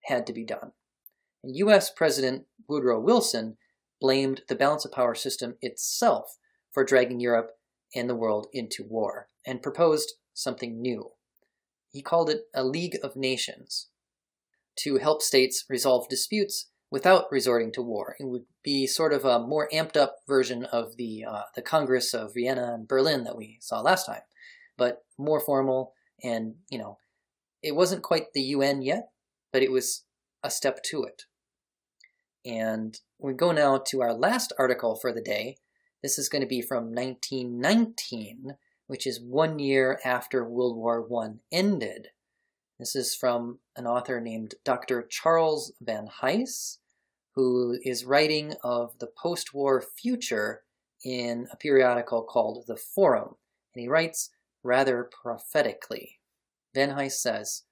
had 0.06 0.26
to 0.28 0.34
be 0.34 0.44
done. 0.44 0.72
And 1.44 1.56
US 1.56 1.90
President 1.90 2.46
Woodrow 2.68 3.00
Wilson 3.00 3.58
blamed 4.00 4.42
the 4.48 4.56
balance 4.56 4.86
of 4.86 4.92
power 4.92 5.16
system 5.16 5.56
itself 5.62 6.38
for 6.72 6.84
dragging 6.84 7.20
Europe 7.20 7.52
and 7.96 8.10
the 8.10 8.16
world 8.16 8.48
into 8.54 8.84
war, 8.84 9.30
and 9.46 9.64
proposed 9.64 10.14
something 10.34 10.82
new. 10.82 11.12
He 11.90 12.02
called 12.02 12.30
it 12.30 12.44
a 12.54 12.64
League 12.64 12.98
of 13.02 13.16
Nations 13.16 13.88
to 14.80 14.98
help 14.98 15.22
states 15.22 15.66
resolve 15.70 16.08
disputes 16.10 16.70
without 16.92 17.32
resorting 17.32 17.72
to 17.74 17.82
war. 17.82 18.16
It 18.20 18.28
would 18.28 18.46
be 18.64 18.86
sort 18.88 19.14
of 19.14 19.26
a 19.26 19.40
more 19.40 19.70
amped 19.74 19.98
up 19.98 20.18
version 20.28 20.66
of 20.66 20.98
the 20.98 21.26
uh, 21.28 21.44
the 21.56 21.62
Congress 21.62 22.14
of 22.14 22.34
Vienna 22.34 22.74
and 22.74 22.88
Berlin 22.88 23.24
that 23.24 23.38
we 23.38 23.58
saw 23.62 23.82
last 23.82 24.06
time, 24.06 24.22
but 24.78 25.04
more 25.18 25.40
formal 25.40 25.94
and 26.24 26.56
you 26.70 26.78
know, 26.78 26.98
it 27.62 27.76
wasn't 27.76 28.04
quite 28.04 28.34
the 28.34 28.42
UN 28.42 28.82
yet, 28.82 29.10
but 29.52 29.64
it 29.64 29.72
was 29.72 30.06
a 30.44 30.50
step 30.50 30.82
to 30.84 31.04
it. 31.04 31.24
And 32.46 33.00
we 33.20 33.34
go 33.34 33.52
now 33.52 33.78
to 33.88 34.02
our 34.02 34.14
last 34.14 34.54
article 34.58 34.96
for 34.96 35.12
the 35.12 35.22
day. 35.22 35.58
This 36.02 36.18
is 36.18 36.30
going 36.30 36.42
to 36.42 36.48
be 36.48 36.62
from 36.62 36.94
1919, 36.94 38.56
which 38.88 39.06
is 39.06 39.20
one 39.20 39.60
year 39.60 40.00
after 40.06 40.48
World 40.48 40.78
War 40.78 41.06
I 41.24 41.30
ended. 41.52 42.10
This 42.80 42.96
is 42.96 43.16
from 43.16 43.60
an 43.76 43.88
author 43.88 44.22
named 44.22 44.56
Dr. 44.64 45.02
Charles 45.02 45.74
Van 45.82 46.08
Hise, 46.08 46.78
who 47.34 47.78
is 47.84 48.06
writing 48.06 48.54
of 48.64 48.98
the 49.00 49.08
post 49.08 49.54
war 49.54 49.82
future 49.82 50.64
in 51.04 51.48
a 51.52 51.58
periodical 51.58 52.24
called 52.24 52.66
The 52.68 52.78
Forum. 52.78 53.36
And 53.74 53.82
he 53.82 53.88
writes 53.88 54.30
rather 54.64 55.04
prophetically. 55.04 56.20
Van 56.74 56.92
Hise 56.92 57.22
says, 57.22 57.64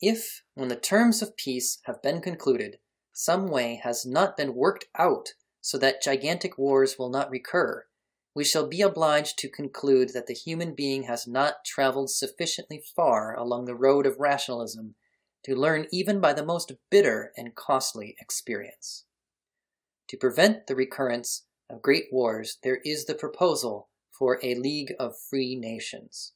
If, 0.00 0.42
when 0.54 0.68
the 0.68 0.76
terms 0.76 1.22
of 1.22 1.36
peace 1.36 1.78
have 1.84 2.02
been 2.02 2.20
concluded, 2.20 2.78
some 3.12 3.48
way 3.48 3.80
has 3.82 4.04
not 4.04 4.36
been 4.36 4.54
worked 4.54 4.86
out 4.98 5.30
so 5.60 5.78
that 5.78 6.02
gigantic 6.02 6.58
wars 6.58 6.96
will 6.98 7.08
not 7.08 7.30
recur, 7.30 7.86
we 8.34 8.44
shall 8.44 8.66
be 8.66 8.82
obliged 8.82 9.38
to 9.38 9.48
conclude 9.48 10.10
that 10.12 10.26
the 10.26 10.34
human 10.34 10.74
being 10.74 11.04
has 11.04 11.26
not 11.26 11.64
traveled 11.64 12.10
sufficiently 12.10 12.82
far 12.94 13.34
along 13.34 13.64
the 13.64 13.74
road 13.74 14.06
of 14.06 14.20
rationalism 14.20 14.94
to 15.42 15.56
learn 15.56 15.86
even 15.90 16.20
by 16.20 16.34
the 16.34 16.44
most 16.44 16.72
bitter 16.90 17.32
and 17.34 17.54
costly 17.54 18.14
experience. 18.20 19.06
To 20.08 20.18
prevent 20.18 20.66
the 20.66 20.76
recurrence 20.76 21.46
of 21.70 21.80
great 21.80 22.08
wars, 22.12 22.58
there 22.62 22.80
is 22.84 23.06
the 23.06 23.14
proposal 23.14 23.88
for 24.10 24.38
a 24.42 24.54
League 24.54 24.92
of 25.00 25.18
Free 25.18 25.56
Nations. 25.56 26.34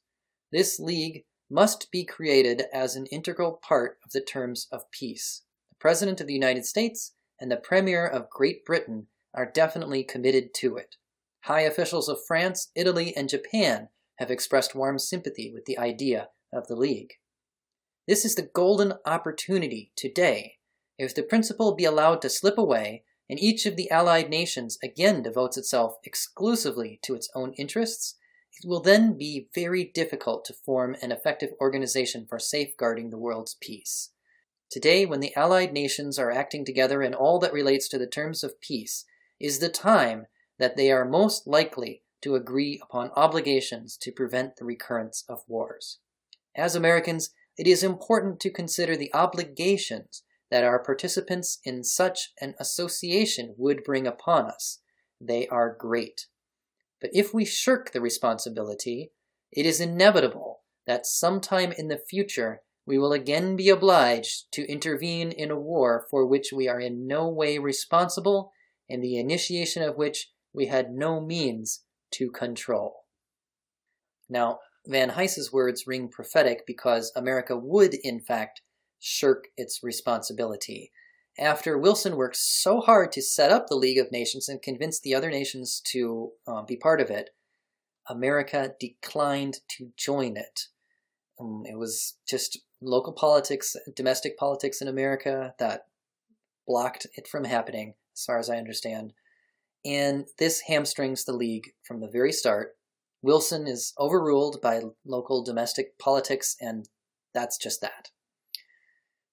This 0.51 0.79
league 0.79 1.25
must 1.51 1.91
be 1.91 2.05
created 2.05 2.63
as 2.73 2.95
an 2.95 3.05
integral 3.07 3.59
part 3.61 3.97
of 4.05 4.11
the 4.11 4.21
terms 4.21 4.67
of 4.71 4.89
peace. 4.89 5.41
The 5.69 5.75
President 5.79 6.21
of 6.21 6.27
the 6.27 6.33
United 6.33 6.65
States 6.65 7.13
and 7.39 7.51
the 7.51 7.57
Premier 7.57 8.07
of 8.07 8.29
Great 8.29 8.63
Britain 8.63 9.07
are 9.33 9.51
definitely 9.51 10.03
committed 10.03 10.53
to 10.55 10.77
it. 10.77 10.95
High 11.41 11.61
officials 11.61 12.07
of 12.07 12.23
France, 12.25 12.71
Italy, 12.73 13.13
and 13.17 13.27
Japan 13.27 13.89
have 14.17 14.31
expressed 14.31 14.75
warm 14.75 14.97
sympathy 14.97 15.51
with 15.53 15.65
the 15.65 15.77
idea 15.77 16.29
of 16.53 16.67
the 16.67 16.75
League. 16.75 17.15
This 18.07 18.23
is 18.23 18.35
the 18.35 18.49
golden 18.53 18.93
opportunity 19.05 19.91
today. 19.95 20.55
If 20.97 21.13
the 21.13 21.23
principle 21.23 21.75
be 21.75 21.85
allowed 21.85 22.21
to 22.21 22.29
slip 22.29 22.57
away, 22.57 23.03
and 23.29 23.39
each 23.39 23.65
of 23.65 23.75
the 23.75 23.89
allied 23.89 24.29
nations 24.29 24.77
again 24.83 25.23
devotes 25.23 25.57
itself 25.57 25.95
exclusively 26.03 26.99
to 27.03 27.15
its 27.15 27.29
own 27.33 27.53
interests, 27.57 28.15
it 28.63 28.67
will 28.67 28.81
then 28.81 29.17
be 29.17 29.47
very 29.55 29.83
difficult 29.83 30.45
to 30.45 30.53
form 30.53 30.95
an 31.01 31.11
effective 31.11 31.49
organization 31.59 32.27
for 32.27 32.37
safeguarding 32.37 33.09
the 33.09 33.17
world's 33.17 33.55
peace. 33.59 34.11
Today, 34.69 35.05
when 35.05 35.19
the 35.19 35.35
Allied 35.35 35.73
nations 35.73 36.19
are 36.19 36.31
acting 36.31 36.63
together 36.63 37.01
in 37.01 37.13
all 37.13 37.39
that 37.39 37.53
relates 37.53 37.89
to 37.89 37.97
the 37.97 38.07
terms 38.07 38.43
of 38.43 38.61
peace, 38.61 39.05
is 39.39 39.59
the 39.59 39.69
time 39.69 40.27
that 40.59 40.77
they 40.77 40.91
are 40.91 41.05
most 41.05 41.47
likely 41.47 42.03
to 42.21 42.35
agree 42.35 42.79
upon 42.83 43.09
obligations 43.15 43.97
to 43.97 44.11
prevent 44.11 44.57
the 44.57 44.65
recurrence 44.65 45.23
of 45.27 45.41
wars. 45.47 45.97
As 46.55 46.75
Americans, 46.75 47.31
it 47.57 47.65
is 47.65 47.83
important 47.83 48.39
to 48.41 48.51
consider 48.51 48.95
the 48.95 49.13
obligations 49.13 50.23
that 50.51 50.63
our 50.63 50.77
participants 50.77 51.59
in 51.63 51.83
such 51.83 52.31
an 52.39 52.53
association 52.59 53.55
would 53.57 53.83
bring 53.83 54.05
upon 54.05 54.45
us. 54.45 54.79
They 55.19 55.47
are 55.47 55.75
great. 55.77 56.27
But 57.01 57.09
if 57.13 57.33
we 57.33 57.43
shirk 57.43 57.91
the 57.91 57.99
responsibility, 57.99 59.11
it 59.51 59.65
is 59.65 59.81
inevitable 59.81 60.61
that 60.85 61.05
sometime 61.05 61.71
in 61.71 61.87
the 61.87 61.97
future 61.97 62.61
we 62.85 62.97
will 62.97 63.11
again 63.13 63.55
be 63.55 63.69
obliged 63.69 64.51
to 64.53 64.69
intervene 64.71 65.31
in 65.31 65.51
a 65.51 65.59
war 65.59 66.05
for 66.09 66.25
which 66.25 66.51
we 66.53 66.67
are 66.67 66.79
in 66.79 67.07
no 67.07 67.27
way 67.27 67.57
responsible 67.57 68.51
and 68.89 69.03
the 69.03 69.17
initiation 69.17 69.83
of 69.83 69.97
which 69.97 70.31
we 70.53 70.67
had 70.67 70.91
no 70.91 71.19
means 71.21 71.83
to 72.11 72.29
control. 72.29 73.05
Now, 74.29 74.59
Van 74.85 75.09
Hise's 75.09 75.51
words 75.51 75.85
ring 75.85 76.09
prophetic 76.09 76.63
because 76.65 77.11
America 77.15 77.55
would, 77.55 77.93
in 77.93 78.19
fact, 78.19 78.61
shirk 78.99 79.45
its 79.55 79.81
responsibility. 79.83 80.91
After 81.41 81.75
Wilson 81.75 82.17
worked 82.17 82.35
so 82.35 82.81
hard 82.81 83.11
to 83.13 83.21
set 83.21 83.51
up 83.51 83.65
the 83.65 83.75
League 83.75 83.97
of 83.97 84.11
Nations 84.11 84.47
and 84.47 84.61
convince 84.61 84.99
the 84.99 85.15
other 85.15 85.31
nations 85.31 85.81
to 85.85 86.33
uh, 86.45 86.61
be 86.61 86.77
part 86.77 87.01
of 87.01 87.09
it, 87.09 87.31
America 88.07 88.75
declined 88.79 89.57
to 89.69 89.89
join 89.97 90.37
it. 90.37 90.67
Um, 91.39 91.63
it 91.65 91.79
was 91.79 92.17
just 92.29 92.59
local 92.79 93.11
politics, 93.11 93.75
domestic 93.95 94.37
politics 94.37 94.81
in 94.81 94.87
America 94.87 95.55
that 95.57 95.87
blocked 96.67 97.07
it 97.15 97.27
from 97.27 97.45
happening, 97.45 97.95
as 98.15 98.23
far 98.23 98.37
as 98.37 98.47
I 98.47 98.57
understand. 98.57 99.13
And 99.83 100.27
this 100.37 100.61
hamstrings 100.67 101.25
the 101.25 101.33
League 101.33 101.71
from 101.81 102.01
the 102.01 102.09
very 102.11 102.31
start. 102.31 102.75
Wilson 103.23 103.65
is 103.65 103.93
overruled 103.97 104.61
by 104.61 104.81
local 105.03 105.43
domestic 105.43 105.97
politics, 105.97 106.55
and 106.61 106.87
that's 107.33 107.57
just 107.57 107.81
that. 107.81 108.09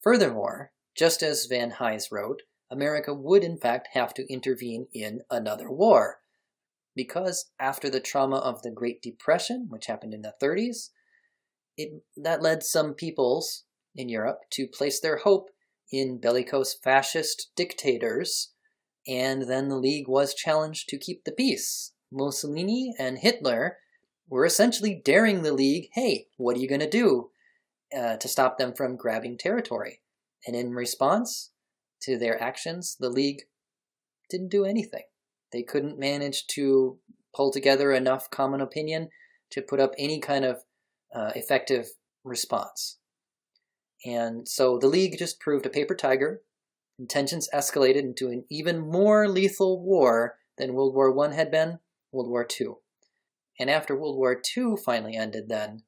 Furthermore, 0.01 0.73
just 0.99 1.23
as 1.23 1.47
Van 1.47 1.71
Hise 1.71 2.11
wrote, 2.11 2.43
America 2.71 3.15
would 3.15 3.45
in 3.45 3.57
fact 3.57 3.91
have 3.93 4.13
to 4.15 4.31
intervene 4.31 4.89
in 4.93 5.21
another 5.31 5.71
war. 5.71 6.19
Because 6.97 7.51
after 7.61 7.89
the 7.89 8.01
trauma 8.01 8.37
of 8.37 8.63
the 8.63 8.73
Great 8.73 9.01
Depression, 9.01 9.67
which 9.71 9.87
happened 9.87 10.13
in 10.13 10.23
the 10.23 10.35
30s, 10.43 10.89
it, 11.77 12.03
that 12.17 12.43
led 12.43 12.65
some 12.65 12.95
peoples 12.95 13.65
in 13.95 14.09
Europe 14.09 14.41
to 14.51 14.67
place 14.67 14.99
their 14.99 15.19
hope 15.19 15.51
in 15.93 16.19
bellicose 16.19 16.75
fascist 16.75 17.51
dictators, 17.55 18.53
and 19.07 19.43
then 19.49 19.69
the 19.69 19.77
League 19.77 20.09
was 20.09 20.35
challenged 20.35 20.89
to 20.89 20.99
keep 20.99 21.25
the 21.25 21.33
peace. 21.33 21.93
Mussolini 22.11 22.93
and 22.99 23.19
Hitler 23.19 23.79
were 24.29 24.45
essentially 24.45 25.01
daring 25.05 25.43
the 25.43 25.55
League, 25.55 25.89
hey, 25.93 26.27
what 26.37 26.57
are 26.57 26.61
you 26.61 26.69
going 26.69 26.81
to 26.81 26.91
do 26.91 27.31
uh, 27.97 28.17
to 28.17 28.29
stop 28.29 28.59
them 28.59 28.75
from 28.75 28.97
grabbing 28.97 29.39
territory? 29.39 30.01
And 30.47 30.55
in 30.55 30.73
response 30.73 31.51
to 32.03 32.19
their 32.19 32.41
actions, 32.43 32.97
the 32.99 33.11
League 33.11 33.43
didn't 34.31 34.51
do 34.51 34.65
anything. 34.65 35.05
They 35.53 35.63
couldn't 35.63 35.99
manage 35.99 36.47
to 36.49 36.99
pull 37.35 37.51
together 37.51 37.93
enough 37.93 38.31
common 38.31 38.61
opinion 38.61 39.09
to 39.51 39.63
put 39.63 39.81
up 39.81 39.93
any 39.99 40.21
kind 40.21 40.45
of 40.45 40.63
uh, 41.15 41.33
effective 41.35 41.87
response. 42.25 42.99
And 44.05 44.49
so 44.49 44.79
the 44.79 44.89
League 44.89 45.19
just 45.19 45.41
proved 45.41 45.67
a 45.67 45.71
paper 45.71 45.95
tiger. 45.95 46.43
Tensions 47.09 47.49
escalated 47.55 48.03
into 48.03 48.29
an 48.29 48.45
even 48.51 48.79
more 48.79 49.29
lethal 49.29 49.83
war 49.83 50.37
than 50.57 50.75
World 50.75 50.95
War 50.95 51.17
I 51.27 51.35
had 51.35 51.51
been, 51.51 51.79
World 52.13 52.29
War 52.29 52.47
II. 52.61 52.75
And 53.59 53.71
after 53.71 53.97
World 53.97 54.17
War 54.17 54.41
II 54.57 54.75
finally 54.85 55.17
ended, 55.17 55.49
then, 55.49 55.83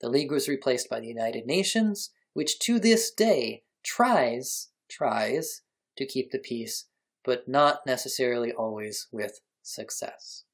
the 0.00 0.08
League 0.08 0.30
was 0.30 0.48
replaced 0.48 0.88
by 0.88 1.00
the 1.00 1.08
United 1.08 1.46
Nations, 1.46 2.10
which 2.32 2.58
to 2.60 2.78
this 2.78 3.10
day 3.10 3.62
tries, 3.84 4.68
tries 4.90 5.62
to 5.96 6.06
keep 6.06 6.30
the 6.30 6.38
peace, 6.38 6.86
but 7.24 7.48
not 7.48 7.80
necessarily 7.86 8.52
always 8.52 9.08
with 9.12 9.40
success. 9.62 10.44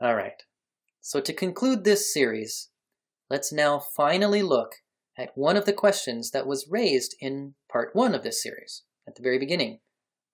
All 0.00 0.14
right. 0.14 0.42
So 1.00 1.20
to 1.20 1.32
conclude 1.32 1.84
this 1.84 2.12
series, 2.12 2.70
let's 3.30 3.52
now 3.52 3.78
finally 3.78 4.42
look 4.42 4.76
at 5.16 5.36
one 5.36 5.56
of 5.56 5.64
the 5.64 5.72
questions 5.72 6.30
that 6.30 6.46
was 6.46 6.68
raised 6.70 7.16
in 7.20 7.54
part 7.70 7.90
one 7.94 8.14
of 8.14 8.22
this 8.22 8.42
series, 8.42 8.82
at 9.06 9.16
the 9.16 9.22
very 9.22 9.38
beginning. 9.38 9.80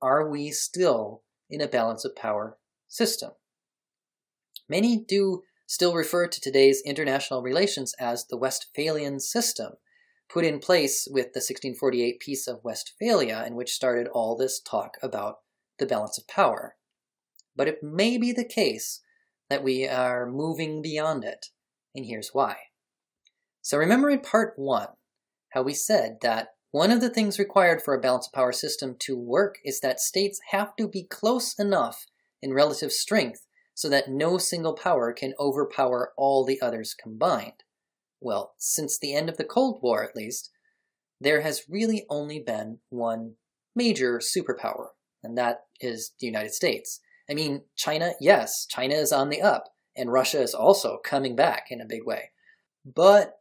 Are 0.03 0.29
we 0.29 0.51
still 0.51 1.23
in 1.49 1.61
a 1.61 1.69
balance 1.69 2.05
of 2.05 2.15
power 2.15 2.59
system? 2.89 3.31
Many 4.69 4.99
do 4.99 5.43
still 5.67 5.95
refer 5.95 6.27
to 6.27 6.41
today's 6.41 6.83
international 6.85 7.43
relations 7.43 7.95
as 7.99 8.27
the 8.27 8.37
Westphalian 8.37 9.21
system, 9.21 9.73
put 10.35 10.45
in 10.45 10.59
place 10.59 11.07
with 11.09 11.27
the 11.27 11.39
1648 11.39 12.19
Peace 12.19 12.49
of 12.49 12.65
Westphalia, 12.65 13.45
and 13.47 13.55
which 13.55 13.73
started 13.73 14.09
all 14.09 14.37
this 14.37 14.61
talk 14.61 14.97
about 15.01 15.37
the 15.79 15.87
balance 15.87 16.19
of 16.19 16.27
power. 16.27 16.75
But 17.55 17.69
it 17.69 17.85
may 17.85 18.19
be 18.19 18.33
the 18.33 18.45
case 18.45 19.01
that 19.49 19.63
we 19.63 19.87
are 19.87 20.29
moving 20.29 20.83
beyond 20.83 21.23
it, 21.23 21.47
and 21.95 22.05
here's 22.05 22.31
why. 22.33 22.57
So 23.63 23.79
remember 23.79 24.11
in 24.11 24.21
part 24.21 24.55
one 24.57 24.89
how 25.51 25.63
we 25.63 25.73
said 25.73 26.17
that 26.23 26.49
one 26.73 26.91
of 26.91 27.01
the 27.01 27.11
things 27.11 27.39
required 27.39 27.81
for 27.81 27.95
a 27.95 28.01
balance 28.01 28.27
of 28.27 28.33
power 28.33 28.53
system 28.53 28.97
to 29.01 29.17
work 29.17 29.59
is 29.65 29.79
that 29.81 30.01
states 30.01 30.41
have 30.51 30.75
to 30.77 30.89
be 30.89 31.05
close 31.05 31.55
enough 31.61 32.07
in 32.43 32.53
relative 32.53 32.91
strength 32.91 33.47
so 33.75 33.89
that 33.89 34.11
no 34.11 34.39
single 34.39 34.75
power 34.75 35.13
can 35.13 35.35
overpower 35.39 36.13
all 36.17 36.45
the 36.45 36.61
others 36.61 36.93
combined. 37.01 37.64
Well, 38.25 38.55
since 38.57 38.99
the 38.99 39.15
end 39.15 39.29
of 39.29 39.37
the 39.37 39.45
Cold 39.45 39.81
War 39.83 40.03
at 40.03 40.17
least, 40.17 40.51
there 41.21 41.43
has 41.43 41.69
really 41.69 42.07
only 42.09 42.41
been 42.41 42.79
one 42.89 43.35
major 43.77 44.19
superpower, 44.19 44.89
and 45.23 45.37
that 45.37 45.65
is 45.79 46.13
the 46.19 46.27
United 46.27 46.55
States. 46.55 47.01
I 47.31 47.35
mean, 47.35 47.65
China, 47.77 48.13
yes, 48.23 48.65
China 48.67 48.95
is 48.95 49.13
on 49.13 49.29
the 49.29 49.43
up, 49.43 49.65
and 49.95 50.11
Russia 50.11 50.41
is 50.41 50.55
also 50.55 50.99
coming 51.05 51.37
back 51.37 51.67
in 51.71 51.83
a 51.83 51.87
big 51.87 52.07
way. 52.07 52.31
But 52.83 53.35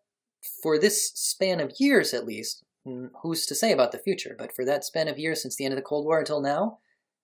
for 0.61 0.77
this 0.77 1.13
span 1.15 1.61
of 1.61 1.71
years 1.79 2.13
at 2.13 2.25
least, 2.25 2.65
mm, 2.86 3.07
who's 3.21 3.45
to 3.45 3.55
say 3.55 3.71
about 3.71 3.93
the 3.93 3.99
future, 3.99 4.36
but 4.38 4.53
for 4.53 4.65
that 4.65 4.84
span 4.84 5.07
of 5.07 5.17
years 5.17 5.41
since 5.41 5.55
the 5.55 5.63
end 5.63 5.73
of 5.73 5.77
the 5.77 5.81
Cold 5.81 6.05
War 6.05 6.19
until 6.19 6.41
now, 6.41 6.79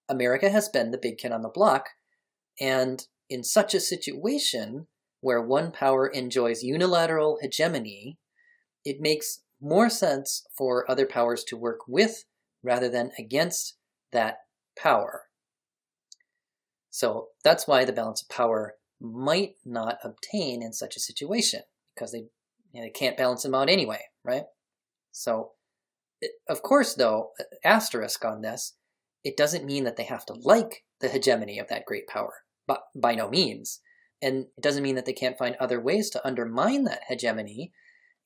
America 0.07 0.49
has 0.49 0.69
been 0.69 0.91
the 0.91 0.97
big 0.97 1.17
kid 1.17 1.33
on 1.33 1.41
the 1.41 1.49
block, 1.49 1.89
and 2.57 3.05
in 3.29 3.43
such 3.43 3.73
a 3.73 3.81
situation 3.81 4.87
where 5.21 5.41
one 5.41 5.71
power 5.71 6.07
enjoys 6.07 6.63
unilateral 6.63 7.37
hegemony, 7.41 8.17
it 8.85 8.99
makes 8.99 9.41
more 9.61 9.89
sense 9.89 10.45
for 10.57 10.89
other 10.89 11.05
powers 11.05 11.43
to 11.43 11.57
work 11.57 11.79
with 11.87 12.25
rather 12.63 12.89
than 12.89 13.11
against 13.17 13.75
that 14.11 14.37
power. 14.77 15.23
So 16.89 17.27
that's 17.43 17.67
why 17.67 17.85
the 17.85 17.93
balance 17.93 18.21
of 18.21 18.29
power 18.29 18.75
might 18.99 19.55
not 19.65 19.99
obtain 20.03 20.61
in 20.61 20.73
such 20.73 20.95
a 20.95 21.01
situation 21.01 21.61
because 21.93 22.11
they 22.11 22.25
you 22.71 22.81
know, 22.81 22.85
they 22.85 22.91
can't 22.91 23.17
balance 23.17 23.43
them 23.43 23.55
out 23.55 23.69
anyway, 23.69 24.01
right? 24.23 24.43
So, 25.11 25.51
of 26.47 26.61
course, 26.61 26.93
though, 26.93 27.31
asterisk 27.63 28.23
on 28.23 28.41
this, 28.41 28.75
it 29.23 29.35
doesn't 29.35 29.65
mean 29.65 29.83
that 29.85 29.95
they 29.95 30.03
have 30.03 30.25
to 30.27 30.33
like 30.33 30.83
the 30.99 31.09
hegemony 31.09 31.59
of 31.59 31.67
that 31.69 31.85
great 31.85 32.07
power, 32.07 32.43
but 32.67 32.83
by 32.95 33.15
no 33.15 33.29
means. 33.29 33.81
And 34.21 34.47
it 34.57 34.61
doesn't 34.61 34.83
mean 34.83 34.95
that 34.95 35.05
they 35.05 35.13
can't 35.13 35.37
find 35.37 35.55
other 35.59 35.79
ways 35.79 36.09
to 36.11 36.27
undermine 36.27 36.83
that 36.85 37.03
hegemony 37.07 37.71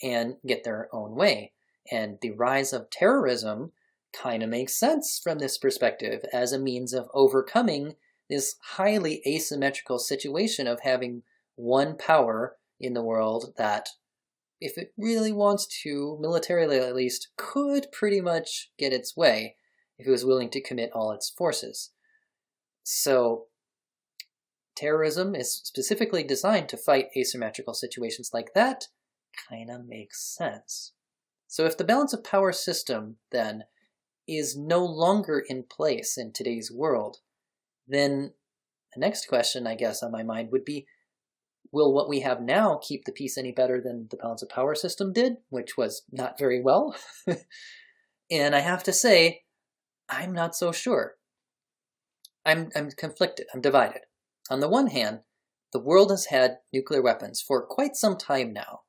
and 0.01 0.35
get 0.45 0.63
their 0.63 0.89
own 0.91 1.15
way. 1.15 1.53
And 1.91 2.17
the 2.21 2.31
rise 2.31 2.73
of 2.73 2.89
terrorism 2.89 3.71
kind 4.13 4.43
of 4.43 4.49
makes 4.49 4.75
sense 4.75 5.19
from 5.21 5.39
this 5.39 5.57
perspective 5.57 6.23
as 6.31 6.51
a 6.51 6.59
means 6.59 6.93
of 6.93 7.09
overcoming 7.13 7.95
this 8.29 8.55
highly 8.61 9.21
asymmetrical 9.27 9.99
situation 9.99 10.67
of 10.67 10.79
having 10.81 11.23
one 11.55 11.97
power 11.97 12.55
in 12.79 12.93
the 12.93 13.03
world 13.03 13.53
that, 13.57 13.89
if 14.59 14.77
it 14.77 14.93
really 14.97 15.31
wants 15.31 15.67
to, 15.83 16.17
militarily 16.21 16.79
at 16.79 16.95
least, 16.95 17.29
could 17.37 17.91
pretty 17.91 18.21
much 18.21 18.71
get 18.77 18.93
its 18.93 19.15
way 19.15 19.55
if 19.97 20.07
it 20.07 20.11
was 20.11 20.25
willing 20.25 20.49
to 20.49 20.61
commit 20.61 20.91
all 20.93 21.11
its 21.11 21.29
forces. 21.29 21.91
So, 22.83 23.47
terrorism 24.75 25.35
is 25.35 25.53
specifically 25.53 26.23
designed 26.23 26.69
to 26.69 26.77
fight 26.77 27.07
asymmetrical 27.17 27.73
situations 27.73 28.31
like 28.33 28.53
that. 28.55 28.85
Kind 29.49 29.69
of 29.69 29.85
makes 29.87 30.21
sense. 30.35 30.93
So, 31.47 31.65
if 31.65 31.77
the 31.77 31.83
balance 31.83 32.13
of 32.13 32.23
power 32.23 32.51
system, 32.51 33.17
then, 33.31 33.63
is 34.27 34.57
no 34.57 34.83
longer 34.83 35.43
in 35.47 35.63
place 35.63 36.17
in 36.17 36.31
today's 36.31 36.71
world, 36.71 37.17
then 37.87 38.33
the 38.93 38.99
next 38.99 39.27
question, 39.27 39.67
I 39.67 39.75
guess, 39.75 40.01
on 40.01 40.11
my 40.11 40.23
mind 40.23 40.49
would 40.51 40.65
be 40.65 40.87
will 41.71 41.91
what 41.91 42.07
we 42.07 42.19
have 42.19 42.41
now 42.41 42.79
keep 42.81 43.03
the 43.03 43.11
peace 43.11 43.37
any 43.37 43.51
better 43.51 43.81
than 43.81 44.07
the 44.11 44.17
balance 44.17 44.43
of 44.43 44.49
power 44.49 44.75
system 44.75 45.11
did, 45.11 45.37
which 45.49 45.75
was 45.75 46.03
not 46.11 46.37
very 46.37 46.61
well? 46.61 46.95
and 48.31 48.55
I 48.55 48.59
have 48.59 48.83
to 48.83 48.93
say, 48.93 49.41
I'm 50.07 50.33
not 50.33 50.55
so 50.55 50.71
sure. 50.71 51.15
I'm, 52.45 52.69
I'm 52.75 52.91
conflicted, 52.91 53.47
I'm 53.53 53.61
divided. 53.61 54.01
On 54.49 54.59
the 54.59 54.69
one 54.69 54.87
hand, 54.87 55.21
the 55.71 55.79
world 55.79 56.11
has 56.11 56.25
had 56.25 56.59
nuclear 56.71 57.01
weapons 57.01 57.41
for 57.41 57.65
quite 57.65 57.95
some 57.95 58.17
time 58.17 58.53
now, 58.53 58.81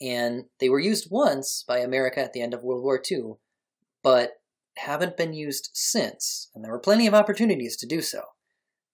and 0.00 0.44
they 0.58 0.68
were 0.68 0.80
used 0.80 1.10
once 1.10 1.64
by 1.66 1.78
America 1.78 2.20
at 2.20 2.32
the 2.32 2.42
end 2.42 2.54
of 2.54 2.62
World 2.62 2.82
War 2.82 3.00
II, 3.10 3.34
but 4.02 4.32
haven't 4.76 5.16
been 5.16 5.32
used 5.32 5.70
since, 5.72 6.50
and 6.54 6.64
there 6.64 6.72
were 6.72 6.80
plenty 6.80 7.06
of 7.06 7.14
opportunities 7.14 7.76
to 7.76 7.86
do 7.86 8.02
so. 8.02 8.22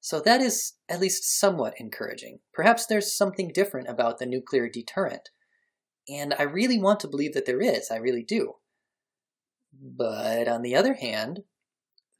So 0.01 0.21
that 0.21 0.41
is 0.41 0.75
at 0.89 1.01
least 1.01 1.39
somewhat 1.39 1.75
encouraging. 1.79 2.41
Perhaps 2.53 2.87
there's 2.87 3.15
something 3.15 3.49
different 3.53 3.89
about 3.89 4.19
the 4.19 4.27
nuclear 4.27 4.69
deterrent. 4.69 5.31
And 6.09 6.35
I 6.39 6.43
really 6.43 6.79
want 6.79 7.01
to 7.01 7.09
believe 7.09 7.35
that 7.35 7.47
there 7.47 7.61
is, 7.61 7.91
I 7.91 7.97
really 7.97 8.23
do. 8.23 8.55
But 9.73 10.49
on 10.49 10.63
the 10.63 10.75
other 10.75 10.95
hand, 10.95 11.45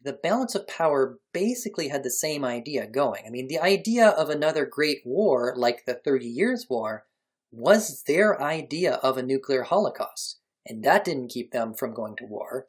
the 0.03 0.13
balance 0.15 0.55
of 0.55 0.67
power 0.67 1.19
basically 1.33 1.89
had 1.89 2.03
the 2.03 2.11
same 2.11 2.45
idea 2.45 2.87
going. 2.87 3.25
I 3.27 3.31
mean, 3.31 3.49
the 3.49 3.59
idea 3.59 4.09
of 4.09 4.31
another 4.31 4.65
great 4.65 5.03
war, 5.05 5.55
like 5.57 5.85
the 5.85 5.95
Thirty 5.95 6.27
Years' 6.27 6.67
War, 6.71 7.05
was 7.53 8.03
their 8.05 8.41
idea 8.41 8.95
of 8.95 9.19
a 9.19 9.23
nuclear 9.23 9.65
holocaust, 9.65 10.41
and 10.67 10.83
that 10.85 11.05
didn't 11.05 11.29
keep 11.29 11.53
them 11.53 11.75
from 11.75 11.95
going 11.95 12.17
to 12.17 12.25
war. 12.25 12.69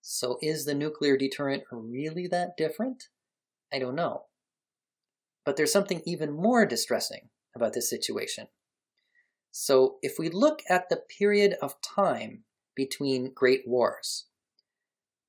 So 0.00 0.38
is 0.40 0.64
the 0.64 0.74
nuclear 0.74 1.16
deterrent 1.16 1.64
really 1.70 2.28
that 2.28 2.56
different? 2.56 3.04
I 3.72 3.78
don't 3.78 3.96
know. 3.96 4.24
But 5.44 5.56
there's 5.56 5.72
something 5.72 6.02
even 6.04 6.30
more 6.30 6.64
distressing 6.64 7.30
about 7.56 7.72
this 7.72 7.90
situation. 7.90 8.48
So 9.50 9.96
if 10.02 10.18
we 10.18 10.28
look 10.28 10.62
at 10.68 10.88
the 10.88 11.02
period 11.18 11.56
of 11.60 11.80
time 11.82 12.44
between 12.76 13.32
great 13.34 13.62
wars, 13.66 14.26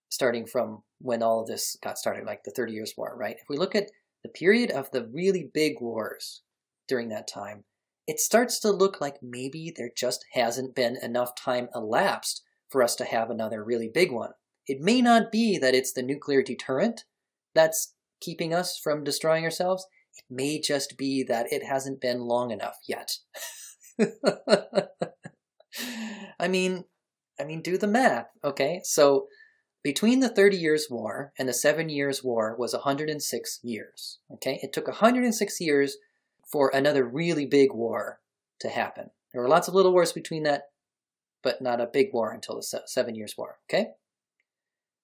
starting 0.10 0.46
from 0.46 0.84
when 1.00 1.24
all 1.24 1.42
of 1.42 1.48
this 1.48 1.78
got 1.82 1.98
started, 1.98 2.26
like 2.26 2.44
the 2.44 2.52
Thirty 2.52 2.74
Years' 2.74 2.94
War, 2.98 3.16
right? 3.18 3.38
If 3.42 3.50
we 3.50 3.58
look 3.58 3.76
at 3.76 3.90
the 4.24 4.30
period 4.30 4.72
of 4.72 4.92
the 4.92 5.08
really 5.08 5.50
big 5.54 5.82
wars 5.82 6.42
during 6.88 7.10
that 7.10 7.28
time, 7.28 7.64
it 8.08 8.20
starts 8.20 8.60
to 8.60 8.72
look 8.72 9.00
like 9.00 9.18
maybe 9.22 9.72
there 9.76 9.92
just 9.96 10.26
hasn't 10.34 10.76
been 10.76 10.98
enough 11.02 11.36
time 11.36 11.70
elapsed 11.76 12.44
for 12.68 12.84
us 12.84 12.96
to 12.96 13.06
have 13.06 13.30
another 13.30 13.64
really 13.64 13.90
big 13.94 14.12
one. 14.12 14.32
It 14.68 14.82
may 14.82 15.02
not 15.02 15.32
be 15.32 15.58
that 15.58 15.76
it's 15.76 15.94
the 15.94 16.04
nuclear 16.04 16.42
deterrent 16.42 17.06
that's 17.56 17.94
keeping 18.22 18.54
us 18.54 18.78
from 18.78 19.04
destroying 19.04 19.44
ourselves. 19.44 19.86
It 20.18 20.26
may 20.30 20.60
just 20.60 20.98
be 20.98 21.24
that 21.24 21.52
it 21.52 21.64
hasn't 21.64 22.02
been 22.02 22.22
long 22.22 22.52
enough 22.52 22.78
yet. 22.88 23.12
I 26.40 26.48
mean, 26.48 26.86
I 27.40 27.46
mean, 27.46 27.62
do 27.62 27.78
the 27.78 27.88
math, 27.88 28.28
okay? 28.44 28.82
So 28.84 29.28
between 29.84 30.20
the 30.20 30.30
Thirty 30.30 30.58
Years' 30.58 30.88
War 30.90 31.34
and 31.38 31.48
the 31.48 31.54
Seven 31.54 31.90
Years' 31.90 32.24
War 32.24 32.56
was 32.58 32.74
106 32.74 33.60
years, 33.64 34.20
okay? 34.34 34.60
It 34.62 34.74
took 34.74 34.88
106 34.88 35.62
years 35.62 35.98
for 36.46 36.70
another 36.74 37.06
really 37.06 37.46
big 37.46 37.74
war 37.74 38.20
to 38.60 38.70
happen. 38.70 39.12
There 39.32 39.42
were 39.42 39.48
lots 39.48 39.68
of 39.68 39.74
little 39.74 39.94
wars 39.94 40.12
between 40.12 40.44
that, 40.44 40.64
but 41.44 41.62
not 41.62 41.80
a 41.80 41.86
big 41.86 42.10
war 42.12 42.32
until 42.34 42.56
the 42.56 42.82
Seven 42.88 43.16
Years' 43.16 43.36
War, 43.38 43.60
okay? 43.70 43.92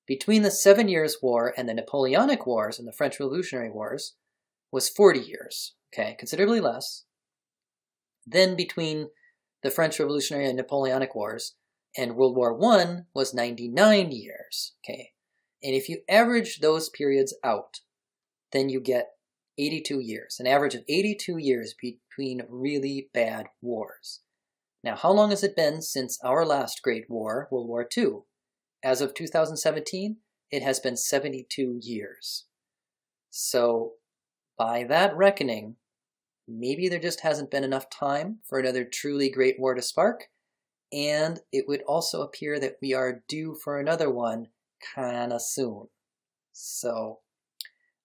Between 0.07 0.41
the 0.41 0.51
Seven 0.51 0.87
Years' 0.87 1.17
War 1.21 1.53
and 1.55 1.69
the 1.69 1.73
Napoleonic 1.73 2.45
Wars 2.45 2.77
and 2.77 2.87
the 2.87 2.91
French 2.91 3.19
Revolutionary 3.19 3.71
Wars 3.71 4.15
was 4.71 4.89
40 4.89 5.19
years, 5.19 5.73
okay, 5.93 6.15
considerably 6.19 6.59
less. 6.59 7.05
Then 8.27 8.55
between 8.55 9.09
the 9.63 9.71
French 9.71 9.99
Revolutionary 9.99 10.47
and 10.47 10.57
Napoleonic 10.57 11.15
Wars 11.15 11.53
and 11.97 12.15
World 12.15 12.35
War 12.35 12.57
I 12.75 13.01
was 13.13 13.33
99 13.33 14.11
years, 14.11 14.73
okay. 14.83 15.11
And 15.63 15.73
if 15.73 15.89
you 15.89 16.01
average 16.09 16.59
those 16.59 16.89
periods 16.89 17.35
out, 17.43 17.79
then 18.51 18.69
you 18.69 18.79
get 18.79 19.07
82 19.57 19.99
years, 19.99 20.37
an 20.39 20.47
average 20.47 20.75
of 20.75 20.83
82 20.87 21.37
years 21.37 21.73
between 21.79 22.43
really 22.49 23.09
bad 23.13 23.47
wars. 23.61 24.21
Now, 24.83 24.95
how 24.95 25.11
long 25.11 25.31
has 25.31 25.43
it 25.43 25.55
been 25.55 25.81
since 25.81 26.19
our 26.23 26.45
last 26.45 26.81
Great 26.83 27.09
War, 27.09 27.47
World 27.49 27.67
War 27.67 27.87
II? 27.97 28.19
As 28.83 29.01
of 29.01 29.15
2017, 29.15 30.17
it 30.51 30.61
has 30.61 30.79
been 30.79 30.95
72 30.95 31.79
years. 31.81 32.45
So, 33.31 33.93
by 34.57 34.83
that 34.83 35.15
reckoning, 35.15 35.77
maybe 36.47 36.87
there 36.87 36.99
just 36.99 37.21
hasn't 37.21 37.49
been 37.49 37.63
enough 37.63 37.89
time 37.89 38.39
for 38.47 38.59
another 38.59 38.85
truly 38.85 39.29
great 39.29 39.59
war 39.59 39.73
to 39.73 39.81
spark, 39.81 40.25
and 40.91 41.39
it 41.51 41.67
would 41.67 41.81
also 41.83 42.21
appear 42.21 42.59
that 42.59 42.77
we 42.81 42.93
are 42.93 43.23
due 43.27 43.55
for 43.55 43.79
another 43.79 44.09
one 44.09 44.47
kinda 44.95 45.39
soon. 45.39 45.87
So, 46.51 47.19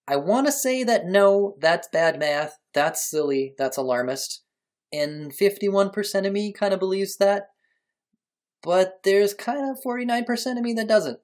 I 0.07 0.15
want 0.17 0.47
to 0.47 0.51
say 0.51 0.83
that 0.83 1.05
no, 1.05 1.55
that's 1.59 1.87
bad 1.87 2.19
math, 2.19 2.57
that's 2.73 3.09
silly, 3.09 3.53
that's 3.57 3.77
alarmist, 3.77 4.43
and 4.91 5.31
51% 5.31 6.27
of 6.27 6.33
me 6.33 6.51
kind 6.51 6.73
of 6.73 6.79
believes 6.79 7.17
that, 7.17 7.49
but 8.61 8.99
there's 9.03 9.33
kind 9.33 9.69
of 9.69 9.81
49% 9.81 10.57
of 10.57 10.63
me 10.63 10.73
that 10.73 10.87
doesn't. 10.87 11.19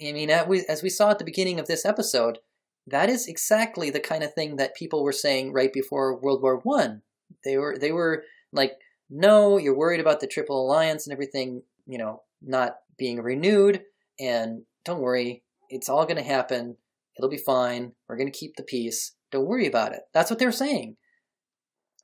I 0.00 0.12
mean, 0.12 0.30
as 0.30 0.82
we 0.82 0.88
saw 0.88 1.10
at 1.10 1.18
the 1.18 1.24
beginning 1.24 1.58
of 1.60 1.66
this 1.66 1.84
episode, 1.84 2.38
that 2.86 3.08
is 3.08 3.28
exactly 3.28 3.90
the 3.90 4.00
kind 4.00 4.24
of 4.24 4.34
thing 4.34 4.56
that 4.56 4.74
people 4.74 5.04
were 5.04 5.12
saying 5.12 5.52
right 5.52 5.72
before 5.72 6.18
World 6.18 6.42
War 6.42 6.58
One. 6.62 7.02
They 7.44 7.56
were 7.56 7.76
they 7.78 7.92
were 7.92 8.24
like, 8.52 8.72
no, 9.14 9.58
you're 9.58 9.76
worried 9.76 10.00
about 10.00 10.20
the 10.20 10.26
Triple 10.26 10.64
Alliance 10.64 11.06
and 11.06 11.12
everything, 11.12 11.62
you 11.86 11.98
know, 11.98 12.22
not 12.40 12.76
being 12.96 13.20
renewed, 13.20 13.82
and 14.18 14.62
don't 14.86 15.02
worry, 15.02 15.42
it's 15.68 15.88
all 15.90 16.04
going 16.04 16.16
to 16.16 16.22
happen. 16.22 16.76
It'll 17.18 17.30
be 17.30 17.36
fine. 17.36 17.92
We're 18.08 18.16
going 18.16 18.32
to 18.32 18.38
keep 18.38 18.56
the 18.56 18.62
peace. 18.62 19.14
Don't 19.30 19.46
worry 19.46 19.66
about 19.66 19.92
it. 19.92 20.00
That's 20.14 20.30
what 20.30 20.38
they're 20.38 20.50
saying. 20.50 20.96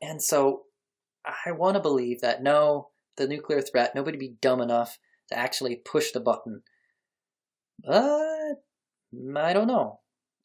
And 0.02 0.22
so 0.22 0.64
I 1.24 1.52
want 1.52 1.76
to 1.76 1.80
believe 1.80 2.20
that 2.20 2.42
no, 2.42 2.90
the 3.16 3.26
nuclear 3.26 3.62
threat, 3.62 3.94
nobody 3.94 4.18
be 4.18 4.36
dumb 4.42 4.60
enough 4.60 4.98
to 5.30 5.38
actually 5.38 5.76
push 5.76 6.12
the 6.12 6.20
button. 6.20 6.62
But 7.84 8.62
I 9.36 9.52
don't 9.54 9.66
know. 9.66 10.00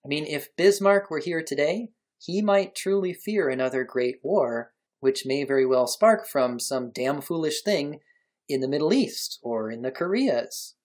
I 0.06 0.08
mean, 0.08 0.26
if 0.26 0.56
Bismarck 0.56 1.10
were 1.10 1.20
here 1.20 1.44
today, 1.46 1.90
he 2.20 2.42
might 2.42 2.74
truly 2.76 3.14
fear 3.14 3.50
another 3.50 3.84
great 3.84 4.16
war, 4.24 4.72
which 5.04 5.26
may 5.26 5.44
very 5.44 5.66
well 5.66 5.86
spark 5.86 6.26
from 6.26 6.60
some 6.60 6.90
damn 6.90 7.22
foolish 7.22 7.62
thing 7.62 8.00
in 8.48 8.62
the 8.62 8.68
Middle 8.70 8.94
East 8.94 9.38
or 9.44 9.70
in 9.70 9.82
the 9.82 9.92
Koreas. 9.92 10.76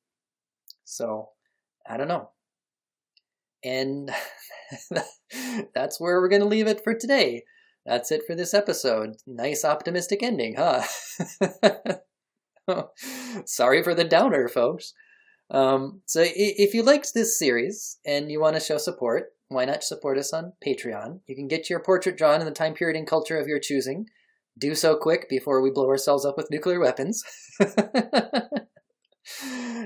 So, 0.85 1.31
I 1.89 1.97
don't 1.97 2.09
know. 2.09 2.31
And 3.65 4.11
that's 5.75 6.01
where 6.01 6.21
we're 6.21 6.29
going 6.29 6.43
to 6.43 6.49
leave 6.49 6.67
it 6.67 6.83
for 6.83 6.95
today. 6.95 7.45
That's 7.87 8.11
it 8.11 8.23
for 8.27 8.35
this 8.35 8.55
episode. 8.55 9.17
Nice 9.25 9.65
optimistic 9.65 10.23
ending, 10.23 10.57
huh? 10.59 10.83
Sorry 13.47 13.85
for 13.85 13.95
the 13.95 14.05
downer, 14.05 14.49
folks. 14.49 14.95
Um, 15.51 16.03
so 16.07 16.25
if 16.25 16.75
you 16.75 16.83
liked 16.83 17.15
this 17.15 17.39
series 17.39 17.99
and 18.05 18.31
you 18.31 18.41
want 18.41 18.57
to 18.57 18.61
show 18.61 18.79
support, 18.79 19.33
why 19.49 19.65
not 19.65 19.83
support 19.83 20.19
us 20.19 20.33
on 20.33 20.53
Patreon? 20.65 21.19
You 21.27 21.35
can 21.35 21.49
get 21.49 21.69
your 21.71 21.81
portrait 21.81 22.19
drawn 22.19 22.41
in 22.41 22.47
the 22.47 22.53
time 22.53 22.75
period 22.75 22.97
and 22.97 23.07
culture 23.07 23.39
of 23.39 23.49
your 23.49 23.59
choosing. 23.59 24.07
Do 24.59 24.75
so 24.75 24.97
quick 24.97 25.29
before 25.29 25.61
we 25.63 25.71
blow 25.71 25.89
ourselves 25.89 26.27
up 26.27 26.37
with 26.37 26.51
nuclear 26.51 26.81
weapons. 26.81 27.23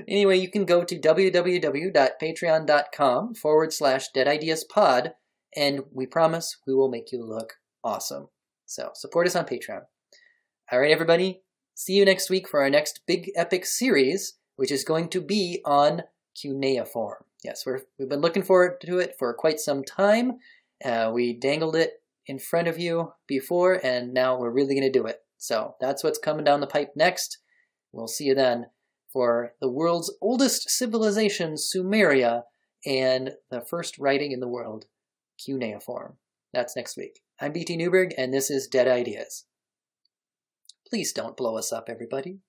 anyway, 0.07 0.37
you 0.37 0.49
can 0.49 0.65
go 0.65 0.83
to 0.83 0.99
www.patreon.com 0.99 3.35
forward 3.35 3.71
slash 3.71 4.07
deadideaspod, 4.15 5.11
and 5.55 5.81
we 5.91 6.07
promise 6.07 6.57
we 6.67 6.73
will 6.73 6.89
make 6.89 7.11
you 7.11 7.23
look 7.23 7.53
awesome. 7.83 8.29
So 8.65 8.89
support 8.95 9.27
us 9.27 9.35
on 9.35 9.45
Patreon. 9.45 9.81
All 10.71 10.79
right, 10.79 10.91
everybody. 10.91 11.43
See 11.75 11.93
you 11.93 12.05
next 12.05 12.29
week 12.29 12.47
for 12.47 12.61
our 12.61 12.69
next 12.69 13.01
big 13.07 13.31
epic 13.35 13.65
series, 13.65 14.35
which 14.55 14.71
is 14.71 14.83
going 14.83 15.09
to 15.09 15.21
be 15.21 15.59
on 15.65 16.03
cuneiform. 16.35 17.23
Yes, 17.43 17.65
we're, 17.65 17.81
we've 17.99 18.09
been 18.09 18.21
looking 18.21 18.43
forward 18.43 18.79
to 18.85 18.99
it 18.99 19.15
for 19.19 19.33
quite 19.33 19.59
some 19.59 19.83
time. 19.83 20.39
Uh, 20.83 21.11
we 21.13 21.33
dangled 21.33 21.75
it 21.75 22.01
in 22.25 22.39
front 22.39 22.67
of 22.67 22.79
you 22.79 23.11
before, 23.27 23.79
and 23.83 24.13
now 24.13 24.37
we're 24.37 24.49
really 24.51 24.75
going 24.75 24.91
to 24.91 24.99
do 24.99 25.05
it. 25.05 25.19
So 25.37 25.75
that's 25.81 26.03
what's 26.03 26.19
coming 26.19 26.45
down 26.45 26.61
the 26.61 26.67
pipe 26.67 26.93
next. 26.95 27.39
We'll 27.91 28.07
see 28.07 28.25
you 28.25 28.35
then 28.35 28.67
for 29.11 29.53
the 29.61 29.69
world's 29.69 30.13
oldest 30.21 30.69
civilization, 30.69 31.55
Sumeria, 31.55 32.43
and 32.85 33.31
the 33.51 33.61
first 33.61 33.99
writing 33.99 34.31
in 34.31 34.39
the 34.39 34.47
world, 34.47 34.85
cuneiform. 35.37 36.17
That's 36.53 36.75
next 36.75 36.97
week. 36.97 37.21
I'm 37.39 37.51
BT 37.51 37.77
Newberg, 37.77 38.13
and 38.17 38.33
this 38.33 38.49
is 38.49 38.67
Dead 38.67 38.87
Ideas. 38.87 39.45
Please 40.87 41.11
don't 41.11 41.37
blow 41.37 41.57
us 41.57 41.71
up, 41.71 41.89
everybody. 41.89 42.39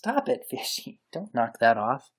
Stop 0.00 0.30
it, 0.30 0.46
fishy. 0.50 0.98
Don't 1.12 1.34
knock 1.34 1.58
that 1.58 1.76
off. 1.76 2.10